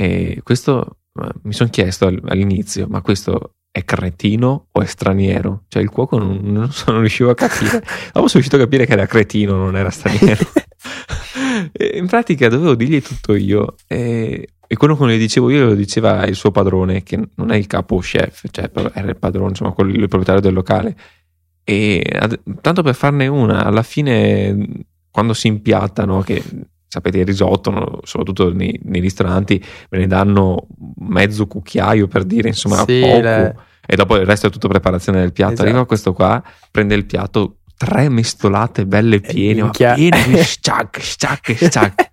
e 0.00 0.42
questo 0.44 0.98
mi 1.42 1.52
sono 1.52 1.70
chiesto 1.70 2.06
all'inizio, 2.06 2.86
ma 2.88 3.00
questo 3.00 3.54
è 3.68 3.82
cretino 3.82 4.68
o 4.70 4.80
è 4.80 4.86
straniero? 4.86 5.64
Cioè 5.66 5.82
il 5.82 5.90
cuoco 5.90 6.18
non, 6.18 6.38
non, 6.40 6.70
so, 6.70 6.92
non 6.92 7.00
riuscivo 7.00 7.30
a 7.30 7.34
capire. 7.34 7.80
Dopo 8.14 8.28
sono 8.28 8.30
riuscito 8.34 8.54
a 8.54 8.60
capire 8.60 8.86
che 8.86 8.92
era 8.92 9.06
cretino, 9.06 9.56
non 9.56 9.76
era 9.76 9.90
straniero. 9.90 10.46
in 11.96 12.06
pratica 12.06 12.48
dovevo 12.48 12.76
dirgli 12.76 13.02
tutto 13.02 13.34
io 13.34 13.74
e, 13.88 14.50
e, 14.64 14.76
quello 14.76 14.96
che 14.96 15.08
gli 15.08 15.18
dicevo 15.18 15.50
io 15.50 15.64
lo 15.64 15.74
diceva 15.74 16.24
il 16.26 16.36
suo 16.36 16.52
padrone, 16.52 17.02
che 17.02 17.20
non 17.34 17.50
è 17.50 17.56
il 17.56 17.66
capo 17.66 17.98
chef, 17.98 18.44
cioè 18.52 18.70
era 18.94 19.08
il 19.08 19.18
padrone, 19.18 19.48
insomma, 19.48 19.72
quello, 19.72 19.90
il 19.90 20.06
proprietario 20.06 20.40
del 20.40 20.54
locale. 20.54 20.96
E 21.64 22.06
ad, 22.16 22.40
tanto 22.60 22.82
per 22.82 22.94
farne 22.94 23.26
una, 23.26 23.64
alla 23.64 23.82
fine 23.82 24.84
quando 25.10 25.34
si 25.34 25.48
impiattano, 25.48 26.20
che 26.20 26.40
sapete 26.88 27.18
il 27.18 27.26
risotto, 27.26 28.00
soprattutto 28.02 28.52
nei, 28.52 28.78
nei, 28.84 29.00
ristoranti, 29.00 29.62
ve 29.90 29.98
ne 29.98 30.06
danno 30.06 30.66
mezzo 30.96 31.46
cucchiaio 31.46 32.08
per 32.08 32.24
dire, 32.24 32.48
insomma, 32.48 32.84
sì, 32.84 33.00
poco. 33.00 33.20
Le... 33.20 33.56
E 33.86 33.96
dopo 33.96 34.16
il 34.16 34.26
resto 34.26 34.48
è 34.48 34.50
tutto 34.50 34.68
preparazione 34.68 35.20
del 35.20 35.32
piatto. 35.32 35.52
Esatto. 35.52 35.68
Arriva 35.68 35.86
questo 35.86 36.12
qua, 36.12 36.42
prende 36.70 36.94
il 36.94 37.06
piatto, 37.06 37.58
tre 37.76 38.08
mestolate 38.08 38.86
belle 38.86 39.20
piene, 39.20 39.62
ma 39.62 39.70
piene 39.70 40.24
di 40.26 40.36
stac, 40.38 41.00
stac, 41.00 41.56
stac. 41.56 42.10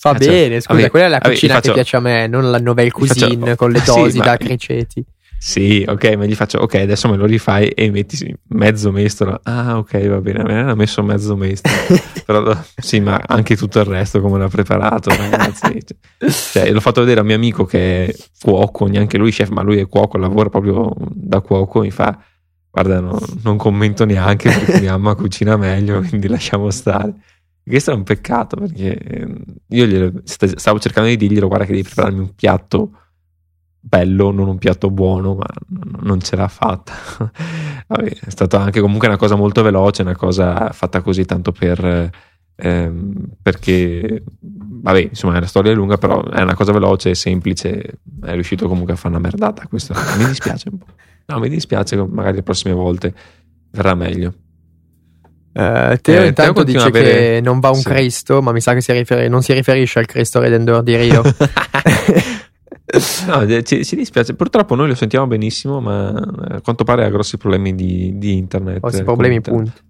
Fa 0.00 0.12
Cazzo, 0.12 0.28
bene, 0.28 0.60
scusa, 0.60 0.74
vabbè, 0.74 0.90
quella 0.90 1.06
è 1.06 1.08
la 1.08 1.18
cucina 1.18 1.54
vabbè, 1.54 1.66
faccio, 1.66 1.74
che 1.74 1.80
piace 1.80 1.96
a 1.96 2.00
me, 2.00 2.26
non 2.28 2.50
la 2.52 2.58
nouvelle 2.58 2.92
cuisine 2.92 3.36
faccio, 3.36 3.56
con 3.56 3.70
le 3.72 3.82
dosi 3.84 4.10
sì, 4.12 4.18
da 4.18 4.36
criceti. 4.36 5.04
Sì, 5.40 5.84
ok, 5.86 6.16
ma 6.16 6.24
gli 6.24 6.34
faccio, 6.34 6.58
ok, 6.58 6.74
adesso 6.74 7.08
me 7.08 7.16
lo 7.16 7.24
rifai 7.24 7.68
e 7.68 7.90
metti 7.92 8.36
mezzo 8.48 8.90
mestolo. 8.90 9.38
Ah, 9.44 9.78
ok, 9.78 10.08
va 10.08 10.20
bene, 10.20 10.40
a 10.40 10.44
me 10.44 10.70
ha 10.70 10.74
messo 10.74 11.02
mezzo 11.04 11.36
mestolo. 11.36 11.74
Però 12.26 12.64
sì, 12.76 12.98
ma 12.98 13.22
anche 13.24 13.56
tutto 13.56 13.78
il 13.78 13.84
resto 13.84 14.20
come 14.20 14.36
l'ha 14.38 14.48
preparato, 14.48 15.10
ragazzi. 15.10 15.80
cioè, 16.52 16.70
l'ho 16.72 16.80
fatto 16.80 17.00
vedere 17.00 17.20
a 17.20 17.22
un 17.22 17.28
mio 17.28 17.36
amico 17.36 17.64
che 17.64 18.06
è 18.06 18.14
cuoco, 18.40 18.86
neanche 18.88 19.16
lui 19.16 19.30
chef, 19.30 19.50
ma 19.50 19.62
lui 19.62 19.78
è 19.78 19.86
cuoco, 19.86 20.18
lavora 20.18 20.48
proprio 20.48 20.92
da 20.98 21.40
cuoco, 21.40 21.80
mi 21.80 21.92
fa, 21.92 22.18
guarda, 22.68 22.98
no, 22.98 23.20
non 23.44 23.56
commento 23.56 24.04
neanche 24.04 24.50
perché 24.50 24.80
mia 24.80 24.98
mamma 24.98 25.14
cucina 25.14 25.56
meglio, 25.56 26.00
quindi 26.00 26.26
lasciamo 26.26 26.68
stare. 26.70 27.14
Questo 27.64 27.92
è 27.92 27.94
un 27.94 28.02
peccato 28.02 28.56
perché 28.56 28.98
io 29.68 29.86
glielo, 29.86 30.12
stavo 30.24 30.80
cercando 30.80 31.08
di 31.08 31.16
dirglielo, 31.16 31.46
guarda 31.46 31.64
che 31.64 31.72
devi 31.72 31.84
prepararmi 31.84 32.18
un 32.18 32.34
piatto 32.34 32.90
bello, 33.88 34.30
non 34.30 34.48
un 34.48 34.58
piatto 34.58 34.90
buono, 34.90 35.34
ma 35.34 35.46
non 36.02 36.20
ce 36.20 36.36
l'ha 36.36 36.48
fatta. 36.48 36.92
Vabbè, 37.88 38.18
è 38.26 38.30
stata 38.30 38.60
anche 38.60 38.80
comunque 38.80 39.08
una 39.08 39.16
cosa 39.16 39.34
molto 39.34 39.62
veloce, 39.62 40.02
una 40.02 40.16
cosa 40.16 40.70
fatta 40.72 41.00
così 41.00 41.24
tanto 41.24 41.52
per... 41.52 42.10
Ehm, 42.60 43.14
perché, 43.40 44.24
vabbè, 44.40 44.98
insomma, 45.10 45.38
la 45.38 45.46
storia 45.46 45.70
è 45.70 45.74
lunga, 45.76 45.96
però 45.96 46.22
è 46.24 46.42
una 46.42 46.56
cosa 46.56 46.72
veloce 46.72 47.14
semplice. 47.14 48.00
È 48.20 48.32
riuscito 48.32 48.66
comunque 48.66 48.94
a 48.94 48.96
fare 48.96 49.14
una 49.14 49.22
merdata. 49.22 49.66
Questo 49.68 49.94
mi 50.18 50.26
dispiace 50.26 50.68
un 50.68 50.78
po'. 50.78 50.86
No, 51.26 51.38
mi 51.38 51.48
dispiace, 51.48 51.96
magari 51.96 52.36
le 52.36 52.42
prossime 52.42 52.74
volte 52.74 53.14
verrà 53.70 53.94
meglio. 53.94 54.34
Uh, 55.52 55.96
Teo 56.00 56.22
eh, 56.22 56.26
intanto 56.28 56.62
Teo 56.62 56.72
dice 56.72 56.86
avere... 56.86 57.10
che 57.10 57.40
non 57.42 57.60
va 57.60 57.70
un 57.70 57.76
sì. 57.76 57.84
Cristo, 57.88 58.42
ma 58.42 58.52
mi 58.52 58.60
sa 58.60 58.74
che 58.74 58.80
si 58.80 58.92
rifer- 58.92 59.28
non 59.28 59.42
si 59.42 59.52
riferisce 59.52 59.98
al 59.98 60.06
Cristo 60.06 60.40
Redentore 60.40 60.82
di 60.82 60.96
Rio. 60.96 61.22
No, 63.26 63.62
ci, 63.62 63.84
ci, 63.84 63.96
dispiace. 63.96 64.34
Purtroppo 64.34 64.74
noi 64.74 64.88
lo 64.88 64.94
sentiamo 64.94 65.26
benissimo, 65.26 65.80
ma 65.80 66.10
eh, 66.10 66.54
a 66.54 66.60
quanto 66.62 66.84
pare 66.84 67.04
ha 67.04 67.10
grossi 67.10 67.36
problemi 67.36 67.74
di, 67.74 68.16
di 68.16 68.36
internet. 68.36 68.80
Grossi 68.80 69.02
problemi, 69.02 69.34
internet. 69.36 69.62
punto. 69.62 69.80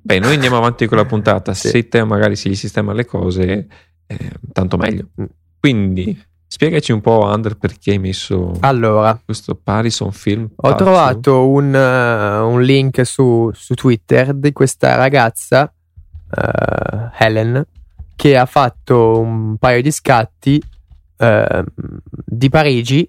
Beh, 0.00 0.18
noi 0.18 0.34
andiamo 0.34 0.56
avanti 0.56 0.86
con 0.86 0.96
la 0.96 1.04
puntata. 1.04 1.52
sì. 1.54 1.68
Se 1.68 1.88
te 1.88 2.02
magari 2.04 2.36
si 2.36 2.54
sistema 2.54 2.94
le 2.94 3.04
cose, 3.04 3.66
eh, 4.06 4.30
tanto 4.52 4.78
meglio. 4.78 5.08
Mm. 5.20 5.24
Quindi, 5.60 6.18
spiegaci 6.46 6.92
un 6.92 7.02
po', 7.02 7.30
Under, 7.32 7.56
perché 7.56 7.92
hai 7.92 7.98
messo 7.98 8.56
allora, 8.60 9.20
questo 9.22 9.54
Parison 9.54 10.10
Film. 10.10 10.48
Ho 10.56 10.70
pazzo. 10.70 10.76
trovato 10.76 11.48
un, 11.48 11.72
uh, 11.72 12.48
un, 12.48 12.62
link 12.62 13.06
su, 13.06 13.50
su, 13.52 13.74
Twitter 13.74 14.32
di 14.32 14.52
questa 14.52 14.96
ragazza, 14.96 15.72
uh, 16.30 17.10
Helen, 17.16 17.64
che 18.16 18.36
ha 18.36 18.46
fatto 18.46 19.20
un 19.20 19.56
paio 19.58 19.82
di 19.82 19.90
scatti 19.90 20.62
Ehm, 21.22 21.64
di 22.26 22.48
Parigi 22.48 23.08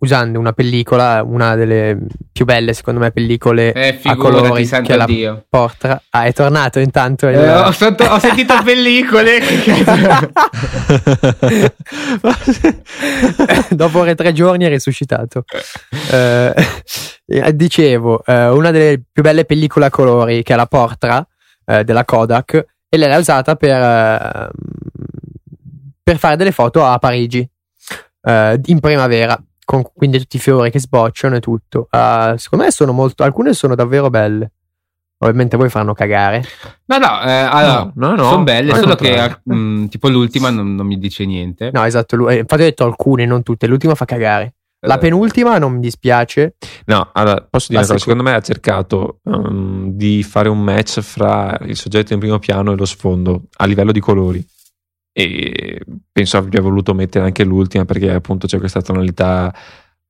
usando 0.00 0.38
una 0.38 0.52
pellicola, 0.52 1.24
una 1.24 1.56
delle 1.56 1.98
più 2.30 2.44
belle 2.44 2.72
secondo 2.72 3.00
me 3.00 3.10
pellicole 3.10 3.72
eh, 3.72 3.98
a 4.04 4.14
colori 4.14 4.64
che 4.64 4.94
la 4.94 5.04
Dio. 5.04 5.44
porta. 5.48 6.00
Ah, 6.10 6.26
è 6.26 6.32
tornato 6.32 6.78
intanto. 6.78 7.26
Il... 7.26 7.34
Eh, 7.34 7.52
ho, 7.52 7.72
sento, 7.72 8.04
ho, 8.04 8.20
sentito 8.20 8.54
pellicole. 8.62 9.40
Dopo 13.70 14.14
tre 14.14 14.32
giorni 14.32 14.66
è 14.66 14.68
risuscitato. 14.68 15.42
Eh, 16.12 16.54
dicevo, 17.54 18.22
eh, 18.24 18.50
una 18.50 18.70
delle 18.70 19.02
più 19.10 19.24
belle 19.24 19.44
pellicole 19.44 19.86
a 19.86 19.90
colori 19.90 20.44
che 20.44 20.52
è 20.52 20.56
la 20.56 20.66
Portra 20.66 21.26
eh, 21.66 21.82
della 21.82 22.04
Kodak 22.04 22.66
e 22.88 22.96
lei 22.96 23.08
l'ha 23.08 23.18
usata 23.18 23.56
per 23.56 24.48
per 26.08 26.16
fare 26.16 26.36
delle 26.36 26.52
foto 26.52 26.86
a 26.86 26.98
Parigi 26.98 27.46
uh, 28.22 28.58
in 28.64 28.80
primavera, 28.80 29.38
con 29.62 29.82
quindi 29.94 30.18
tutti 30.18 30.36
i 30.36 30.40
fiori 30.40 30.70
che 30.70 30.80
sbocciano 30.80 31.36
e 31.36 31.40
tutto. 31.40 31.88
Uh, 31.90 32.34
secondo 32.36 32.64
me 32.64 32.70
sono 32.70 32.92
molto, 32.92 33.24
alcune 33.24 33.52
sono 33.52 33.74
davvero 33.74 34.08
belle. 34.08 34.52
Ovviamente 35.18 35.58
voi 35.58 35.68
fanno 35.68 35.92
cagare. 35.92 36.42
No, 36.86 36.96
no, 36.96 37.22
eh, 37.22 37.30
allora, 37.30 37.92
no, 37.94 38.08
no, 38.08 38.14
no, 38.14 38.28
sono 38.30 38.42
belle, 38.44 38.74
solo 38.74 38.94
che 38.94 39.40
mh, 39.42 39.54
mm, 39.54 39.86
tipo 39.88 40.08
l'ultima 40.08 40.48
non, 40.48 40.74
non, 40.74 40.86
mi 40.86 40.96
dice 40.96 41.26
niente. 41.26 41.68
No, 41.74 41.84
esatto, 41.84 42.16
lui, 42.16 42.36
eh, 42.36 42.38
infatti 42.38 42.62
ho 42.62 42.64
detto 42.64 42.84
alcune, 42.84 43.26
non 43.26 43.42
tutte, 43.42 43.66
l'ultima 43.66 43.94
fa 43.94 44.06
cagare. 44.06 44.54
La 44.86 44.94
eh. 44.94 44.98
penultima 44.98 45.58
non 45.58 45.74
mi 45.74 45.80
dispiace. 45.80 46.54
No, 46.86 47.10
allora, 47.12 47.46
posso 47.50 47.66
dire 47.68 47.82
cosa, 47.82 47.98
secondo 47.98 48.22
me 48.22 48.32
ha 48.32 48.40
cercato 48.40 49.18
um, 49.24 49.90
di 49.90 50.22
fare 50.22 50.48
un 50.48 50.62
match 50.62 51.00
fra 51.00 51.58
il 51.66 51.76
soggetto 51.76 52.14
in 52.14 52.18
primo 52.18 52.38
piano 52.38 52.72
e 52.72 52.76
lo 52.76 52.86
sfondo 52.86 53.42
a 53.56 53.66
livello 53.66 53.92
di 53.92 54.00
colori 54.00 54.46
e 55.20 55.80
penso 56.12 56.36
abbia 56.36 56.60
voluto 56.60 56.94
mettere 56.94 57.24
anche 57.24 57.42
l'ultima 57.42 57.84
perché 57.84 58.08
appunto 58.12 58.46
c'è 58.46 58.58
questa 58.60 58.80
tonalità 58.80 59.52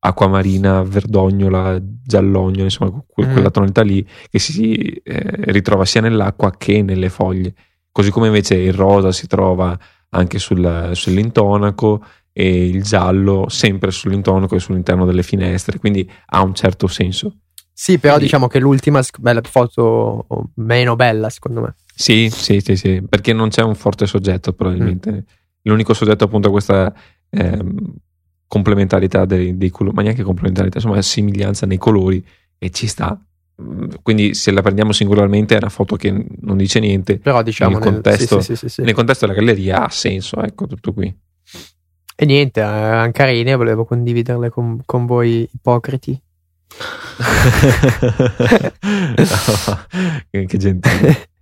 acquamarina, 0.00 0.82
verdognola, 0.82 1.78
giallogno, 1.82 2.62
insomma 2.62 2.90
que- 3.06 3.26
Mm. 3.26 3.32
quella 3.32 3.50
tonalità 3.50 3.82
lì 3.82 4.06
che 4.30 4.38
si 4.38 4.74
eh, 5.02 5.50
ritrova 5.52 5.84
sia 5.86 6.02
nell'acqua 6.02 6.52
che 6.56 6.82
nelle 6.82 7.08
foglie, 7.08 7.54
così 7.90 8.10
come 8.10 8.26
invece 8.26 8.54
il 8.56 8.74
rosa 8.74 9.10
si 9.10 9.26
trova 9.26 9.76
anche 10.10 10.38
sul- 10.38 10.90
sull'intonaco 10.92 12.02
e 12.32 12.66
il 12.68 12.82
giallo 12.82 13.46
sempre 13.48 13.90
sull'intonaco 13.90 14.54
e 14.54 14.60
sull'interno 14.60 15.06
delle 15.06 15.22
finestre, 15.22 15.78
quindi 15.78 16.08
ha 16.26 16.42
un 16.42 16.54
certo 16.54 16.86
senso. 16.86 17.34
Sì, 17.72 17.98
però 17.98 18.14
Quindi- 18.14 18.24
diciamo 18.24 18.46
che 18.48 18.58
l'ultima 18.58 19.02
sc- 19.02 19.18
bella 19.20 19.40
foto 19.42 20.26
meno 20.56 20.96
bella, 20.96 21.30
secondo 21.30 21.60
me. 21.62 21.74
Sì, 22.00 22.30
sì, 22.30 22.60
sì, 22.60 22.76
sì, 22.76 23.02
perché 23.02 23.32
non 23.32 23.48
c'è 23.48 23.62
un 23.62 23.74
forte 23.74 24.06
soggetto 24.06 24.52
probabilmente. 24.52 25.24
L'unico 25.62 25.94
soggetto 25.94 26.22
appunto 26.22 26.46
è 26.46 26.50
questa 26.52 26.94
ehm, 27.28 27.92
complementarità 28.46 29.24
dei, 29.24 29.56
dei 29.56 29.70
colori, 29.70 29.96
ma 29.96 30.02
neanche 30.02 30.22
complementarità, 30.22 30.76
insomma 30.76 31.02
somiglianza 31.02 31.66
nei 31.66 31.76
colori 31.76 32.24
e 32.56 32.70
ci 32.70 32.86
sta. 32.86 33.20
Mm, 33.60 33.88
Quindi 34.00 34.34
se 34.34 34.52
la 34.52 34.62
prendiamo 34.62 34.92
singolarmente 34.92 35.54
è 35.54 35.56
una 35.58 35.70
foto 35.70 35.96
che 35.96 36.24
non 36.40 36.56
dice 36.56 36.78
niente, 36.78 37.18
Però 37.18 37.42
diciamo 37.42 37.72
Nel 37.72 37.80
nel, 37.80 37.92
contesto- 37.94 38.40
sì, 38.42 38.54
sì, 38.54 38.68
sì, 38.68 38.82
nel 38.82 38.94
contesto 38.94 39.26
della 39.26 39.36
galleria 39.36 39.86
ha 39.86 39.90
senso, 39.90 40.40
ecco 40.40 40.68
tutto 40.68 40.92
qui. 40.92 41.12
E 42.14 42.24
niente, 42.26 42.60
erano 42.60 43.10
carine, 43.10 43.56
volevo 43.56 43.84
condividerle 43.84 44.50
con, 44.50 44.82
con 44.86 45.04
voi 45.04 45.48
ipocriti. 45.52 46.16
che, 50.30 50.46
che 50.46 50.56
gentile. 50.58 51.28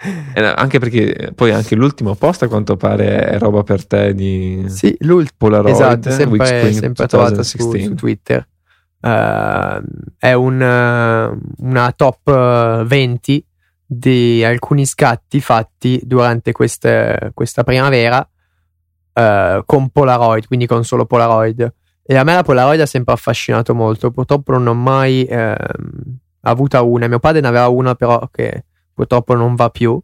Eh, 0.00 0.44
anche 0.44 0.78
perché 0.78 1.32
poi 1.34 1.50
anche 1.50 1.74
l'ultimo 1.74 2.14
post 2.14 2.44
a 2.44 2.48
quanto 2.48 2.76
pare 2.76 3.26
è 3.30 3.38
roba 3.38 3.64
per 3.64 3.84
te 3.84 4.14
di 4.14 4.64
Sì, 4.68 4.96
l'ultima. 5.00 5.34
Polaroid 5.36 5.74
Esatto, 5.74 6.10
sempre, 6.10 6.38
Week 6.38 6.46
Spring 6.46 6.78
sempre 6.78 7.06
trovata 7.06 7.42
su, 7.42 7.56
2016. 7.56 7.88
su 7.88 7.94
Twitter. 7.94 8.48
Eh, 9.00 9.80
è 10.18 10.32
un, 10.34 10.62
eh, 10.62 11.38
una 11.58 11.92
top 11.96 12.28
eh, 12.28 12.84
20 12.86 13.44
di 13.84 14.44
alcuni 14.44 14.84
scatti 14.86 15.40
fatti 15.40 16.00
durante 16.04 16.52
queste- 16.52 17.30
questa 17.34 17.64
primavera 17.64 18.26
eh, 19.14 19.62
con 19.66 19.88
Polaroid, 19.88 20.46
quindi 20.46 20.66
con 20.66 20.84
solo 20.84 21.06
Polaroid. 21.06 21.72
E 22.10 22.16
a 22.16 22.22
me 22.22 22.34
la 22.34 22.42
Polaroid 22.42 22.80
ha 22.80 22.86
sempre 22.86 23.14
affascinato 23.14 23.74
molto. 23.74 24.10
Purtroppo 24.12 24.52
non 24.52 24.66
ho 24.68 24.74
mai 24.74 25.24
ehm, 25.24 25.56
avuta 26.42 26.82
una. 26.82 27.08
Mio 27.08 27.18
padre 27.18 27.40
ne 27.40 27.48
aveva 27.48 27.68
una, 27.68 27.94
però 27.94 28.28
che 28.30 28.64
purtroppo 28.98 29.34
non 29.34 29.54
va 29.54 29.70
più. 29.70 29.96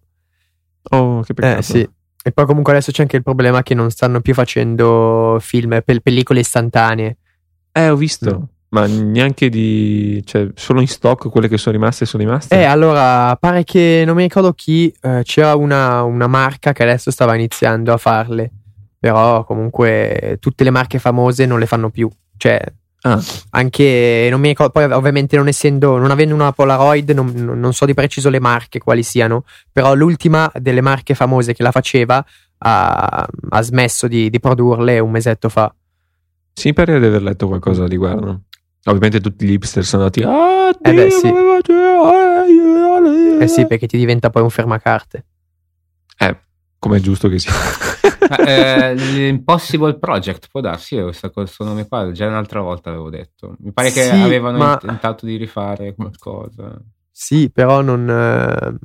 Oh, 0.91 1.21
che 1.23 1.35
peccato. 1.35 1.59
Eh 1.59 1.63
sì. 1.63 1.89
E 2.27 2.31
poi 2.31 2.47
comunque 2.47 2.73
adesso 2.73 2.93
c'è 2.93 3.03
anche 3.03 3.17
il 3.17 3.25
problema 3.25 3.65
che 3.65 3.75
non 3.75 3.91
stanno 3.91 4.21
più 4.21 4.35
facendo 4.35 5.37
film, 5.41 5.83
pel- 5.85 6.01
pellicole 6.01 6.41
istantanee. 6.41 7.17
Eh, 7.73 7.89
ho 7.89 7.97
visto. 7.97 8.39
Mm. 8.39 8.43
Ma 8.69 8.87
neanche 8.87 9.49
di. 9.49 10.23
cioè, 10.25 10.49
solo 10.55 10.81
in 10.81 10.87
stock 10.87 11.29
quelle 11.29 11.49
che 11.49 11.59
sono 11.59 11.77
rimaste 11.77 12.07
sono 12.07 12.23
rimaste. 12.23 12.57
Eh, 12.57 12.63
allora, 12.63 13.37
pare 13.37 13.65
che 13.65 14.05
non 14.07 14.15
mi 14.15 14.23
ricordo 14.23 14.53
chi, 14.53 14.95
eh, 15.01 15.23
c'era 15.25 15.57
una, 15.57 16.03
una 16.03 16.29
marca 16.29 16.73
che 16.73 16.85
adesso 16.85 17.11
stava 17.11 17.35
iniziando 17.35 17.93
a 17.93 17.97
farle. 17.97 18.51
Però 18.99 19.45
comunque 19.45 20.39
tutte 20.41 20.65
le 20.65 20.71
marche 20.71 21.01
famose 21.01 21.47
non 21.47 21.59
le 21.59 21.67
fanno 21.67 21.91
più. 21.91 22.09
Cioè, 22.37 22.63
Ah, 23.07 23.21
anche 23.51 24.29
non 24.31 24.41
mi 24.41 24.49
ricordo, 24.49 24.73
poi 24.73 24.85
ovviamente 24.91 25.37
non 25.37 25.47
essendo, 25.47 25.99
non 25.99 26.11
avendo 26.11 26.35
una 26.35 26.53
Polaroid, 26.53 27.11
non, 27.11 27.33
non- 27.35 27.75
so 27.75 27.85
di 27.85 27.93
preciso 27.93 28.31
le 28.31 28.41
marche 28.41 28.79
quali 28.79 29.03
siano. 29.03 29.45
Però 29.71 29.93
l'ultima 29.95 30.51
delle 30.55 30.81
marche 30.81 31.15
famose 31.15 31.53
che 31.53 31.63
la 31.63 31.71
faceva 31.71 32.25
ha, 32.59 33.29
ha 33.51 33.61
smesso 33.63 34.07
di, 34.09 34.31
di 34.31 34.41
produrle 34.41 34.99
un 35.01 35.11
mesetto 35.11 35.51
fa. 35.51 35.75
sì, 36.55 36.73
pare 36.73 36.99
di 36.99 37.05
aver 37.05 37.23
letto 37.23 37.47
qualcosa 37.47 37.85
a 37.85 37.89
riguardo. 37.89 38.43
Ovviamente 38.85 39.21
tutti 39.21 39.45
gli 39.47 39.53
hipster 39.53 39.85
sono 39.85 40.05
andati. 40.05 40.23
Ah, 40.23 40.71
Eh 40.81 40.95
beh, 40.95 41.11
sì. 41.11 41.29
come 41.31 41.61
faccio?" 41.61 43.43
Eh 43.43 43.49
sì, 43.49 43.67
perché 43.67 43.87
ti 43.87 43.99
diventa 43.99 44.31
poi 44.31 44.43
un 44.43 44.51
fermacarte. 44.51 45.25
Eh, 46.19 46.37
come 46.85 46.99
è 46.99 47.01
giusto 47.01 47.29
che 47.29 47.39
sia. 47.39 47.53
Eh, 48.47 48.95
L'Impossible 48.95 49.99
Project 49.99 50.49
può 50.51 50.61
darsi, 50.63 50.95
io 50.95 51.05
questo, 51.05 51.31
questo 51.31 51.63
nome 51.63 51.87
qua, 51.87 52.11
già 52.11 52.27
un'altra 52.27 52.61
volta 52.63 52.89
l'avevo 52.91 53.11
detto. 53.11 53.55
Mi 53.61 53.71
pare 53.73 53.91
che 53.91 54.03
Sì, 54.05 54.11
avevano 54.11 54.57
ma- 54.59 54.77
tentato 54.79 55.27
di 55.27 55.37
rifare 55.37 55.95
qualcosa. 55.95 56.75
Sì, 57.11 57.51
però 57.51 57.83
non. 57.83 58.09
ehm, 58.09 58.79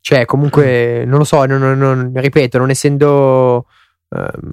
Cioè, 0.00 0.24
comunque, 0.24 1.04
non 1.06 1.18
lo 1.18 1.24
so, 1.24 1.44
non, 1.44 1.60
non- 1.60 1.78
non- 1.78 2.12
ripeto, 2.14 2.58
non 2.58 2.70
essendo. 2.70 3.66
ehm, 4.08 4.50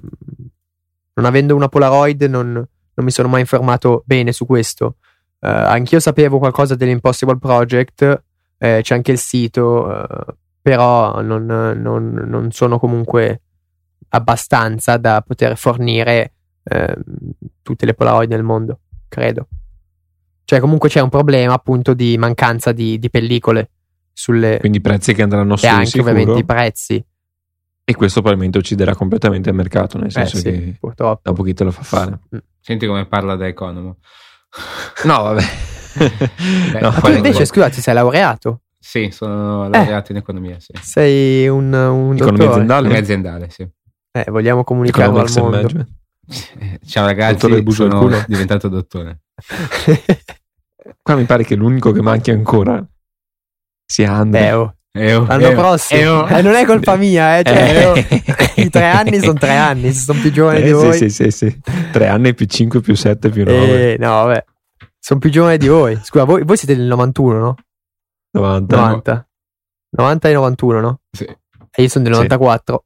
non 1.14 1.24
avendo 1.26 1.54
una 1.56 1.68
Polaroid, 1.68 2.22
non, 2.22 2.52
non 2.52 3.04
mi 3.04 3.10
sono 3.10 3.28
mai 3.28 3.40
informato 3.40 4.02
bene 4.06 4.32
su 4.32 4.46
questo. 4.46 4.96
Eh, 5.40 5.48
anch'io 5.48 5.98
sapevo 6.00 6.38
qualcosa 6.38 6.76
dell'Impossible 6.76 7.36
Project, 7.38 8.22
eh, 8.58 8.80
c'è 8.82 8.94
anche 8.94 9.10
il 9.12 9.18
sito, 9.18 9.90
eh, 10.08 10.34
però 10.62 11.20
non, 11.22 11.44
non- 11.46 12.12
non 12.26 12.50
sono 12.50 12.78
comunque 12.78 13.42
abbastanza 14.10 14.96
da 14.96 15.22
poter 15.26 15.56
fornire 15.56 16.32
ehm, 16.64 16.94
tutte 17.62 17.86
le 17.86 17.94
Polaroid 17.94 18.30
nel 18.30 18.42
mondo, 18.42 18.80
credo. 19.08 19.48
Cioè, 20.44 20.58
comunque 20.60 20.88
c'è 20.88 21.00
un 21.00 21.08
problema 21.10 21.54
appunto 21.54 21.94
di 21.94 22.18
mancanza 22.18 22.72
di, 22.72 22.98
di 22.98 23.08
pellicole 23.08 23.70
sulle. 24.12 24.58
Quindi 24.58 24.80
prezzi 24.80 25.14
che 25.14 25.22
andranno 25.22 25.56
su 25.56 25.64
e 25.64 25.68
anche 25.68 25.86
sicuro. 25.86 26.10
ovviamente 26.10 26.40
i 26.40 26.44
prezzi. 26.44 27.04
E 27.84 27.94
questo 27.94 28.20
probabilmente 28.20 28.58
ucciderà 28.58 28.94
completamente 28.94 29.48
il 29.48 29.54
mercato, 29.54 29.96
nel 29.98 30.08
Eh 30.08 30.10
senso 30.10 30.36
sì, 30.38 30.42
che 30.42 30.76
purtroppo. 30.78 31.20
dopo 31.24 31.42
chi 31.42 31.54
te 31.54 31.64
lo 31.64 31.70
fa 31.70 31.82
fare. 31.82 32.18
Senti 32.60 32.86
come 32.86 33.06
parla 33.06 33.36
da 33.36 33.46
Economo. 33.46 33.96
No, 35.04 35.22
vabbè. 35.22 35.42
Beh, 36.72 36.80
No, 36.80 36.88
Ma 36.90 36.94
tu 36.94 37.00
poi- 37.00 37.16
invece, 37.16 37.44
scusa, 37.46 37.68
ti 37.68 37.80
sei 37.80 37.94
laureato? 37.94 38.60
Sì, 38.82 39.10
sono 39.12 39.68
laureato 39.68 40.12
in 40.12 40.18
economia, 40.18 40.56
sì. 40.58 40.72
Sei 40.80 41.46
un, 41.48 41.72
un 41.72 42.14
Economia 42.14 42.16
dottore? 42.16 42.46
aziendale? 42.46 42.80
Economia 42.80 42.98
aziendale, 43.00 43.50
sì. 43.50 43.68
Eh, 44.12 44.24
vogliamo 44.30 44.64
comunicarlo 44.64 45.18
al 45.20 45.26
Economics 45.26 45.36
and 45.36 45.44
mondo. 45.44 45.56
Management. 46.30 46.84
Ciao 46.86 47.04
ragazzi, 47.06 47.48
Dottore 47.48 47.70
sono 47.72 47.98
culo. 47.98 48.24
diventato 48.28 48.68
dottore. 48.68 49.20
Qua 51.02 51.14
mi 51.16 51.24
pare 51.24 51.44
che 51.44 51.54
l'unico 51.56 51.92
che 51.92 52.00
manchi 52.02 52.30
ancora 52.30 52.84
sia 53.84 54.12
Andre. 54.12 54.48
Eh, 54.48 54.70
Eh, 54.92 55.14
oh, 55.14 55.24
l'anno 55.26 55.46
eh, 55.46 55.52
oh, 55.54 55.56
prossimo. 55.56 56.00
eh, 56.00 56.06
oh. 56.08 56.28
Eh, 56.28 56.42
non 56.42 56.54
è 56.54 56.64
colpa 56.64 56.96
mia, 56.96 57.38
eh. 57.38 57.42
Cioè, 57.44 57.92
Eh. 58.54 58.62
I 58.62 58.70
tre 58.70 58.86
anni 58.86 59.18
sono 59.20 59.38
tre 59.38 59.54
anni, 59.56 59.92
se 59.92 60.00
sono 60.00 60.20
più 60.20 60.32
giovani 60.32 60.60
Eh, 60.60 60.64
di 60.64 60.72
voi. 60.72 60.92
sì, 60.96 61.10
sì, 61.10 61.30
sì, 61.30 61.50
sì. 61.50 61.60
Tre 61.92 62.08
anni 62.08 62.34
più 62.34 62.46
5 62.46 62.80
più 62.80 62.94
7 62.94 63.28
più 63.28 63.44
9. 63.44 63.92
Eh, 63.92 63.96
no, 63.98 64.08
vabbè. 64.24 64.44
Sono 64.98 65.20
più 65.20 65.30
giovane 65.30 65.58
di 65.58 65.68
voi. 65.68 65.98
Scusa, 66.02 66.24
voi, 66.24 66.42
voi 66.44 66.56
siete 66.56 66.74
del 66.76 66.86
91, 66.86 67.38
no? 67.38 67.54
90. 68.32 68.76
90. 68.76 69.28
90 69.90 70.28
e 70.28 70.32
91, 70.32 70.80
no? 70.80 71.00
Sì. 71.10 71.24
E 71.24 71.82
io 71.82 71.88
sono 71.88 72.04
del 72.04 72.14
Sì. 72.14 72.20
94. 72.20 72.84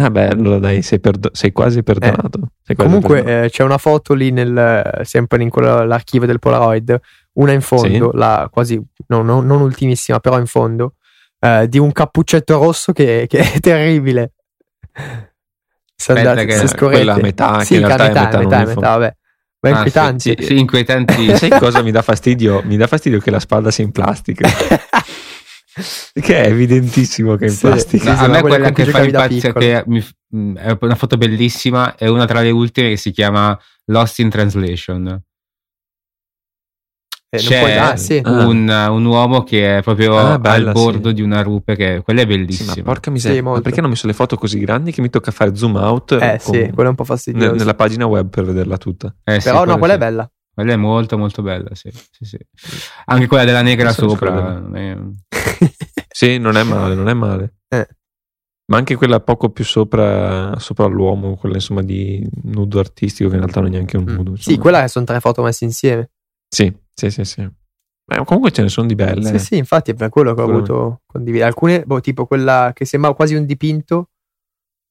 Ah, 0.00 0.10
beh, 0.10 0.28
allora 0.28 0.58
dai, 0.60 0.80
sei, 0.82 1.00
perdo- 1.00 1.30
sei 1.32 1.50
quasi 1.50 1.82
perdonato. 1.82 2.38
Sei 2.62 2.76
quasi 2.76 2.90
Comunque 2.90 3.16
perdonato. 3.22 3.44
eh, 3.46 3.50
c'è 3.50 3.64
una 3.64 3.78
foto 3.78 4.14
lì 4.14 4.30
nel, 4.30 5.00
sempre 5.02 5.42
in 5.42 5.50
quell'archivio 5.50 6.26
del 6.26 6.38
Polaroid, 6.38 7.00
una 7.34 7.52
in 7.52 7.60
fondo, 7.62 8.10
la 8.12 8.48
quasi, 8.50 8.80
no, 9.08 9.22
no, 9.22 9.40
non 9.40 9.60
ultimissima, 9.60 10.20
però 10.20 10.38
in 10.38 10.46
fondo, 10.46 10.94
eh, 11.40 11.68
di 11.68 11.78
un 11.78 11.90
cappuccetto 11.90 12.58
rosso 12.62 12.92
che, 12.92 13.24
che 13.28 13.38
è 13.54 13.58
terribile. 13.60 14.34
Aspetta 16.00 16.30
andate, 16.30 16.44
che- 16.46 16.56
se 16.58 16.68
scorrete, 16.68 16.96
quella 16.96 17.14
a 17.14 17.18
metà, 17.20 17.60
sì, 17.60 17.74
che 17.74 17.80
in 17.80 17.86
realtà 17.86 18.06
metà, 18.06 18.20
metà, 18.20 18.36
è 18.38 18.44
metà, 18.44 18.64
metà, 18.66 18.96
vabbè. 18.98 19.16
Ma 19.60 19.70
Ah, 19.70 19.72
inquietante. 19.74 20.36
Sì, 20.38 20.44
sì, 20.44 20.58
inquietanti. 20.58 21.34
Sai 21.36 21.50
cosa 21.50 21.82
mi 21.82 21.90
dà 21.90 22.02
fastidio? 22.02 22.62
Mi 22.64 22.76
dà 22.76 22.86
fastidio 22.86 23.18
che 23.18 23.30
la 23.30 23.40
spalla 23.40 23.70
sia 23.70 23.84
in 23.84 23.90
plastica. 23.92 24.48
che 26.20 26.42
è 26.42 26.46
evidentissimo 26.48 27.36
che 27.36 27.46
è 27.46 27.48
in 27.48 27.54
Sì. 27.54 27.60
plastica. 27.66 28.14
No, 28.14 28.20
a 28.20 28.28
me 28.28 28.40
quella 28.40 28.70
che 28.70 28.84
fa 28.86 29.02
impazzire, 29.02 29.52
che 29.52 29.82
mi 29.86 30.04
mh, 30.30 30.54
è 30.58 30.76
una 30.80 30.94
foto 30.94 31.16
bellissima, 31.16 31.94
è 31.96 32.06
una 32.08 32.24
tra 32.26 32.40
le 32.40 32.50
ultime 32.50 32.90
che 32.90 32.96
si 32.96 33.10
chiama 33.10 33.58
Lost 33.86 34.18
in 34.20 34.28
Translation. 34.30 35.22
Eh, 37.30 37.36
C'è 37.38 37.58
puoi- 37.58 37.76
ah, 37.76 37.96
sì. 37.96 38.20
Ah. 38.24 38.46
un, 38.46 38.68
un 38.68 39.04
uomo 39.04 39.42
che 39.42 39.78
è 39.78 39.82
proprio 39.82 40.16
Ah, 40.16 40.38
bella, 40.38 40.68
al 40.68 40.72
bordo 40.72 41.08
sì. 41.08 41.14
di 41.16 41.20
una 41.22 41.42
rupe, 41.42 41.76
che 41.76 42.00
quella 42.02 42.20
è 42.20 42.22
Sì, 42.22 42.28
bellissima. 42.28 42.72
ma 42.76 42.82
porca 42.82 43.10
miseria, 43.10 43.42
Sì, 43.54 43.60
perché 43.60 43.76
non 43.80 43.86
ho 43.86 43.92
messo 43.92 44.06
le 44.06 44.14
foto 44.14 44.36
così 44.36 44.58
grandi 44.58 44.92
che 44.92 45.02
mi 45.02 45.10
tocca 45.10 45.30
fare 45.30 45.54
zoom 45.54 45.76
out 45.76 46.12
Eh 46.12 46.40
con- 46.42 46.54
sì, 46.54 46.70
quello 46.70 46.84
è 46.84 46.88
un 46.88 46.94
po' 46.94 47.04
fastidioso. 47.04 47.50
ne- 47.52 47.58
nella 47.58 47.74
pagina 47.74 48.06
web 48.06 48.30
per 48.30 48.44
vederla 48.44 48.78
tutta? 48.78 49.14
Eh, 49.24 49.40
sì, 49.40 49.48
Però 49.50 49.64
no, 49.66 49.76
quella 49.76 49.92
sì. 49.94 49.98
è 50.00 50.02
bella. 50.02 50.30
Quella 50.54 50.72
è 50.72 50.76
molto 50.76 51.18
molto 51.18 51.42
bella, 51.42 51.74
sì. 51.74 51.90
sì, 51.92 52.24
sì. 52.24 52.38
Anche 53.04 53.26
quella 53.26 53.44
della 53.44 53.62
negra 53.62 53.92
sopra. 53.92 54.62
è- 54.72 54.96
Sì, 56.10 56.38
non 56.38 56.56
è 56.56 56.62
male, 56.64 56.94
non 56.94 57.08
è 57.08 57.14
male. 57.14 57.56
Eh. 57.68 57.86
Ma 58.72 58.78
anche 58.78 58.96
quella 58.96 59.20
poco 59.20 59.50
più 59.50 59.64
sopra, 59.64 60.58
sopra 60.58 60.86
l'uomo, 60.86 61.36
quella 61.36 61.56
insomma 61.56 61.82
di 61.82 62.26
nudo 62.44 62.78
artistico, 62.80 63.28
che 63.28 63.36
in 63.36 63.42
realtà 63.42 63.60
non 63.60 63.68
è 63.68 63.72
neanche 63.72 63.96
un 63.98 64.04
Mm. 64.04 64.14
nudo. 64.14 64.30
Sì, 64.36 64.52
insomma. 64.52 64.58
quella 64.58 64.88
sono 64.88 65.04
tre 65.04 65.20
foto 65.20 65.42
messe 65.42 65.64
insieme. 65.64 66.10
Sì, 66.48 66.74
sì, 66.98 67.10
sì, 67.10 67.24
sì. 67.24 67.48
Beh, 68.04 68.24
comunque 68.24 68.50
ce 68.50 68.62
ne 68.62 68.68
sono 68.68 68.86
di 68.86 68.94
belle. 68.94 69.38
Sì, 69.38 69.38
sì, 69.38 69.56
infatti 69.56 69.92
è 69.92 69.94
per 69.94 70.08
quello 70.08 70.34
che 70.34 70.40
ho 70.40 70.46
voluto 70.46 71.02
condividere. 71.06 71.48
Alcune, 71.48 71.84
boh, 71.84 72.00
tipo 72.00 72.26
quella 72.26 72.72
che 72.74 72.84
sembrava 72.84 73.14
quasi 73.14 73.34
un 73.34 73.44
dipinto, 73.44 74.10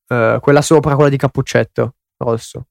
eh, 0.08 0.38
quella 0.40 0.62
sopra, 0.62 0.96
quella 0.96 1.10
di 1.10 1.18
Cappuccetto 1.18 1.96
rosso. 2.18 2.68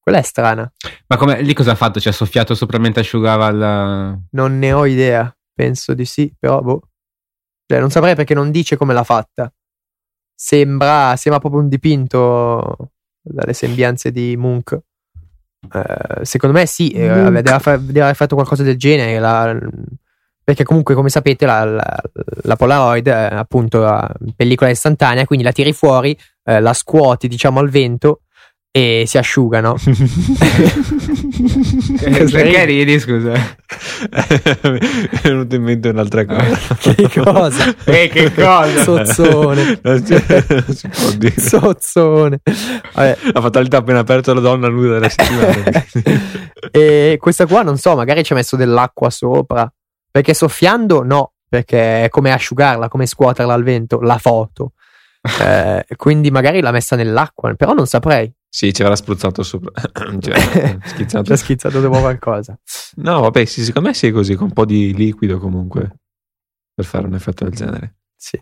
Quella 0.00 0.18
è 0.18 0.22
strana, 0.22 0.70
Ma 1.06 1.16
come, 1.16 1.42
lì 1.42 1.54
cosa 1.54 1.72
ha 1.72 1.74
fatto? 1.74 1.98
Ci 1.98 2.08
ha 2.08 2.12
soffiato 2.12 2.54
sopra 2.54 2.78
mentre 2.78 3.00
asciugava 3.00 3.48
il... 3.48 4.22
non 4.30 4.58
ne 4.58 4.72
ho 4.72 4.86
idea. 4.86 5.34
Penso 5.52 5.94
di 5.94 6.04
sì, 6.04 6.34
però 6.38 6.60
boh. 6.60 6.90
Cioè, 7.66 7.80
non 7.80 7.90
saprei 7.90 8.14
perché 8.14 8.34
non 8.34 8.50
dice 8.50 8.76
come 8.76 8.94
l'ha 8.94 9.04
fatta. 9.04 9.52
Sembra, 10.34 11.16
sembra 11.16 11.40
proprio 11.40 11.60
un 11.62 11.68
dipinto 11.68 12.92
dalle 13.20 13.52
sembianze 13.54 14.10
di 14.10 14.36
Munch. 14.36 14.78
Eh, 15.72 16.24
secondo 16.24 16.56
me 16.58 16.66
sì, 16.66 16.90
eh, 16.90 17.08
deve, 17.42 17.58
fa- 17.60 17.76
deve 17.76 18.00
aver 18.02 18.14
fatto 18.16 18.34
qualcosa 18.34 18.62
del 18.62 18.76
genere. 18.76 19.18
la- 19.18 19.56
perché 20.44 20.62
comunque, 20.62 20.94
come 20.94 21.08
sapete, 21.08 21.46
la, 21.46 21.64
la- 21.64 22.02
la 22.42 22.56
Polaroid 22.56 23.08
è 23.08 23.34
appunto 23.34 23.80
la 23.80 24.06
pellicola 24.36 24.68
istantanea, 24.70 25.24
quindi 25.24 25.42
la 25.44 25.52
tiri 25.52 25.72
fuori, 25.72 26.16
eh, 26.44 26.60
la 26.60 26.74
scuoti 26.74 27.28
diciamo 27.28 27.60
al 27.60 27.70
vento 27.70 28.20
e 28.76 29.04
si 29.06 29.18
asciuga, 29.18 29.60
no? 29.60 29.76
Perché 32.02 32.64
ridi, 32.64 32.98
scusa? 32.98 33.30
Mi 33.30 33.38
è 35.14 35.20
venuto 35.22 35.54
in 35.54 35.62
mente 35.62 35.90
un'altra 35.90 36.24
cosa. 36.24 36.74
che 36.92 37.08
cosa? 37.08 37.72
Eh, 37.84 38.08
che 38.08 38.34
cosa? 38.34 38.82
Sozzone. 38.82 39.78
Non 39.80 40.02
non 40.08 40.64
si 40.74 40.88
può 40.88 41.10
dire. 41.12 41.38
Sozzone. 41.38 42.40
Vabbè. 42.94 43.18
La 43.32 43.40
fatalità 43.40 43.76
appena 43.76 44.00
aperto 44.00 44.34
la 44.34 44.40
donna 44.40 44.66
nuda 44.68 44.94
della 44.94 45.08
settimana. 45.08 45.86
e 46.72 47.16
questa 47.20 47.46
qua 47.46 47.62
non 47.62 47.78
so, 47.78 47.94
magari 47.94 48.24
ci 48.24 48.32
ha 48.32 48.36
messo 48.36 48.56
dell'acqua 48.56 49.08
sopra. 49.08 49.72
Perché 50.10 50.34
soffiando 50.34 51.04
no, 51.04 51.34
perché 51.48 52.06
è 52.06 52.08
come 52.08 52.32
asciugarla, 52.32 52.88
come 52.88 53.06
scuoterla 53.06 53.54
al 53.54 53.62
vento, 53.62 54.00
la 54.00 54.18
foto. 54.18 54.72
Eh, 55.40 55.86
quindi 55.94 56.32
magari 56.32 56.60
l'ha 56.60 56.72
messa 56.72 56.96
nell'acqua, 56.96 57.54
però 57.54 57.72
non 57.72 57.86
saprei. 57.86 58.34
Sì, 58.54 58.72
ci 58.72 58.82
avrà 58.82 58.94
spruzzato 58.94 59.42
sopra. 59.42 59.72
Cioè, 60.20 60.78
schizzato. 60.86 61.24
Ci 61.24 61.32
ha 61.32 61.36
schizzato 61.36 61.80
dopo 61.80 61.98
qualcosa. 61.98 62.56
No, 62.98 63.22
vabbè, 63.22 63.44
sì, 63.46 63.64
secondo 63.64 63.88
me 63.88 63.94
sì 63.96 64.06
è 64.06 64.12
così, 64.12 64.36
con 64.36 64.46
un 64.46 64.52
po' 64.52 64.64
di 64.64 64.94
liquido 64.94 65.40
comunque, 65.40 65.96
per 66.72 66.84
fare 66.84 67.04
un 67.04 67.14
effetto 67.14 67.42
del 67.42 67.52
genere. 67.52 67.96
Sì. 68.14 68.40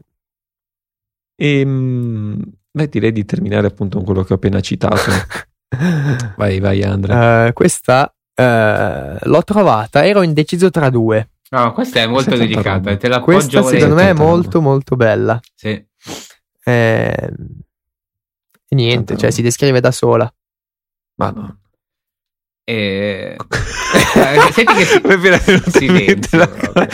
E, 1.34 1.64
beh, 1.64 2.88
direi 2.90 3.10
di 3.10 3.24
terminare 3.24 3.68
appunto 3.68 3.96
con 3.96 4.04
quello 4.04 4.22
che 4.22 4.34
ho 4.34 4.36
appena 4.36 4.60
citato. 4.60 5.10
vai, 6.36 6.60
vai 6.60 6.82
Andrea. 6.82 7.46
Eh, 7.46 7.52
questa 7.54 8.14
eh, 8.34 9.16
l'ho 9.18 9.42
trovata, 9.44 10.04
ero 10.04 10.20
indeciso 10.20 10.68
tra 10.68 10.90
due. 10.90 11.30
No, 11.52 11.72
questa 11.72 12.00
è 12.00 12.06
molto 12.06 12.36
Questa 12.36 12.44
è 12.44 12.48
tanta 12.50 12.80
delicata. 12.80 12.96
Te 12.96 13.08
l'appoggio 13.08 13.62
Questa 13.62 13.78
secondo 13.78 13.94
me 13.94 14.10
è 14.10 14.12
molto 14.12 14.60
molto 14.60 14.94
bella. 14.94 15.40
Sì. 15.54 15.82
Eh, 16.64 17.32
e 18.72 18.74
niente, 18.74 19.04
Tanta 19.04 19.20
cioè 19.20 19.30
si 19.30 19.42
descrive 19.42 19.80
da 19.80 19.90
sola. 19.90 20.34
Ma 21.16 21.30
no. 21.30 21.58
E... 22.64 23.36
Senti 24.52 24.72
che 24.72 24.84
si... 24.84 25.70
Silenzio, 25.70 26.38
la-. 26.38 26.48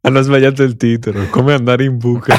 Hanno 0.00 0.22
sbagliato 0.22 0.62
il 0.62 0.76
titolo. 0.76 1.26
Come 1.28 1.52
andare 1.52 1.84
in 1.84 1.98
buca. 1.98 2.38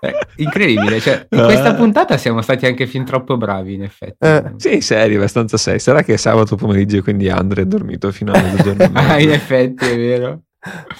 Eh, 0.00 0.14
incredibile, 0.36 1.00
cioè, 1.00 1.26
in 1.30 1.44
questa 1.44 1.74
puntata 1.74 2.16
siamo 2.16 2.42
stati 2.42 2.66
anche 2.66 2.86
fin 2.86 3.04
troppo 3.04 3.36
bravi, 3.36 3.74
in 3.74 3.84
effetti. 3.84 4.16
Eh, 4.18 4.52
Sì, 4.56 4.80
serio, 4.80 5.18
abbastanza 5.18 5.56
sei. 5.56 5.78
Sarà 5.78 6.02
che 6.02 6.14
è 6.14 6.16
sabato 6.16 6.56
pomeriggio 6.56 6.96
e 6.96 7.02
quindi 7.02 7.28
Andre 7.28 7.62
è 7.62 7.66
dormito 7.66 8.10
fino 8.10 8.32
a 8.32 8.40
mezzogiorno. 8.42 8.90
ah, 8.98 9.20
in 9.20 9.30
effetti 9.30 9.86
è 9.86 9.96
vero. 9.96 10.42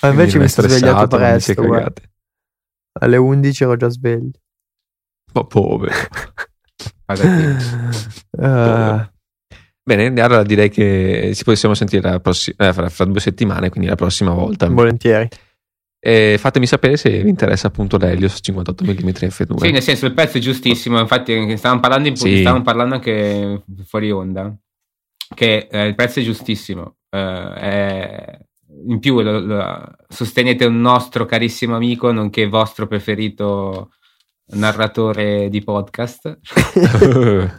Ma 0.03 0.09
invece 0.09 0.39
mi 0.39 0.49
sono 0.49 0.69
svegliato 0.69 1.17
presto. 1.17 1.63
Alle 3.01 3.17
11 3.17 3.63
ero 3.63 3.77
già 3.77 3.89
sveglio. 3.89 4.31
Ma 5.33 5.45
povero. 5.45 5.93
Eh, 8.37 9.11
Bene, 9.87 10.21
allora 10.23 10.43
direi 10.43 10.71
che 10.71 11.33
ci 11.35 11.45
possiamo 11.45 11.75
sentire 11.75 12.09
la 12.09 12.19
prossi- 12.19 12.55
eh, 12.57 12.73
fra, 12.73 12.89
fra 12.89 13.05
due 13.05 13.21
settimane, 13.21 13.69
quindi 13.69 13.89
la 13.89 13.97
prossima 13.97 14.33
volta. 14.33 14.67
volentieri. 14.69 15.29
E 16.01 16.37
fatemi 16.39 16.67
sapere 16.67 16.97
se 16.97 17.23
vi 17.23 17.29
interessa 17.29 17.67
appunto 17.67 17.99
l'Helios 17.99 18.39
58 18.41 18.83
mm 18.85 18.89
f2. 19.09 19.57
Sì, 19.59 19.71
nel 19.71 19.83
senso 19.83 20.07
il 20.07 20.15
pezzo 20.15 20.39
è 20.39 20.41
giustissimo, 20.41 20.99
infatti 20.99 21.57
stavamo 21.59 21.81
parlando, 21.81 22.09
in, 22.09 22.17
Sì. 22.17 22.39
stavamo 22.41 22.63
parlando 22.63 22.95
anche 22.95 23.63
fuori 23.85 24.11
onda, 24.11 24.55
che 25.35 25.69
eh, 25.71 25.87
il 25.87 25.95
prezzo 25.95 26.21
è 26.21 26.23
giustissimo. 26.23 26.97
eh, 27.11 27.55
è- 27.55 28.39
in 28.87 28.99
più 29.01 29.21
lo- 29.21 29.39
lo- 29.41 29.91
sostenete 30.09 30.65
un 30.65 30.81
nostro 30.81 31.25
carissimo 31.27 31.75
amico, 31.77 32.13
nonché 32.13 32.47
vostro 32.47 32.87
preferito 32.87 33.91
narratore 34.55 35.49
di 35.49 35.63
podcast. 35.63 36.39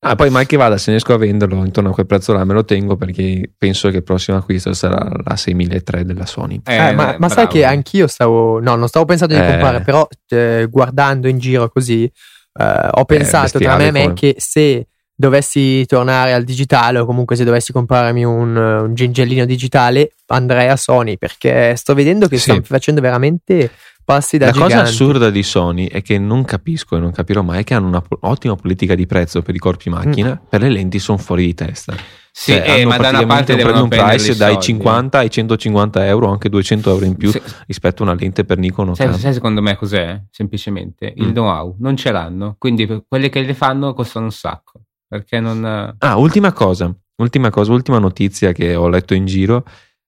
ah, 0.00 0.14
poi 0.14 0.30
mal 0.30 0.46
che 0.46 0.56
vada, 0.56 0.78
se 0.78 0.90
riesco 0.90 1.12
a 1.14 1.18
venderlo 1.18 1.64
intorno 1.64 1.90
a 1.90 1.92
quel 1.92 2.06
prezzo 2.06 2.32
là 2.32 2.44
me 2.44 2.54
lo 2.54 2.64
tengo 2.64 2.96
perché 2.96 3.52
penso 3.56 3.90
che 3.90 3.96
il 3.98 4.02
prossimo 4.02 4.36
acquisto 4.36 4.72
sarà 4.72 5.08
la 5.24 5.36
6003 5.36 6.04
della 6.04 6.26
Sony. 6.26 6.60
Eh, 6.64 6.92
ma, 6.92 7.16
ma 7.18 7.28
sai 7.28 7.46
che 7.48 7.64
anch'io 7.64 8.06
stavo. 8.06 8.60
No, 8.60 8.74
non 8.76 8.88
stavo 8.88 9.04
pensando 9.04 9.34
di 9.34 9.40
Eh. 9.40 9.46
comprare, 9.46 9.82
però 9.82 10.06
eh, 10.28 10.66
guardando 10.70 11.28
in 11.28 11.38
giro 11.38 11.68
così, 11.68 12.04
eh, 12.04 12.88
ho 12.92 13.04
pensato 13.04 13.58
tra 13.58 13.76
me 13.76 13.86
e 13.88 13.90
me 13.90 14.02
come- 14.02 14.14
che 14.14 14.34
se 14.38 14.86
dovessi 15.20 15.84
tornare 15.84 16.32
al 16.32 16.44
digitale 16.44 16.98
o 16.98 17.04
comunque 17.04 17.36
se 17.36 17.44
dovessi 17.44 17.72
comprarmi 17.72 18.24
un, 18.24 18.56
un 18.56 18.94
gingellino 18.94 19.44
digitale, 19.44 20.12
andrei 20.28 20.68
a 20.68 20.76
Sony 20.76 21.18
perché 21.18 21.76
sto 21.76 21.92
vedendo 21.92 22.26
che 22.26 22.36
Sì. 22.38 22.42
stanno 22.44 22.62
facendo 22.62 23.00
veramente 23.02 23.70
passi 24.02 24.38
da 24.38 24.46
La 24.46 24.52
cosa 24.52 24.66
giganti. 24.66 24.88
assurda 24.88 25.30
di 25.30 25.42
Sony 25.42 25.86
è 25.88 26.00
che 26.02 26.18
non 26.18 26.44
capisco 26.44 26.96
e 26.96 27.00
non 27.00 27.12
capirò 27.12 27.42
mai 27.42 27.62
che 27.64 27.74
hanno 27.74 27.86
una 27.86 28.00
po- 28.00 28.16
ottima 28.22 28.56
politica 28.56 28.94
di 28.94 29.06
prezzo 29.06 29.42
per 29.42 29.54
i 29.54 29.58
corpi 29.58 29.90
macchina, 29.90 30.40
per 30.48 30.62
le 30.62 30.70
lenti 30.70 30.98
sono 30.98 31.18
fuori 31.18 31.44
di 31.44 31.54
testa. 31.54 31.94
Sì, 32.32 32.52
Cioè, 32.52 32.78
eh, 32.80 32.86
ma 32.86 32.96
da 32.96 33.10
una 33.10 33.26
parte 33.26 33.52
un 33.54 33.58
premium 33.60 33.88
price 33.88 34.36
dai 34.36 34.52
soldi. 34.52 34.64
50 34.66 35.18
ai 35.18 35.30
150 35.30 36.06
euro, 36.06 36.30
anche 36.30 36.48
200 36.48 36.90
euro 36.90 37.04
in 37.04 37.16
più 37.16 37.30
Sì. 37.30 37.42
rispetto 37.66 38.02
a 38.02 38.06
una 38.06 38.14
lente 38.18 38.44
per 38.44 38.56
Nikon 38.56 38.94
Sai, 38.94 39.12
sai 39.18 39.32
secondo 39.34 39.60
me 39.60 39.76
cos'è? 39.76 40.18
Semplicemente 40.30 41.12
il 41.16 41.26
Mm. 41.28 41.32
know-how, 41.32 41.76
non 41.80 41.96
ce 41.96 42.10
l'hanno, 42.10 42.54
quindi 42.58 42.86
quelle 43.06 43.28
che 43.28 43.42
le 43.42 43.52
fanno 43.54 43.92
costano 43.94 44.24
un 44.26 44.32
sacco, 44.32 44.80
perché 45.10 45.40
non... 45.40 45.64
Ah, 45.98 46.16
ultima 46.16 46.52
cosa, 46.52 46.94
ultima 47.16 47.50
cosa, 47.50 47.72
ultima 47.72 47.98
notizia 47.98 48.52
che 48.52 48.76
ho 48.76 48.88
letto 48.88 49.12
in 49.14 49.26
giro. 49.26 49.64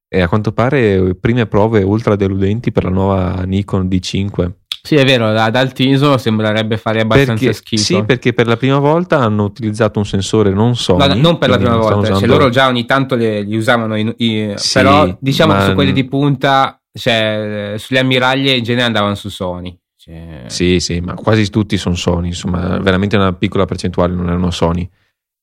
E 0.08 0.20
a 0.20 0.28
quanto 0.28 0.52
pare 0.52 1.14
prime 1.18 1.46
prove 1.46 1.82
ultra 1.82 2.16
deludenti 2.16 2.70
per 2.70 2.84
la 2.84 2.90
nuova 2.90 3.42
Nikon 3.46 3.86
D5 3.88 4.50
Sì, 4.82 4.96
è 4.96 5.04
vero, 5.06 5.26
ad 5.28 5.56
alto 5.56 5.82
ISO 5.82 6.18
sembrerebbe 6.18 6.76
fare 6.76 7.00
abbastanza 7.00 7.46
perché, 7.46 7.52
schifo. 7.54 7.82
sì, 7.82 8.04
perché 8.04 8.34
per 8.34 8.46
la 8.46 8.58
prima 8.58 8.78
volta 8.78 9.16
hanno 9.20 9.44
utilizzato 9.44 9.98
un 9.98 10.04
sensore 10.04 10.50
non 10.50 10.76
Sony 10.76 10.98
No, 11.08 11.14
no, 11.14 11.20
non 11.20 11.38
per 11.38 11.48
la 11.48 11.56
prima 11.56 11.76
volta, 11.78 12.02
cioè, 12.08 12.10
usando- 12.16 12.26
loro 12.26 12.50
già 12.50 12.66
ogni 12.68 12.84
tanto 12.84 13.14
le- 13.14 13.40
li 13.40 13.56
usavano, 13.56 13.96
in- 13.96 14.12
i- 14.18 14.52
Sì, 14.56 14.72
però 14.74 15.16
diciamo 15.18 15.52
che 15.54 15.58
ma- 15.58 15.64
su 15.64 15.72
quelli 15.72 15.92
di 15.92 16.04
punta, 16.04 16.78
cioè, 16.92 17.74
sulle 17.78 17.98
ammiraglie 18.00 18.52
in 18.52 18.62
genere 18.64 18.84
andavano 18.84 19.14
su 19.14 19.30
Sony. 19.30 19.74
Cioè, 20.04 20.46
Sì, 20.48 20.80
sì, 20.80 20.98
ma 20.98 21.14
quasi 21.14 21.48
tutti 21.48 21.76
sono 21.76 21.94
Sony, 21.94 22.28
insomma, 22.28 22.78
veramente 22.78 23.14
una 23.14 23.32
piccola 23.32 23.66
percentuale 23.66 24.12
non 24.12 24.26
erano 24.26 24.50
Sony. 24.50 24.88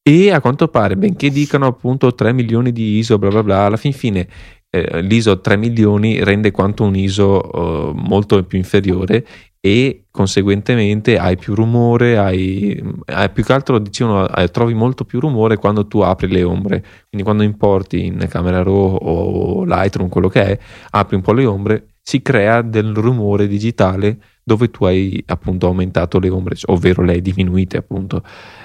E 0.01 0.31
a 0.31 0.41
quanto 0.41 0.67
pare, 0.67 0.97
benché 0.97 1.29
dicano 1.29 1.65
appunto 1.67 2.13
3 2.13 2.33
milioni 2.33 2.73
di 2.73 2.97
ISO, 2.97 3.17
bla 3.17 3.29
bla 3.29 3.41
bla, 3.41 3.59
alla 3.61 3.77
fin 3.77 3.93
fine 3.93 4.27
eh, 4.69 5.01
l'ISO 5.01 5.39
3 5.39 5.55
milioni 5.55 6.21
rende 6.23 6.51
quanto 6.51 6.83
un 6.83 6.95
ISO 6.95 7.91
eh, 7.91 7.93
molto 7.95 8.43
più 8.43 8.57
inferiore 8.57 9.25
e 9.61 10.07
conseguentemente 10.11 11.17
hai 11.17 11.37
più 11.37 11.55
rumore, 11.55 12.17
hai, 12.17 12.81
hai 13.05 13.29
più 13.29 13.43
che 13.45 13.53
altro 13.53 13.79
dicevano, 13.79 14.27
eh, 14.29 14.49
trovi 14.49 14.73
molto 14.73 15.05
più 15.05 15.21
rumore 15.21 15.55
quando 15.55 15.87
tu 15.87 15.99
apri 15.99 16.27
le 16.27 16.43
ombre. 16.43 16.81
Quindi 17.07 17.23
quando 17.23 17.43
importi 17.43 18.05
in 18.05 18.25
Camera 18.29 18.61
Raw 18.61 18.97
o 19.01 19.63
Lightroom, 19.63 20.09
quello 20.09 20.27
che 20.27 20.43
è, 20.43 20.59
apri 20.91 21.15
un 21.15 21.21
po' 21.21 21.33
le 21.33 21.45
ombre, 21.45 21.87
si 22.01 22.21
crea 22.21 22.61
del 22.61 22.93
rumore 22.95 23.47
digitale 23.47 24.17
dove 24.49 24.71
tu 24.71 24.85
hai 24.85 25.23
appunto 25.27 25.67
aumentato 25.67 26.17
le 26.17 26.29
ombre, 26.29 26.55
ovvero 26.65 27.03
le 27.03 27.13
hai 27.13 27.21
diminuite 27.21 27.77
appunto. 27.77 28.23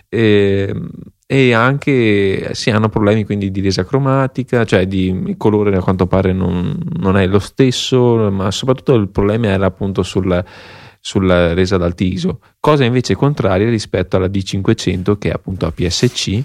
E, 0.08 0.74
e 1.26 1.52
anche 1.52 2.54
si 2.54 2.70
hanno 2.70 2.88
problemi 2.88 3.24
quindi 3.24 3.50
di 3.50 3.60
resa 3.60 3.84
cromatica, 3.84 4.64
cioè 4.64 4.86
di 4.86 5.08
il 5.08 5.36
colore 5.36 5.76
a 5.76 5.82
quanto 5.82 6.06
pare 6.06 6.32
non, 6.32 6.78
non 6.96 7.18
è 7.18 7.26
lo 7.26 7.38
stesso, 7.38 8.30
ma 8.30 8.50
soprattutto 8.50 8.94
il 8.94 9.10
problema 9.10 9.48
era 9.48 9.66
appunto 9.66 10.02
sul, 10.02 10.42
sulla 11.00 11.52
resa 11.52 11.74
ad 11.74 11.82
alti 11.82 12.10
ISO, 12.14 12.40
cosa 12.58 12.84
invece 12.84 13.14
contraria 13.14 13.68
rispetto 13.68 14.16
alla 14.16 14.28
D500 14.28 15.18
che 15.18 15.28
è 15.28 15.32
appunto 15.32 15.66
APS-C 15.66 16.44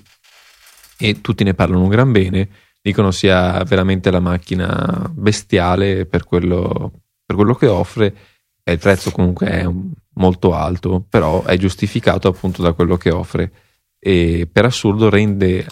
e 0.98 1.22
tutti 1.22 1.46
ne 1.46 1.54
parlano 1.54 1.84
un 1.84 1.90
gran 1.90 2.12
bene, 2.12 2.50
dicono 2.82 3.12
sia 3.12 3.64
veramente 3.64 4.12
la 4.12 4.20
macchina 4.20 5.10
bestiale 5.14 6.06
per 6.06 6.26
quello, 6.26 6.92
per 7.26 7.38
quello 7.38 7.54
che 7.54 7.68
offre 7.68 8.16
e 8.64 8.74
il 8.74 8.80
prezzo 8.80 9.12
comunque 9.12 9.48
è 9.48 9.70
molto 10.14 10.54
alto, 10.54 11.04
però 11.08 11.44
è 11.44 11.58
giustificato 11.58 12.28
appunto 12.28 12.62
da 12.62 12.74
quello 12.74 12.98
che 12.98 13.12
offre. 13.12 13.52
e 14.00 14.48
per 14.52 14.66
assurdo 14.66 15.10
rende 15.10 15.66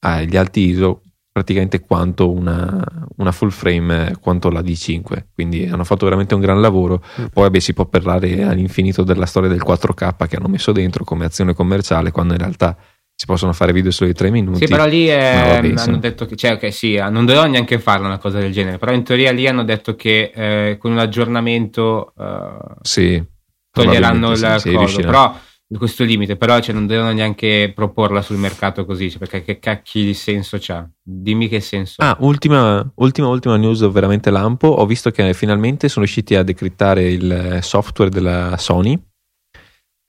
agli 0.00 0.36
alti 0.36 0.60
ISO 0.68 1.02
praticamente 1.30 1.80
quanto 1.80 2.30
una, 2.30 2.84
una, 3.16 3.32
full 3.32 3.48
frame 3.48 4.16
quanto 4.20 4.50
la 4.50 4.60
D5 4.60 5.26
quindi 5.32 5.66
hanno 5.66 5.84
fatto 5.84 6.04
veramente 6.04 6.34
un 6.34 6.40
gran 6.40 6.60
lavoro 6.60 7.02
mm. 7.02 7.26
poi 7.32 7.44
vabbè, 7.44 7.58
si 7.58 7.72
può 7.72 7.86
parlare 7.86 8.42
all'infinito 8.42 9.02
della 9.02 9.24
storia 9.24 9.48
del 9.48 9.62
4K 9.64 10.26
che 10.26 10.36
hanno 10.36 10.48
messo 10.48 10.72
dentro 10.72 11.04
come 11.04 11.24
azione 11.24 11.54
commerciale 11.54 12.10
quando 12.10 12.34
in 12.34 12.38
realtà 12.40 12.76
si 13.14 13.26
possono 13.26 13.52
fare 13.52 13.72
video 13.72 13.90
solo 13.90 14.10
di 14.10 14.16
3 14.16 14.30
minuti. 14.30 14.58
Sì 14.58 14.66
però 14.66 14.86
lì 14.86 15.06
è, 15.06 15.60
vabbè, 15.62 15.80
hanno 15.80 15.98
detto 15.98 16.26
che 16.26 16.36
cioè, 16.36 16.52
okay, 16.52 16.72
sì, 16.72 16.96
non 16.96 17.24
dovevano 17.24 17.52
neanche 17.52 17.78
farlo 17.78 18.06
una 18.06 18.18
cosa 18.18 18.38
del 18.38 18.52
genere 18.52 18.78
però 18.78 18.92
in 18.92 19.04
teoria 19.04 19.32
lì 19.32 19.46
hanno 19.46 19.64
detto 19.64 19.94
che 19.94 20.32
eh, 20.34 20.76
con 20.78 20.92
un 20.92 20.98
aggiornamento 20.98 22.12
eh, 22.18 22.74
sì, 22.82 23.22
toglieranno 23.70 24.32
il 24.32 24.56
sì, 24.58 24.72
coso 24.72 25.00
però 25.00 25.34
questo 25.78 26.04
limite, 26.04 26.36
però 26.36 26.58
cioè, 26.60 26.74
non 26.74 26.86
devono 26.86 27.12
neanche 27.12 27.72
proporla 27.74 28.22
sul 28.22 28.36
mercato 28.36 28.84
così, 28.84 29.10
cioè, 29.10 29.18
perché 29.18 29.42
che 29.42 29.58
cacchi 29.58 30.04
di 30.04 30.14
senso 30.14 30.58
c'ha? 30.60 30.88
Dimmi 31.02 31.48
che 31.48 31.60
senso. 31.60 32.02
Ah, 32.02 32.16
ultima, 32.20 32.86
ultima, 32.96 33.28
ultima 33.28 33.56
news 33.56 33.88
veramente 33.90 34.30
lampo, 34.30 34.68
ho 34.68 34.86
visto 34.86 35.10
che 35.10 35.32
finalmente 35.34 35.88
sono 35.88 36.04
riusciti 36.04 36.34
a 36.34 36.42
decrittare 36.42 37.08
il 37.10 37.58
software 37.62 38.10
della 38.10 38.56
Sony 38.58 39.00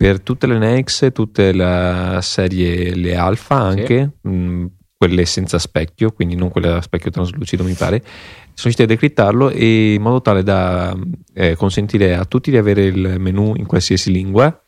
per 0.04 0.20
tutte 0.20 0.48
le 0.48 0.58
Nex, 0.58 1.14
tutte 1.14 1.54
le 1.54 2.18
serie, 2.22 2.94
le 2.94 3.16
alfa 3.16 3.56
anche, 3.56 4.12
sì. 4.22 4.28
mh, 4.28 4.72
quelle 4.98 5.24
senza 5.24 5.58
specchio, 5.58 6.12
quindi 6.12 6.36
non 6.36 6.50
quelle 6.50 6.72
a 6.74 6.82
specchio 6.82 7.10
traslucido 7.10 7.64
mi 7.64 7.72
pare, 7.72 8.02
sono 8.02 8.54
riusciti 8.64 8.82
a 8.82 8.86
decrittarlo 8.86 9.50
in 9.50 10.02
modo 10.02 10.22
tale 10.22 10.44
da 10.44 10.94
eh, 11.34 11.56
consentire 11.56 12.16
a 12.16 12.26
tutti 12.26 12.52
di 12.52 12.58
avere 12.58 12.84
il 12.84 13.16
menu 13.18 13.54
in 13.56 13.66
qualsiasi 13.66 14.12
lingua 14.12 14.62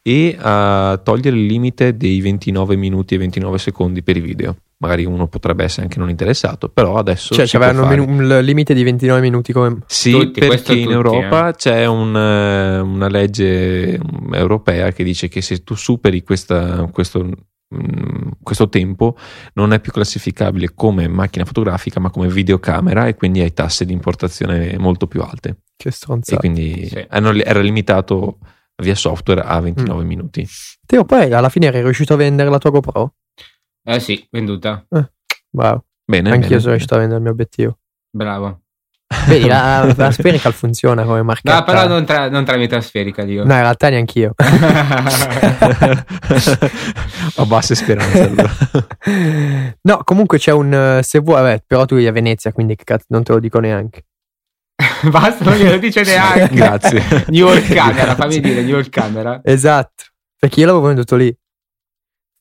e 0.00 0.34
a 0.40 0.98
togliere 1.04 1.36
il 1.36 1.44
limite 1.44 1.94
dei 1.94 2.18
29 2.22 2.74
minuti 2.76 3.16
e 3.16 3.18
29 3.18 3.58
secondi 3.58 4.02
per 4.02 4.16
i 4.16 4.20
video. 4.20 4.56
Magari 4.82 5.04
uno 5.04 5.28
potrebbe 5.28 5.64
essere 5.64 5.82
anche 5.82 5.98
non 5.98 6.08
interessato, 6.08 6.70
però 6.70 6.96
adesso. 6.96 7.34
Cioè, 7.34 7.46
c'avevano 7.46 8.02
un 8.02 8.38
limite 8.42 8.72
di 8.72 8.82
29 8.82 9.20
minuti 9.20 9.52
come. 9.52 9.80
Sì, 9.86 10.10
tutti, 10.10 10.40
perché 10.40 10.72
in 10.72 10.84
tutti, 10.84 10.94
Europa 10.94 11.48
eh. 11.50 11.54
c'è 11.54 11.84
un, 11.84 12.16
eh, 12.16 12.78
una 12.78 13.08
legge 13.08 14.00
europea 14.32 14.90
che 14.92 15.04
dice 15.04 15.28
che 15.28 15.42
se 15.42 15.62
tu 15.64 15.74
superi 15.74 16.22
questa, 16.22 16.88
questo, 16.90 17.22
mm, 17.22 18.30
questo 18.42 18.70
tempo 18.70 19.16
non 19.52 19.74
è 19.74 19.80
più 19.80 19.92
classificabile 19.92 20.72
come 20.74 21.08
macchina 21.08 21.44
fotografica, 21.44 22.00
ma 22.00 22.08
come 22.08 22.28
videocamera, 22.28 23.06
e 23.06 23.16
quindi 23.16 23.40
hai 23.40 23.52
tasse 23.52 23.84
di 23.84 23.92
importazione 23.92 24.78
molto 24.78 25.06
più 25.06 25.20
alte. 25.20 25.58
Che 25.76 25.90
stronzata. 25.90 26.36
E 26.36 26.38
quindi 26.38 26.86
sì. 26.88 27.06
era 27.06 27.60
limitato 27.60 28.38
via 28.80 28.94
software 28.94 29.42
a 29.42 29.60
29 29.60 30.02
mm. 30.02 30.06
minuti. 30.06 30.48
Teo, 30.86 31.04
poi 31.04 31.32
alla 31.32 31.48
fine 31.48 31.66
eri 31.66 31.82
riuscito 31.82 32.14
a 32.14 32.16
vendere 32.16 32.50
la 32.50 32.58
tua 32.58 32.70
GoPro? 32.70 33.14
Eh 33.84 34.00
sì, 34.00 34.26
venduta. 34.30 34.84
Eh, 34.88 35.10
wow. 35.50 35.82
Bene. 36.04 36.30
Anch'io 36.30 36.48
bene, 36.48 36.60
sono 36.60 36.70
riuscito 36.72 36.94
a 36.94 36.98
vendere 36.98 37.18
il 37.18 37.24
mio 37.24 37.32
obiettivo. 37.32 37.78
Bravo. 38.10 38.62
Vedi, 39.26 39.46
la, 39.46 39.92
la 39.96 40.10
Spherical 40.10 40.52
funziona 40.52 41.04
come 41.04 41.22
marchetta. 41.22 41.54
No, 41.56 41.64
però 41.64 41.86
non, 41.88 42.04
tra, 42.04 42.28
non 42.28 42.44
tramite 42.44 42.76
la 42.76 42.80
Spherical 42.80 43.28
io. 43.28 43.44
No, 43.44 43.54
in 43.54 43.60
realtà 43.60 43.88
neanche 43.88 44.18
io. 44.18 44.34
Ho 47.36 47.46
basse 47.46 47.74
speranze 47.74 48.22
allora. 48.22 48.50
no, 49.82 50.00
comunque 50.04 50.38
c'è 50.38 50.52
un... 50.52 51.00
Se 51.02 51.18
vuoi, 51.18 51.42
vabbè, 51.42 51.64
però 51.66 51.84
tu 51.84 51.96
vivi 51.96 52.06
a 52.06 52.12
Venezia, 52.12 52.52
quindi 52.52 52.76
cazzo, 52.76 53.06
non 53.08 53.22
te 53.22 53.32
lo 53.32 53.40
dico 53.40 53.58
neanche. 53.58 54.04
Basta, 55.10 55.44
non 55.44 55.56
glielo 55.56 55.78
dice 55.78 56.02
neanche. 56.02 56.54
Grazie. 56.54 57.24
New 57.28 57.48
York 57.48 57.72
Camera, 57.72 58.14
fammi 58.14 58.40
dire, 58.40 58.62
New 58.62 58.76
York 58.76 58.88
Camera. 58.88 59.40
Esatto, 59.42 60.04
perché 60.38 60.60
io 60.60 60.66
l'avevo 60.66 60.86
venduto 60.86 61.16
lì. 61.16 61.36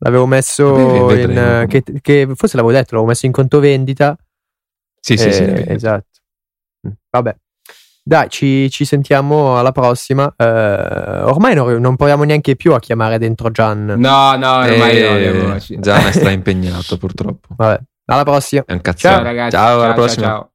L'avevo 0.01 0.25
messo 0.25 1.05
Beh, 1.07 1.21
in... 1.21 1.65
Che, 1.67 1.83
che, 2.01 2.27
forse 2.33 2.55
l'avevo 2.55 2.73
detto, 2.73 2.89
l'avevo 2.91 3.05
messo 3.05 3.25
in 3.25 3.31
conto 3.31 3.59
vendita. 3.59 4.17
Sì, 4.99 5.17
sì, 5.17 5.31
sì. 5.31 5.43
Esatto. 5.43 6.19
Mm, 6.87 6.91
vabbè. 7.09 7.35
Dai, 8.01 8.29
ci, 8.29 8.69
ci 8.71 8.85
sentiamo 8.85 9.59
alla 9.59 9.71
prossima. 9.71 10.23
Uh, 10.35 11.27
ormai 11.27 11.53
non, 11.53 11.79
non, 11.79 11.95
proviamo 11.95 12.23
neanche 12.23 12.55
più 12.55 12.73
a 12.73 12.79
chiamare 12.79 13.19
dentro 13.19 13.51
Gian. 13.51 13.85
No, 13.97 14.35
no, 14.35 14.55
ormai 14.55 14.97
eh, 14.97 15.31
no. 15.31 15.57
Gian 15.79 16.07
è 16.07 16.11
stra 16.13 16.31
impegnato 16.31 16.97
purtroppo. 16.97 17.49
Vabbè, 17.55 17.79
alla 18.05 18.23
prossima. 18.23 18.63
Ciao 18.95 19.21
ragazzi. 19.21 19.51
Ciao, 19.51 19.67
ciao 19.67 19.81
alla 19.81 19.93
prossima. 19.93 20.25
Ciao, 20.25 20.37
ciao. 20.37 20.51